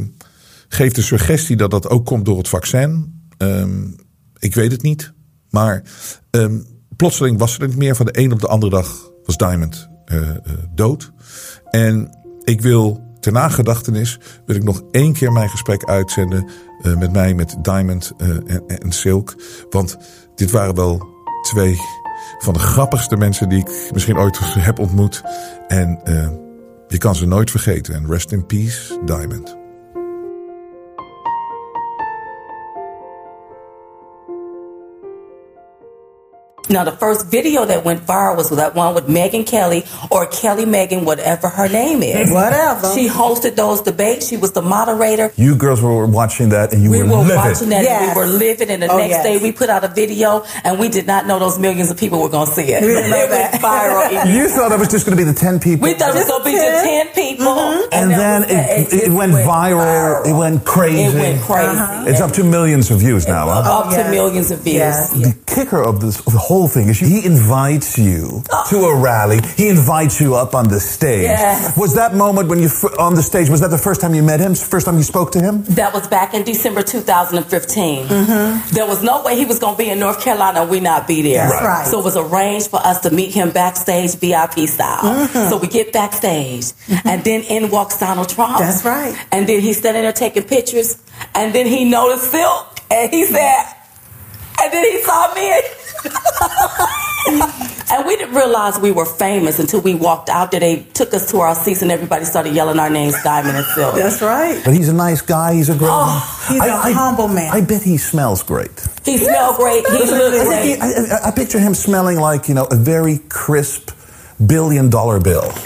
geeft 0.68 0.96
de 0.96 1.02
suggestie 1.02 1.56
dat 1.56 1.72
dat 1.72 1.90
ook 1.90 2.06
komt 2.06 2.26
door 2.26 2.38
het 2.38 2.48
vaccin. 2.48 3.22
Um, 3.38 3.96
ik 4.38 4.56
weet 4.56 4.72
het 4.72 4.82
niet. 4.82 5.14
Maar 5.50 5.84
um, 6.32 6.66
plotseling 6.96 7.38
was 7.38 7.60
er 7.60 7.68
niet 7.68 7.78
meer. 7.78 7.96
Van 7.96 8.06
de 8.06 8.20
een 8.20 8.32
op 8.32 8.42
de 8.42 8.48
andere 8.48 8.72
dag 8.72 9.12
was 9.26 9.38
Diamond 9.38 9.90
dood. 10.76 11.12
En 11.70 12.10
ik 12.44 12.62
wil 12.62 13.11
ter 13.22 13.32
nagedachtenis 13.32 14.20
wil 14.46 14.56
ik 14.56 14.64
nog 14.64 14.82
één 14.92 15.14
keer 15.14 15.32
mijn 15.32 15.50
gesprek 15.50 15.84
uitzenden 15.84 16.50
uh, 16.82 16.98
met 16.98 17.12
mij, 17.12 17.34
met 17.34 17.56
Diamond 17.62 18.14
uh, 18.18 18.38
en, 18.68 18.92
Silk. 18.92 19.36
Want 19.70 19.98
dit 20.36 20.52
waren 20.52 20.76
wel 20.76 21.08
twee 21.42 21.76
van 22.40 22.54
de 22.54 22.60
grappigste 22.60 23.18
mensen 23.18 23.50
die 23.50 23.60
ik 23.60 23.90
misschien 23.94 24.18
ooit 24.18 24.40
heb 24.42 24.80
ontmoet. 24.80 25.22
En 25.68 26.00
uh, 26.04 26.30
je 26.88 26.98
kan 26.98 27.16
ze 27.16 27.26
nooit 27.26 27.52
vergeten. 27.52 27.94
En 27.94 28.08
rest 28.08 28.32
in 28.32 28.46
peace, 28.46 29.00
Diamond. 29.06 29.61
Now, 36.72 36.86
the 36.86 36.94
first 36.94 37.28
video 37.28 37.66
that 37.66 37.84
went 37.84 38.06
viral 38.08 38.38
was 38.38 38.50
that 38.50 38.76
one 38.76 38.96
with 38.96 39.10
Megan 39.10 39.44
Kelly 39.44 39.84
or 40.10 40.26
Kelly 40.28 40.66
Megan, 40.66 41.04
whatever 41.04 41.50
her 41.50 41.68
name 41.68 42.02
is. 42.02 42.32
Whatever. 42.42 42.94
She 42.96 43.08
hosted 43.10 43.56
those 43.56 43.82
debates. 43.82 44.28
She 44.30 44.38
was 44.38 44.54
the 44.54 44.62
moderator. 44.62 45.32
You 45.36 45.56
girls 45.56 45.82
were 45.82 46.06
watching 46.08 46.50
that 46.50 46.72
and 46.74 46.82
you 46.82 46.90
were 46.90 46.98
living. 46.98 47.12
we 47.12 47.16
were, 47.18 47.24
were 47.28 47.36
watching 47.36 47.70
that 47.70 47.84
Yes. 47.84 48.02
and 48.02 48.16
we 48.16 48.22
were 48.22 48.28
living. 48.38 48.70
And 48.70 48.82
the 48.84 48.88
Oh, 48.92 48.98
next 48.98 49.10
yes. 49.10 49.24
day 49.24 49.38
we 49.38 49.52
put 49.52 49.70
out 49.70 49.84
a 49.84 49.90
video 49.90 50.44
and 50.64 50.80
we 50.80 50.88
did 50.88 51.08
not 51.08 51.28
know 51.28 51.40
those 51.40 51.60
millions 51.60 51.92
of 51.92 51.98
people 51.98 52.22
were 52.22 52.30
going 52.30 52.48
to 52.48 52.54
see 52.54 52.72
it. 52.72 52.82
We 52.82 52.88
didn't 52.88 53.12
it 53.12 53.30
went 53.30 53.54
viral. 53.62 54.26
You 54.36 54.48
thought 54.48 54.72
it 54.72 54.80
was 54.80 54.88
just 54.90 55.06
going 55.06 55.18
to 55.18 55.24
be 55.24 55.30
the 55.30 55.38
10 55.38 55.60
people. 55.60 55.84
we 55.88 55.94
thought 55.94 56.16
it 56.16 56.20
was 56.20 56.28
going 56.28 56.44
to 56.44 56.50
be 56.50 56.56
just 56.56 56.86
10 56.86 57.08
people. 57.14 57.48
and 57.92 58.12
that 58.12 58.18
then 58.18 58.42
was 58.44 58.52
it, 58.52 58.90
just 58.96 59.08
it, 59.08 59.12
went 59.12 59.34
viral. 59.34 60.26
It 60.26 60.34
went 60.34 60.64
crazy. 60.66 61.02
It 61.04 61.16
went 61.16 61.42
crazy. 61.42 61.68
Uh-huh. 61.68 62.06
It's 62.08 62.22
up 62.22 62.32
to 62.34 62.44
millions 62.44 62.90
of 62.92 63.00
views 63.00 63.28
now. 63.28 63.48
Huh? 63.50 63.80
Up 63.80 63.94
to 63.94 64.10
millions 64.10 64.52
of 64.52 64.60
views. 64.60 64.76
Yes. 64.76 65.12
The 65.12 65.36
kicker 65.48 65.82
of 65.84 66.00
this 66.02 66.20
of 66.26 66.32
the 66.34 66.40
whole 66.40 66.61
thing 66.68 66.90
is 66.90 67.00
he 67.00 67.26
invites 67.26 67.98
you 67.98 68.44
to 68.70 68.78
a 68.86 68.96
rally. 69.00 69.40
He 69.56 69.70
invites 69.70 70.20
you 70.22 70.36
up 70.36 70.56
on 70.56 70.68
the 70.68 70.80
stage. 70.80 71.24
Yes. 71.24 71.78
Was 71.78 71.96
that 71.96 72.16
moment 72.16 72.50
when 72.50 72.60
you 72.60 72.70
on 73.00 73.16
the 73.16 73.22
stage? 73.22 73.50
Was 73.50 73.62
that 73.62 73.70
the 73.70 73.78
first 73.78 74.02
time 74.02 74.14
you 74.14 74.24
met 74.24 74.40
him? 74.40 74.56
First 74.56 74.86
time 74.86 74.98
you 74.98 75.04
spoke 75.04 75.32
to 75.34 75.40
him? 75.40 75.64
That 75.64 75.94
was 75.94 76.08
back 76.08 76.34
in 76.34 76.44
December 76.44 76.84
2015. 76.84 78.08
Mm-hmm. 78.08 78.74
There 78.74 78.86
was 78.86 79.04
no 79.04 79.24
way 79.24 79.36
he 79.36 79.46
was 79.46 79.60
going 79.60 79.76
to 79.76 79.78
be 79.78 79.90
in 79.90 80.00
North 80.00 80.22
Carolina 80.22 80.62
and 80.62 80.70
we 80.70 80.80
not 80.80 81.08
be 81.08 81.22
there. 81.22 81.50
That's 81.50 81.64
right. 81.64 81.88
So 81.88 82.00
it 82.00 82.04
was 82.04 82.18
arranged 82.18 82.70
for 82.70 82.80
us 82.80 83.02
to 83.02 83.12
meet 83.12 83.34
him 83.34 83.52
backstage 83.52 84.16
VIP 84.16 84.68
style. 84.68 85.04
Mm-hmm. 85.04 85.50
So 85.50 85.58
we 85.58 85.68
get 85.68 85.94
backstage 85.94 86.64
mm-hmm. 86.64 87.08
and 87.08 87.24
then 87.24 87.42
in 87.44 87.72
walks 87.72 88.00
Donald 88.00 88.30
Trump. 88.30 88.60
That's 88.60 88.84
right. 88.86 89.16
And 89.32 89.48
then 89.48 89.62
he's 89.62 89.78
standing 89.78 90.04
there 90.04 90.14
taking 90.14 90.44
pictures 90.44 91.02
and 91.36 91.54
then 91.54 91.66
he 91.66 91.86
noticed 91.86 92.32
Silk 92.32 92.80
and 92.90 93.12
he 93.12 93.26
said, 93.26 93.64
and 94.62 94.72
then 94.72 94.84
he 94.84 95.02
saw 95.02 95.34
me 95.34 95.52
and 95.52 95.64
we 98.06 98.16
didn't 98.18 98.36
realize 98.36 98.80
we 98.80 98.92
were 98.92 99.06
famous 99.06 99.60
until 99.60 99.82
we 99.82 99.94
walked 99.94 100.30
out 100.30 100.52
there. 100.52 100.60
They 100.60 100.84
took 100.94 101.14
us 101.14 101.30
to 101.32 101.40
our 101.40 101.56
seats 101.56 101.82
and 101.82 101.92
everybody 101.92 102.26
started 102.26 102.54
yelling 102.56 102.80
our 102.80 102.90
names, 102.90 103.16
Diamond 103.24 103.58
and 103.58 103.66
Silk. 103.68 103.96
That's 103.96 104.22
right. 104.22 104.62
But 104.64 104.74
he's 104.74 104.90
a 104.90 104.94
nice 104.94 105.22
guy. 105.22 105.54
He's 105.54 105.70
a 105.70 105.78
great. 105.78 105.90
Oh, 105.92 106.46
he's 106.50 106.62
a 106.62 106.94
humble 106.94 107.28
man. 107.28 107.52
I 107.54 107.62
bet 107.62 107.84
he 107.84 107.98
smells 107.98 108.44
great. 108.44 108.72
He 109.06 109.18
smells 109.18 109.58
great. 109.58 109.86
He 109.88 109.98
looked 109.98 110.36
I, 110.36 110.44
great. 110.46 110.82
I, 110.82 111.26
I- 111.26 111.28
I 111.28 111.32
picture 111.32 111.60
him 111.60 111.74
smelling 111.74 112.20
like 112.20 112.48
you 112.50 112.56
know 112.56 112.66
a 112.72 112.76
very 112.76 113.20
crisp 113.30 113.92
billion 114.46 114.90
dollar 114.90 115.20
bill. 115.20 115.52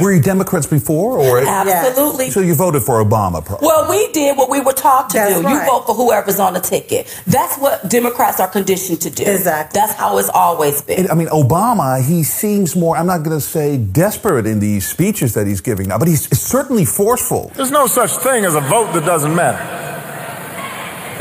Were 0.00 0.12
you 0.12 0.20
Democrats 0.22 0.66
before, 0.66 1.18
or 1.18 1.40
Absolutely. 1.40 2.30
so 2.30 2.40
you 2.40 2.54
voted 2.54 2.82
for 2.82 3.02
Obama? 3.04 3.44
Probably. 3.44 3.66
Well, 3.66 3.88
we 3.90 4.10
did 4.12 4.36
what 4.36 4.50
we 4.50 4.60
were 4.60 4.72
taught 4.72 5.10
to 5.10 5.16
That's 5.16 5.40
do. 5.40 5.48
You 5.48 5.66
vote 5.66 5.86
for 5.86 5.94
whoever's 5.94 6.40
on 6.40 6.54
the 6.54 6.60
ticket. 6.60 7.06
That's 7.26 7.56
what 7.58 7.88
Democrats 7.88 8.40
are 8.40 8.48
conditioned 8.48 9.00
to 9.02 9.10
do. 9.10 9.24
Exactly. 9.24 9.78
That's 9.78 9.94
how 9.94 10.18
it's 10.18 10.28
always 10.30 10.82
been. 10.82 11.10
I 11.10 11.14
mean, 11.14 11.28
Obama, 11.28 12.04
he 12.04 12.22
seems 12.24 12.74
more, 12.76 12.96
I'm 12.96 13.06
not 13.06 13.22
going 13.22 13.36
to 13.36 13.44
say 13.44 13.76
desperate 13.76 14.46
in 14.46 14.60
these 14.60 14.86
speeches 14.88 15.34
that 15.34 15.46
he's 15.46 15.60
giving 15.60 15.88
now, 15.88 15.98
but 15.98 16.08
he's 16.08 16.26
certainly 16.38 16.84
forceful. 16.84 17.52
There's 17.54 17.70
no 17.70 17.86
such 17.86 18.12
thing 18.18 18.44
as 18.44 18.54
a 18.54 18.60
vote 18.60 18.92
that 18.92 19.04
doesn't 19.04 19.34
matter. 19.34 19.62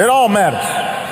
It 0.01 0.09
all 0.09 0.27
matters. 0.29 1.02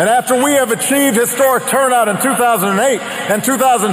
And 0.00 0.08
after 0.08 0.32
we 0.32 0.56
have 0.56 0.72
achieved 0.72 1.12
historic 1.12 1.68
turnout 1.68 2.08
in 2.08 2.16
2008 2.16 2.72
and 2.72 3.44
2012, 3.44 3.92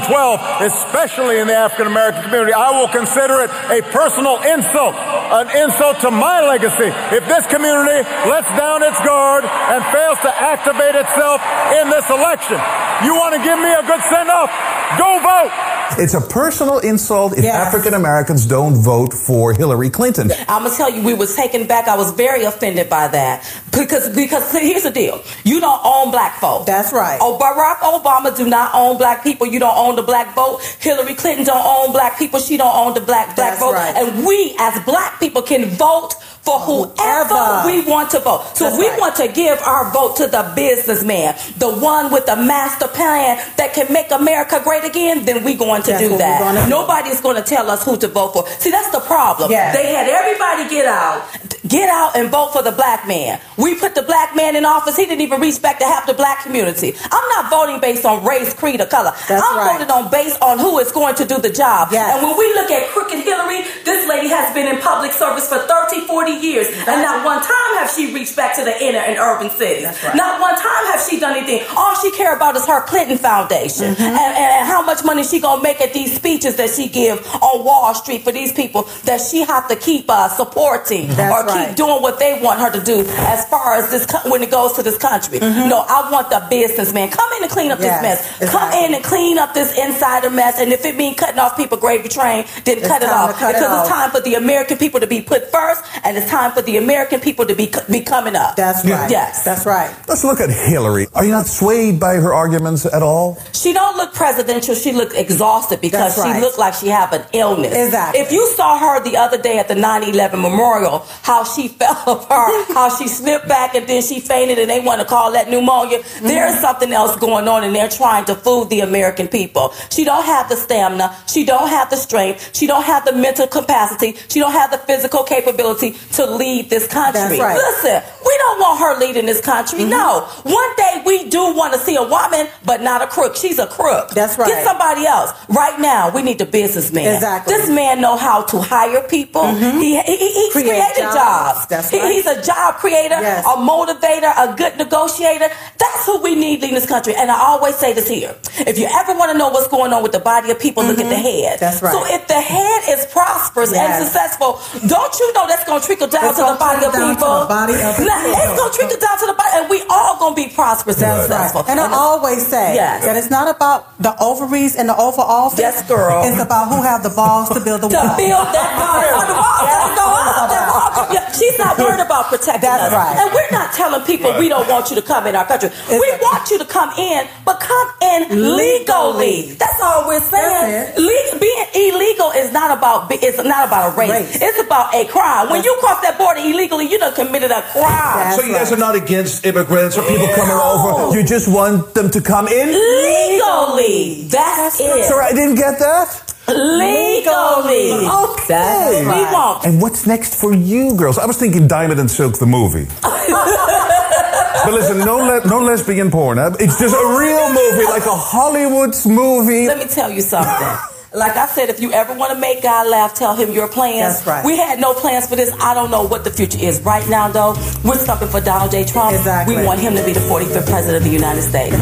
especially 0.64 1.44
in 1.44 1.52
the 1.52 1.54
African 1.54 1.92
American 1.92 2.24
community, 2.24 2.56
I 2.56 2.72
will 2.80 2.88
consider 2.88 3.44
it 3.44 3.52
a 3.52 3.84
personal 3.92 4.40
insult, 4.40 4.96
an 4.96 5.52
insult 5.52 6.00
to 6.08 6.12
my 6.12 6.48
legacy 6.48 6.96
if 7.12 7.28
this 7.28 7.44
community 7.52 8.08
lets 8.24 8.48
down 8.56 8.88
its 8.88 8.96
guard 9.04 9.44
and 9.44 9.84
fails 9.92 10.16
to 10.24 10.32
activate 10.32 10.96
itself 10.96 11.44
in 11.76 11.92
this 11.92 12.08
election. 12.08 12.56
You 13.04 13.12
want 13.20 13.36
to 13.36 13.44
give 13.44 13.60
me 13.60 13.68
a 13.68 13.84
good 13.84 14.00
send 14.08 14.32
off? 14.32 14.48
Go 14.96 15.20
vote! 15.20 15.77
It's 15.98 16.14
a 16.14 16.22
personal 16.22 16.80
insult 16.80 17.38
if 17.38 17.46
African 17.46 17.94
Americans 17.94 18.46
don't 18.46 18.76
vote 18.76 19.14
for 19.14 19.54
Hillary 19.54 19.90
Clinton. 19.90 20.32
I'm 20.48 20.64
gonna 20.64 20.76
tell 20.76 20.90
you, 20.92 21.02
we 21.04 21.14
was 21.14 21.36
taken 21.36 21.66
back. 21.68 21.88
I 21.88 21.96
was 21.98 22.12
very 22.12 22.44
offended 22.44 22.90
by 22.90 23.08
that 23.10 23.44
because 23.72 24.14
because 24.16 24.44
see, 24.52 24.68
here's 24.72 24.84
the 24.84 24.92
deal: 24.92 25.22
you 25.44 25.60
don't 25.60 25.82
own 25.84 26.12
black 26.12 26.40
folk. 26.40 26.66
That's 26.66 26.92
right. 26.94 27.18
Oh, 27.22 27.38
Barack 27.40 27.78
Obama 27.78 28.36
do 28.36 28.48
not 28.48 28.72
own 28.76 28.98
black 28.98 29.24
people. 29.24 29.48
You 29.48 29.60
don't 29.60 29.78
own 29.78 29.96
the 29.96 30.04
black 30.04 30.36
vote. 30.36 30.62
Hillary 30.80 31.16
Clinton 31.16 31.46
don't 31.46 31.66
own 31.66 31.92
black 31.94 32.18
people. 32.20 32.40
She 32.40 32.58
don't 32.58 32.76
own 32.76 32.94
the 32.94 33.02
black 33.02 33.36
black 33.36 33.58
That's 33.58 33.60
vote. 33.60 33.74
right. 33.74 33.96
And 33.96 34.26
we 34.26 34.56
as 34.60 34.80
black 34.86 35.20
people 35.20 35.42
can 35.42 35.66
vote. 35.66 36.14
For 36.48 36.60
whoever 36.62 37.36
Whoever. 37.36 37.68
we 37.68 37.82
want 37.92 38.10
to 38.12 38.20
vote. 38.22 38.56
So 38.56 38.64
That's 38.64 38.76
if 38.76 38.80
we 38.80 38.88
right. 38.88 39.00
want 39.02 39.16
to 39.18 39.28
give 39.28 39.60
our 39.64 39.92
vote 39.92 40.16
to 40.16 40.28
the 40.28 40.54
businessman, 40.56 41.36
the 41.58 41.70
one 41.76 42.10
with 42.10 42.26
the 42.26 42.38
master 42.38 42.88
plan 42.88 43.36
that 43.58 43.74
can 43.74 43.92
make 43.92 44.12
America 44.12 44.62
great 44.64 44.86
again, 44.86 45.26
then 45.26 45.44
we 45.44 45.56
going 45.56 45.77
to 45.84 45.92
That's 45.92 46.04
do 46.08 46.18
that. 46.18 46.40
gonna. 46.40 46.68
Nobody's 46.68 47.22
going 47.22 47.36
to 47.36 47.44
tell 47.44 47.70
us 47.70 47.84
who 47.84 47.98
to 47.98 48.08
vote 48.08 48.34
for. 48.34 48.48
See, 48.60 48.72
that's 48.72 48.90
the 48.92 49.00
problem. 49.02 49.52
Yes. 49.52 49.76
They 49.76 49.94
had 49.94 50.08
everybody 50.08 50.70
get 50.70 50.86
out, 50.86 51.24
get 51.68 51.90
out 51.90 52.16
and 52.16 52.30
vote 52.30 52.52
for 52.54 52.62
the 52.64 52.72
black 52.72 53.08
man. 53.08 53.40
We 53.58 53.76
put 53.76 53.96
the 53.96 54.04
black 54.04 54.36
man 54.36 54.56
in 54.56 54.66
office. 54.66 54.96
He 54.96 55.06
didn't 55.06 55.22
even 55.22 55.42
reach 55.42 55.62
back 55.62 55.80
to 55.80 55.86
half 55.86 56.06
the 56.08 56.14
black 56.14 56.44
community. 56.44 56.94
I'm 57.12 57.28
not 57.36 57.50
voting 57.50 57.80
based 57.82 58.06
on 58.06 58.24
race, 58.26 58.54
creed, 58.54 58.82
or 58.82 58.86
color. 58.86 59.12
That's 59.28 59.44
I'm 59.44 59.58
right. 59.58 59.74
voting 59.80 59.92
on 59.92 60.12
based 60.12 60.42
on 60.42 60.60
who 60.60 60.80
is 60.80 60.92
going 60.92 61.16
to 61.16 61.26
do 61.26 61.38
the 61.40 61.50
job. 61.52 61.90
Yes. 61.92 62.16
And 62.18 62.26
when 62.28 62.38
we 62.38 62.48
look 62.54 62.72
at 62.72 62.88
Crooked 62.90 63.20
Hillary, 63.24 63.64
this 63.84 64.08
lady 64.08 64.28
has 64.30 64.54
been 64.54 64.68
in 64.68 64.80
public 64.82 65.12
service 65.12 65.48
for 65.50 65.58
30, 65.60 66.06
40 66.08 66.32
years. 66.32 66.68
And 66.88 67.02
not 67.02 67.26
one 67.26 67.42
time 67.42 67.72
have 67.78 67.92
she 67.92 68.14
reached 68.14 68.36
back 68.36 68.56
to 68.58 68.64
the 68.64 68.76
inner 68.84 69.00
and 69.00 69.18
urban 69.18 69.50
cities. 69.52 69.86
right. 70.04 70.16
Not 70.16 70.40
one 70.42 70.56
time 70.56 70.86
have 70.94 71.02
she 71.02 71.20
done 71.20 71.36
anything. 71.38 71.66
All 71.76 71.96
she 72.02 72.12
care 72.12 72.36
about 72.36 72.56
is 72.56 72.66
her 72.68 72.82
Clinton 72.86 73.18
Foundation 73.18 73.58
Mm-hmm. 73.68 74.02
and, 74.02 74.34
and, 74.38 74.68
how 74.68 74.82
much 74.86 75.04
money 75.04 75.24
she 75.24 75.40
gonna 75.40 75.62
make 75.62 75.67
at 75.82 75.94
these 75.94 76.16
speeches 76.16 76.56
that 76.58 76.70
she 76.70 76.88
give 76.88 77.26
on 77.42 77.64
Wall 77.66 77.94
Street 77.94 78.24
for 78.24 78.32
these 78.32 78.52
people 78.54 78.84
that 79.06 79.20
she 79.22 79.42
have 79.42 79.68
to 79.68 79.76
keep 79.76 80.06
uh, 80.10 80.30
supporting 80.30 81.08
That's 81.08 81.34
or 81.34 81.46
right. 81.46 81.68
keep 81.68 81.76
doing 81.78 82.02
what 82.02 82.20
they 82.20 82.40
want 82.42 82.60
her 82.60 82.72
to 82.72 82.82
do 82.84 83.02
as 83.08 83.46
far 83.50 83.76
as 83.76 83.90
this 83.92 84.06
co- 84.06 84.30
when 84.30 84.42
it 84.44 84.52
goes 84.52 84.74
to 84.74 84.84
this 84.84 84.98
country. 84.98 85.40
No, 85.40 85.84
I 85.88 86.10
want 86.12 86.30
the 86.30 86.46
businessman 86.50 87.10
come 87.10 87.32
in 87.38 87.44
and 87.44 87.52
clean 87.52 87.72
up 87.72 87.78
Mm-hmm. 87.78 87.84
Yes, 88.04 88.40
this 88.40 88.52
mess. 88.52 88.52
Come 88.52 88.74
in 88.74 88.96
and 88.96 89.04
clean 89.04 89.38
up 89.38 89.54
this 89.54 89.78
insider 89.78 90.30
mess. 90.32 90.60
And 90.60 90.72
if 90.74 90.84
it 90.86 90.96
means 90.96 91.16
cutting 91.18 91.38
off 91.40 91.56
people 91.56 91.78
gravy 91.78 92.10
train, 92.10 92.46
then 92.66 92.80
It's 92.80 92.88
cut 92.88 93.04
it 93.04 93.10
off 93.10 93.36
cut 93.38 93.52
it 93.52 93.58
because 93.60 93.70
off. 93.72 93.82
it's 93.86 93.90
time 93.90 94.10
for 94.12 94.22
the 94.22 94.34
American 94.36 94.78
people 94.78 95.00
to 95.00 95.06
be 95.08 95.22
put 95.22 95.52
first, 95.52 95.84
and 96.04 96.18
it's 96.18 96.30
time 96.30 96.52
for 96.54 96.62
the 96.64 96.78
American 96.78 97.20
people 97.20 97.46
to 97.46 97.56
be 97.56 97.72
be 97.92 98.02
coming 98.02 98.36
up. 98.36 98.56
That's 98.56 98.84
right. 98.84 99.12
Yes. 99.12 99.44
That's 99.44 99.66
right. 99.66 99.94
Let's 100.08 100.24
look 100.24 100.40
at 100.40 100.50
Hillary. 100.50 101.08
Are 101.14 101.24
you 101.24 101.32
not 101.32 101.46
swayed 101.46 102.00
by 102.00 102.16
her 102.16 102.34
arguments 102.34 102.86
at 102.86 103.04
all? 103.04 103.38
She 103.54 103.74
don't 103.74 103.96
look 103.98 104.14
presidential. 104.14 104.74
She 104.74 104.92
looked 104.92 105.14
exhausted 105.14 105.57
because 105.82 106.18
right. 106.18 106.36
she 106.36 106.42
looked 106.42 106.58
like 106.58 106.74
she 106.74 106.88
have 106.88 107.14
an 107.14 107.26
illness. 107.34 107.74
Exactly. 107.74 108.22
If 108.22 108.32
you 108.32 108.46
saw 108.56 108.78
her 108.78 109.04
the 109.04 109.18
other 109.18 109.42
day 109.42 109.58
at 109.60 109.68
the 109.68 109.76
9/11 109.76 110.42
memorial, 110.42 111.06
how 111.24 111.44
she 111.44 111.68
fell 111.80 112.04
apart, 112.06 112.52
how 112.70 112.96
she 112.96 113.08
slipped 113.08 113.48
back 113.48 113.76
and 113.76 113.88
then 113.88 114.02
she 114.02 114.20
fainted, 114.20 114.60
and 114.60 114.70
they 114.70 114.80
want 114.80 115.02
to 115.02 115.08
call 115.08 115.32
that 115.34 115.50
pneumonia. 115.50 116.02
There 116.22 116.48
is 116.48 116.60
something 116.60 116.92
else 116.92 117.16
going 117.18 117.48
on, 117.48 117.64
and 117.64 117.76
they're 117.76 117.90
trying 117.90 118.26
to 118.26 118.36
fool 118.36 118.66
the 118.66 118.82
American 118.82 119.28
people. 119.28 119.74
She 119.90 120.04
don't 120.04 120.26
have 120.26 120.50
the 120.50 120.56
stamina. 120.56 121.16
She 121.28 121.46
don't 121.46 121.70
have 121.70 121.90
the 121.90 121.96
strength. 121.98 122.56
She 122.56 122.68
don't 122.68 122.84
have 122.84 123.06
the 123.06 123.14
mental 123.14 123.48
capacity. 123.48 124.16
She 124.28 124.40
don't 124.40 124.52
have 124.52 124.72
the 124.72 124.78
physical 124.78 125.24
capability 125.24 125.92
to 126.14 126.26
lead 126.26 126.70
this 126.70 126.88
country. 126.88 127.40
Right. 127.40 127.58
Mm-hmm. 127.58 127.84
Listen, 127.84 128.04
we 128.26 128.38
don't 128.38 128.60
want 128.60 128.80
her 128.80 129.00
leading 129.00 129.26
this 129.26 129.42
country. 129.42 129.86
No. 129.86 130.22
One 130.44 130.76
day 130.76 131.04
we 131.06 131.30
do 131.30 131.54
want 131.56 131.74
to 131.74 131.80
see 131.80 131.96
a 131.96 132.04
woman, 132.04 132.48
but 132.66 132.82
not 132.82 133.02
a 133.02 133.08
crook. 133.08 133.36
She's 133.36 133.60
a 133.60 133.68
crook. 133.68 134.10
That's 134.12 134.38
right. 134.38 134.48
Get 134.48 134.66
somebody 134.66 135.06
else. 135.06 135.32
Right 135.50 135.80
now, 135.80 136.12
we 136.14 136.22
need 136.24 136.40
the 136.40 136.46
businessman. 136.46 137.16
Exactly. 137.16 137.54
Mm-hmm. 137.54 137.62
This 137.62 137.70
man 137.76 138.02
know 138.02 138.18
how 138.18 138.44
to 138.52 138.60
hire 138.60 139.02
people. 139.08 139.48
He, 139.56 139.96
he, 139.96 140.02
he- 140.02 140.34
he's 140.34 140.52
Create 140.54 140.68
created 140.68 141.04
jobs. 141.04 141.16
jobs. 141.16 141.68
That's 141.68 141.90
He- 141.90 142.00
right. 142.00 142.12
he's 142.12 142.26
a 142.28 142.42
job 142.44 142.76
creator, 142.76 143.16
Yes. 143.22 143.46
a 143.46 143.56
motivator, 143.56 144.28
a 144.36 144.54
good 144.56 144.76
negotiator. 144.78 145.48
That's 145.80 146.06
who 146.06 146.20
we 146.22 146.36
need 146.36 146.64
in 146.64 146.74
this 146.74 146.86
country. 146.86 147.16
And 147.16 147.32
I 147.32 147.40
always 147.40 147.76
say 147.78 147.94
this 147.94 148.08
here. 148.10 148.36
If 148.60 148.78
you 148.78 148.88
ever 148.92 149.14
want 149.18 149.32
to 149.32 149.38
know 149.38 149.50
what's 149.50 149.68
going 149.70 149.94
on 149.94 150.04
with 150.04 150.12
the 150.12 150.20
body 150.20 150.52
of 150.52 150.60
people, 150.60 150.84
look 150.84 151.00
at 151.00 151.08
the 151.08 151.16
head. 151.16 151.60
Mm-hmm. 151.60 151.64
That's 151.64 151.82
right. 151.82 151.94
So 151.94 152.04
if 152.14 152.28
the 152.28 152.42
head 152.42 152.82
is 152.90 153.06
prosperous 153.08 153.72
Yes. 153.72 153.88
and 153.88 154.04
successful, 154.04 154.60
don't 154.88 155.14
you 155.20 155.32
know 155.34 155.48
that's 155.48 155.64
going 155.64 155.80
to 155.80 155.86
trickle 155.86 156.08
down 156.08 156.34
to 156.36 156.44
the 156.44 156.58
body 156.60 156.86
of 156.86 156.92
people? 156.92 157.48
the 157.48 157.48
body 157.48 157.74
of 157.74 157.96
the 157.96 158.04
Now. 158.04 158.20
It's 158.36 158.60
going 158.60 158.72
to 158.72 158.78
trickle 158.78 159.00
down 159.00 159.18
to 159.20 159.26
the 159.32 159.38
body, 159.38 159.52
and 159.56 159.70
we 159.70 159.80
all 159.90 160.20
going 160.20 160.36
to 160.36 160.40
be 160.44 160.50
prosperous 160.54 160.98
and 161.02 161.08
That's 161.08 161.24
successful. 161.28 161.62
right. 161.64 161.72
And 161.72 161.80
I 161.80 161.88
always 161.94 162.46
say 162.46 162.76
Yes. 162.76 163.06
that 163.06 163.16
it's 163.16 163.30
not 163.30 163.48
about 163.54 163.96
the 164.02 164.12
ovaries 164.20 164.76
and 164.76 164.90
the 164.90 164.98
overall. 164.98 165.37
Yes, 165.58 165.86
girl. 165.88 166.24
It's 166.26 166.42
about 166.42 166.70
who 166.70 166.82
have 166.82 167.04
the 167.04 167.10
balls 167.14 167.50
to 167.50 167.60
build 167.62 167.82
the 167.82 167.90
to 167.94 167.96
wall. 167.98 168.18
build 168.18 168.48
that 168.58 168.70
wall. 168.82 169.22
The 169.28 169.38
wall 169.38 169.62
gotta 169.62 169.94
go 169.96 170.08
up. 170.10 170.50
That 170.50 170.66
wall- 170.74 171.14
Yeah, 171.14 171.32
She's 171.38 171.58
not 171.60 171.78
worried 171.78 172.02
about 172.02 172.26
protecting 172.34 172.62
That's 172.66 172.90
us. 172.90 172.94
right. 172.94 173.16
And 173.22 173.30
we're 173.34 173.52
not 173.54 173.74
telling 173.74 174.02
people 174.06 174.34
we 174.40 174.50
don't 174.50 174.68
want 174.68 174.90
you 174.90 174.96
to 174.98 175.02
come 175.06 175.28
in 175.28 175.36
our 175.36 175.46
country. 175.46 175.70
We 175.90 176.10
want 176.26 176.50
you 176.50 176.58
to 176.58 176.66
come 176.66 176.90
in, 176.98 177.28
but 177.46 177.60
come 177.60 177.88
in 178.02 178.34
legally. 178.58 179.54
That's 179.54 179.80
all 179.82 180.08
we're 180.08 180.22
saying. 180.22 180.94
Le- 180.98 181.40
being 181.40 181.66
illegal 181.76 182.32
is 182.32 182.52
not 182.52 182.76
about 182.76 183.10
be- 183.10 183.22
it's 183.22 183.38
not 183.44 183.68
about 183.68 183.94
a 183.94 183.98
race. 183.98 184.10
Race. 184.10 184.42
It's 184.42 184.60
about 184.60 184.94
a 184.96 185.06
crime. 185.06 185.50
When 185.50 185.64
you 185.64 185.76
cross 185.80 186.02
that 186.02 186.18
border 186.18 186.42
illegally, 186.42 186.90
you 186.90 186.98
done 186.98 187.14
committed 187.14 187.52
a 187.52 187.62
crime. 187.74 188.18
That's 188.18 188.36
so 188.38 188.42
you 188.42 188.54
guys 188.54 188.70
right. 188.72 188.78
are 188.78 188.82
not 188.82 188.96
against 188.96 189.46
immigrants 189.46 189.98
or 189.98 190.04
people 190.10 190.28
coming 190.34 190.58
over. 190.58 191.16
You 191.16 191.24
just 191.24 191.48
want 191.48 191.94
them 191.94 192.10
to 192.12 192.22
come 192.22 192.48
in? 192.48 192.68
Legally. 192.74 194.24
That's, 194.28 194.80
it. 194.80 195.06
Sorry, 195.06 195.27
I 195.28 195.34
didn't 195.34 195.56
get 195.56 195.78
that. 195.80 196.24
Legally. 196.48 197.92
Okay. 197.92 198.48
That's 198.48 199.06
what 199.06 199.18
we 199.18 199.24
want. 199.34 199.66
And 199.66 199.82
what's 199.82 200.08
next 200.08 200.40
for 200.40 200.54
you 200.54 200.96
girls? 200.96 201.18
I 201.18 201.26
was 201.26 201.36
thinking 201.36 201.68
Diamond 201.68 202.00
and 202.00 202.10
Silk, 202.10 202.40
the 202.40 202.46
movie. 202.46 202.88
but 203.02 204.74
listen, 204.74 205.00
no, 205.00 205.18
le- 205.18 205.46
no 205.46 205.60
lesbian 205.60 206.10
porn. 206.10 206.38
Huh? 206.38 206.56
It's 206.62 206.80
just 206.80 206.96
a 206.96 207.18
real 207.20 207.50
movie, 207.50 207.86
like 207.86 208.06
a 208.06 208.16
Hollywood 208.16 208.96
movie. 209.06 209.68
Let 209.68 209.80
me 209.80 209.86
tell 209.86 210.12
you 210.12 210.22
something. 210.22 210.68
Like 211.14 211.38
I 211.38 211.48
said, 211.48 211.70
if 211.70 211.80
you 211.80 211.94
ever 211.94 212.14
want 212.14 212.34
to 212.34 212.38
make 212.40 212.62
God 212.62 212.86
laugh, 212.90 213.16
tell 213.16 213.34
him 213.34 213.52
your 213.52 213.70
plans. 213.70 214.18
That's 214.18 214.28
right. 214.28 214.46
We 214.46 214.58
had 214.58 214.80
no 214.80 214.94
plans 214.94 215.26
for 215.26 215.38
this. 215.38 215.52
I 215.58 215.74
don't 215.74 215.90
know 215.90 216.04
what 216.04 216.26
the 216.26 216.30
future 216.30 216.60
is. 216.60 216.82
Right 216.82 217.08
now, 217.10 217.30
though, 217.30 217.54
we're 217.84 217.98
stumping 217.98 218.28
for 218.28 218.42
Donald 218.42 218.72
J. 218.72 218.84
Trump. 218.84 219.16
Exactly. 219.16 219.56
We 219.56 219.66
want 219.66 219.80
him 219.80 219.96
to 219.96 220.06
be 220.06 220.12
the 220.12 220.20
45th 220.20 220.68
president 220.68 220.98
of 220.98 221.04
the 221.06 221.10
United 221.10 221.42
States. 221.44 221.76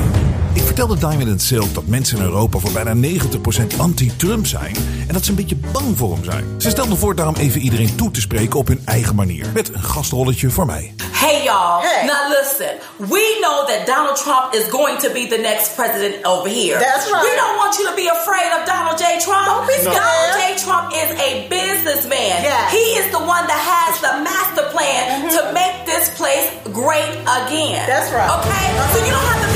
Vertelde 0.76 1.08
Diamond 1.08 1.30
and 1.30 1.42
Silk 1.42 1.74
dat 1.74 1.88
mensen 1.88 2.18
in 2.18 2.24
Europa 2.24 2.60
voor 2.60 2.72
bijna 2.72 2.94
90% 2.94 3.78
anti-Trump 3.78 4.46
zijn 4.48 4.76
en 5.08 5.14
dat 5.14 5.24
ze 5.24 5.30
een 5.30 5.36
beetje 5.36 5.56
bang 5.72 5.98
voor 5.98 6.14
hem 6.14 6.24
zijn. 6.24 6.46
Ze 6.58 6.70
stelden 6.70 6.98
voor 6.98 7.16
daarom 7.16 7.36
even 7.36 7.62
iedereen 7.62 7.96
toe 7.96 8.12
te 8.12 8.22
spreken 8.22 8.60
op 8.60 8.68
hun 8.68 8.82
eigen 8.86 9.16
manier. 9.16 9.46
Met 9.54 9.74
een 9.74 9.84
gastrolletje 9.84 10.50
voor 10.50 10.66
mij. 10.66 10.94
Hey, 11.12 11.44
y'all. 11.44 11.82
Hey. 11.82 12.06
Now, 12.06 12.24
listen. 12.38 12.72
We 12.98 13.24
know 13.44 13.58
that 13.72 13.86
Donald 13.94 14.18
Trump 14.26 14.54
is 14.60 14.66
going 14.78 14.98
to 15.00 15.10
be 15.18 15.24
the 15.36 15.42
next 15.50 15.76
president 15.76 16.16
over 16.34 16.50
here. 16.50 16.78
That's 16.80 17.06
right. 17.12 17.24
We 17.30 17.34
don't 17.42 17.58
want 17.62 17.74
you 17.78 17.86
to 17.92 17.96
be 18.04 18.08
afraid 18.20 18.50
of 18.58 18.62
Donald 18.74 18.98
J. 19.04 19.06
Trump. 19.26 19.46
Don't 19.52 19.68
be 19.76 19.80
scared. 19.80 20.04
Donald 20.04 20.32
J. 20.40 20.44
Trump 20.66 20.86
is 21.02 21.10
a 21.28 21.32
businessman. 21.58 22.36
Yes. 22.52 22.72
He 22.80 22.86
is 23.02 23.08
the 23.18 23.24
one 23.36 23.46
that 23.52 23.62
has 23.74 23.94
the 24.06 24.14
master 24.30 24.66
plan 24.76 25.02
to 25.36 25.42
make 25.60 25.76
this 25.92 26.06
place 26.20 26.48
great 26.84 27.16
again. 27.40 27.88
That's 27.88 28.12
right. 28.12 28.30
Okay? 28.38 28.66
So 28.92 28.98
you 29.08 29.12
don't 29.16 29.30
have 29.32 29.42
to 29.48 29.55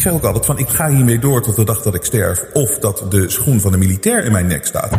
Ik 0.00 0.06
zeg 0.06 0.14
ook 0.14 0.24
altijd 0.24 0.46
van, 0.46 0.58
ik 0.58 0.68
ga 0.68 0.88
hiermee 0.88 1.18
door 1.18 1.42
tot 1.42 1.56
de 1.56 1.64
dag 1.64 1.82
dat 1.82 1.94
ik 1.94 2.04
sterf. 2.04 2.44
Of 2.52 2.78
dat 2.78 3.04
de 3.08 3.30
schoen 3.30 3.60
van 3.60 3.72
de 3.72 3.78
militair 3.78 4.24
in 4.24 4.32
mijn 4.32 4.46
nek 4.46 4.66
staat. 4.66 4.90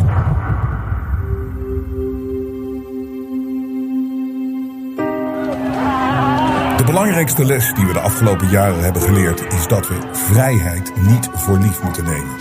De 6.76 6.84
belangrijkste 6.86 7.44
les 7.44 7.72
die 7.74 7.86
we 7.86 7.92
de 7.92 8.00
afgelopen 8.00 8.48
jaren 8.48 8.82
hebben 8.82 9.02
geleerd... 9.02 9.52
is 9.52 9.66
dat 9.66 9.88
we 9.88 9.94
vrijheid 10.12 10.92
niet 11.06 11.28
voor 11.34 11.58
lief 11.58 11.82
moeten 11.82 12.04
nemen. 12.04 12.36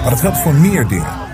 Maar 0.00 0.10
dat 0.10 0.20
geldt 0.20 0.38
voor 0.38 0.54
meer 0.54 0.88
dingen. 0.88 1.28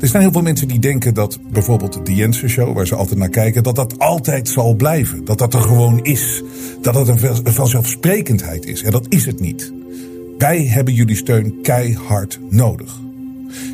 Er 0.00 0.08
zijn 0.08 0.22
heel 0.22 0.32
veel 0.32 0.42
mensen 0.42 0.68
die 0.68 0.78
denken 0.78 1.14
dat 1.14 1.38
bijvoorbeeld 1.50 2.06
de 2.06 2.14
Jensen 2.14 2.48
Show, 2.48 2.74
waar 2.74 2.86
ze 2.86 2.94
altijd 2.94 3.18
naar 3.18 3.28
kijken, 3.28 3.62
dat 3.62 3.76
dat 3.76 3.98
altijd 3.98 4.48
zal 4.48 4.74
blijven. 4.74 5.24
Dat 5.24 5.38
dat 5.38 5.54
er 5.54 5.60
gewoon 5.60 6.04
is. 6.04 6.42
Dat 6.82 6.94
dat 6.94 7.08
een 7.08 7.52
vanzelfsprekendheid 7.52 8.66
is. 8.66 8.82
En 8.82 8.90
dat 8.90 9.06
is 9.08 9.26
het 9.26 9.40
niet. 9.40 9.72
Wij 10.38 10.62
hebben 10.62 10.94
jullie 10.94 11.16
steun 11.16 11.58
keihard 11.62 12.38
nodig. 12.48 12.98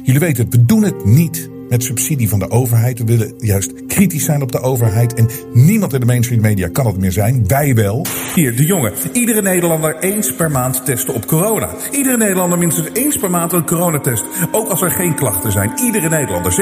Jullie 0.03 0.21
weten 0.21 0.45
het, 0.45 0.55
we 0.55 0.65
doen 0.65 0.83
het 0.83 1.05
niet 1.05 1.51
met 1.69 1.85
subsidie 1.85 2.29
van 2.29 2.39
de 2.39 2.51
overheid. 2.51 2.99
We 2.99 3.05
willen 3.05 3.35
juist 3.39 3.87
kritisch 3.87 4.25
zijn 4.25 4.43
op 4.43 4.53
de 4.53 4.61
overheid. 4.61 5.15
En 5.15 5.29
niemand 5.53 5.93
in 5.93 6.01
de 6.01 6.07
mainstream 6.07 6.41
media 6.41 6.69
kan 6.69 6.87
het 6.87 6.99
meer 6.99 7.13
zijn. 7.13 7.47
Wij 7.47 7.75
wel. 7.75 8.07
Hier, 8.35 8.57
de 8.57 8.65
jongen. 8.65 8.93
Iedere 9.13 9.43
Nederlander 9.43 9.99
eens 9.99 10.35
per 10.35 10.51
maand 10.51 10.85
testen 10.85 11.15
op 11.15 11.27
corona. 11.27 11.69
Iedere 11.91 12.17
Nederlander 12.17 12.59
minstens 12.59 12.89
eens 12.93 13.19
per 13.19 13.31
maand 13.31 13.53
een 13.53 13.67
coronatest. 13.67 14.25
Ook 14.53 14.69
als 14.69 14.83
er 14.83 14.91
geen 14.91 15.15
klachten 15.15 15.53
zijn. 15.53 15.73
Iedere 15.85 16.09
Nederlander, 16.09 16.53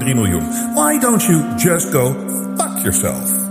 17,3 0.00 0.04
miljoen. 0.04 0.46
Why 0.74 0.98
don't 0.98 1.22
you 1.22 1.44
just 1.56 1.86
go 1.90 2.16
fuck 2.56 2.78
yourself? 2.82 3.47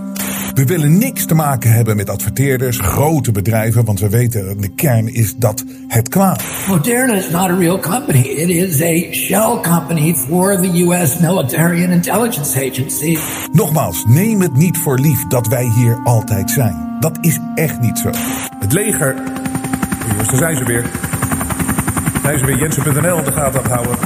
We 0.58 0.64
willen 0.64 0.98
niks 0.98 1.26
te 1.26 1.34
maken 1.34 1.72
hebben 1.72 1.96
met 1.96 2.10
adverteerders, 2.10 2.78
grote 2.78 3.32
bedrijven, 3.32 3.84
want 3.84 4.00
we 4.00 4.08
weten, 4.08 4.60
de 4.60 4.68
kern 4.68 5.14
is 5.14 5.34
dat 5.36 5.64
het 5.88 6.08
kwaad. 6.08 6.42
Moderna 6.68 7.14
is 7.14 7.30
not 7.30 7.50
a 7.50 7.56
real 7.56 7.78
company. 7.78 8.18
It 8.18 8.48
is 8.48 8.82
a 8.82 9.12
shell 9.12 9.58
company 9.62 10.14
for 10.14 10.56
the 10.56 10.84
US 10.84 11.18
military 11.18 11.84
and 11.84 11.92
intelligence 11.92 12.66
agency. 12.70 13.18
Nogmaals, 13.52 14.04
neem 14.06 14.40
het 14.40 14.56
niet 14.56 14.78
voor 14.78 14.98
lief 14.98 15.26
dat 15.26 15.46
wij 15.46 15.64
hier 15.76 16.00
altijd 16.04 16.50
zijn. 16.50 16.96
Dat 17.00 17.18
is 17.20 17.38
echt 17.54 17.80
niet 17.80 17.98
zo. 17.98 18.10
Het 18.58 18.72
leger. 18.72 19.14
Jongens, 20.08 20.28
daar 20.28 20.38
zijn 20.38 20.56
ze 20.56 20.64
weer. 20.64 20.84
Zijn 22.22 22.38
ze 22.38 22.46
weer 22.46 22.58
Jensen.nl 22.58 23.24
de 23.24 23.32
gaten 23.32 23.60
aan 23.60 23.62
het 23.62 23.72
houden. 23.72 23.98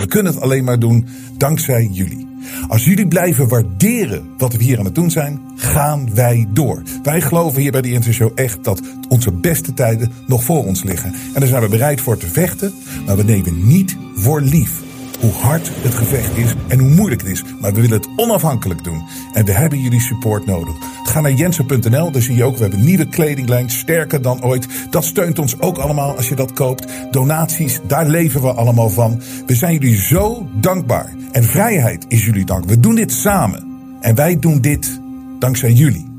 We 0.00 0.06
kunnen 0.08 0.32
het 0.32 0.42
alleen 0.42 0.64
maar 0.64 0.78
doen 0.78 1.08
dankzij 1.36 1.88
jullie. 1.90 2.21
Als 2.68 2.84
jullie 2.84 3.08
blijven 3.08 3.48
waarderen 3.48 4.22
wat 4.38 4.54
we 4.54 4.62
hier 4.62 4.78
aan 4.78 4.84
het 4.84 4.94
doen 4.94 5.10
zijn, 5.10 5.40
gaan 5.56 6.14
wij 6.14 6.46
door. 6.50 6.82
Wij 7.02 7.20
geloven 7.20 7.60
hier 7.60 7.72
bij 7.72 7.82
de 7.82 7.92
Intershow 7.92 8.32
echt 8.34 8.64
dat 8.64 8.80
onze 9.08 9.32
beste 9.32 9.74
tijden 9.74 10.12
nog 10.26 10.44
voor 10.44 10.64
ons 10.64 10.82
liggen. 10.82 11.12
En 11.34 11.40
daar 11.40 11.48
zijn 11.48 11.62
we 11.62 11.68
bereid 11.68 12.00
voor 12.00 12.16
te 12.16 12.26
vechten, 12.26 12.72
maar 13.06 13.16
we 13.16 13.24
nemen 13.24 13.66
niet 13.66 13.96
voor 14.14 14.40
lief 14.40 14.80
hoe 15.22 15.32
hard 15.32 15.70
het 15.82 15.94
gevecht 15.94 16.36
is 16.36 16.54
en 16.68 16.78
hoe 16.78 16.88
moeilijk 16.88 17.20
het 17.20 17.30
is. 17.30 17.44
Maar 17.60 17.72
we 17.72 17.80
willen 17.80 17.96
het 17.96 18.08
onafhankelijk 18.16 18.84
doen. 18.84 19.02
En 19.32 19.44
we 19.44 19.52
hebben 19.52 19.80
jullie 19.80 20.00
support 20.00 20.46
nodig. 20.46 20.74
Ga 21.04 21.20
naar 21.20 21.32
jensen.nl, 21.32 22.10
daar 22.10 22.22
zie 22.22 22.36
je 22.36 22.44
ook, 22.44 22.56
we 22.56 22.62
hebben 22.62 22.84
nieuwe 22.84 23.08
kledinglijn, 23.08 23.70
sterker 23.70 24.22
dan 24.22 24.44
ooit. 24.44 24.66
Dat 24.90 25.04
steunt 25.04 25.38
ons 25.38 25.60
ook 25.60 25.78
allemaal 25.78 26.16
als 26.16 26.28
je 26.28 26.34
dat 26.34 26.52
koopt. 26.52 26.86
Donaties, 27.10 27.80
daar 27.86 28.06
leven 28.06 28.42
we 28.42 28.52
allemaal 28.52 28.90
van. 28.90 29.22
We 29.46 29.54
zijn 29.54 29.72
jullie 29.72 30.00
zo 30.00 30.48
dankbaar. 30.54 31.14
En 31.32 31.44
vrijheid 31.44 32.04
is 32.08 32.24
jullie 32.24 32.44
dank. 32.44 32.64
We 32.64 32.80
doen 32.80 32.94
dit 32.94 33.12
samen. 33.12 33.64
En 34.00 34.14
wij 34.14 34.38
doen 34.38 34.60
dit 34.60 35.00
dankzij 35.38 35.72
jullie. 35.72 36.10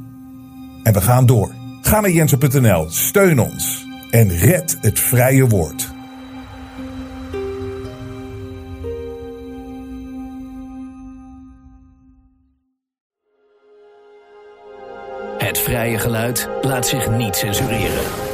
En 0.83 0.93
we 0.93 1.01
gaan 1.01 1.25
door. 1.25 1.51
Ga 1.81 1.99
naar 1.99 2.11
jensen.nl, 2.11 2.85
steun 2.89 3.39
ons 3.39 3.87
en 4.09 4.37
red 4.37 4.77
het 4.81 4.99
vrije 4.99 5.47
woord. 5.47 5.93
Geluid 15.91 16.49
laat 16.61 16.87
zich 16.87 17.09
niet 17.09 17.35
censureren. 17.35 18.32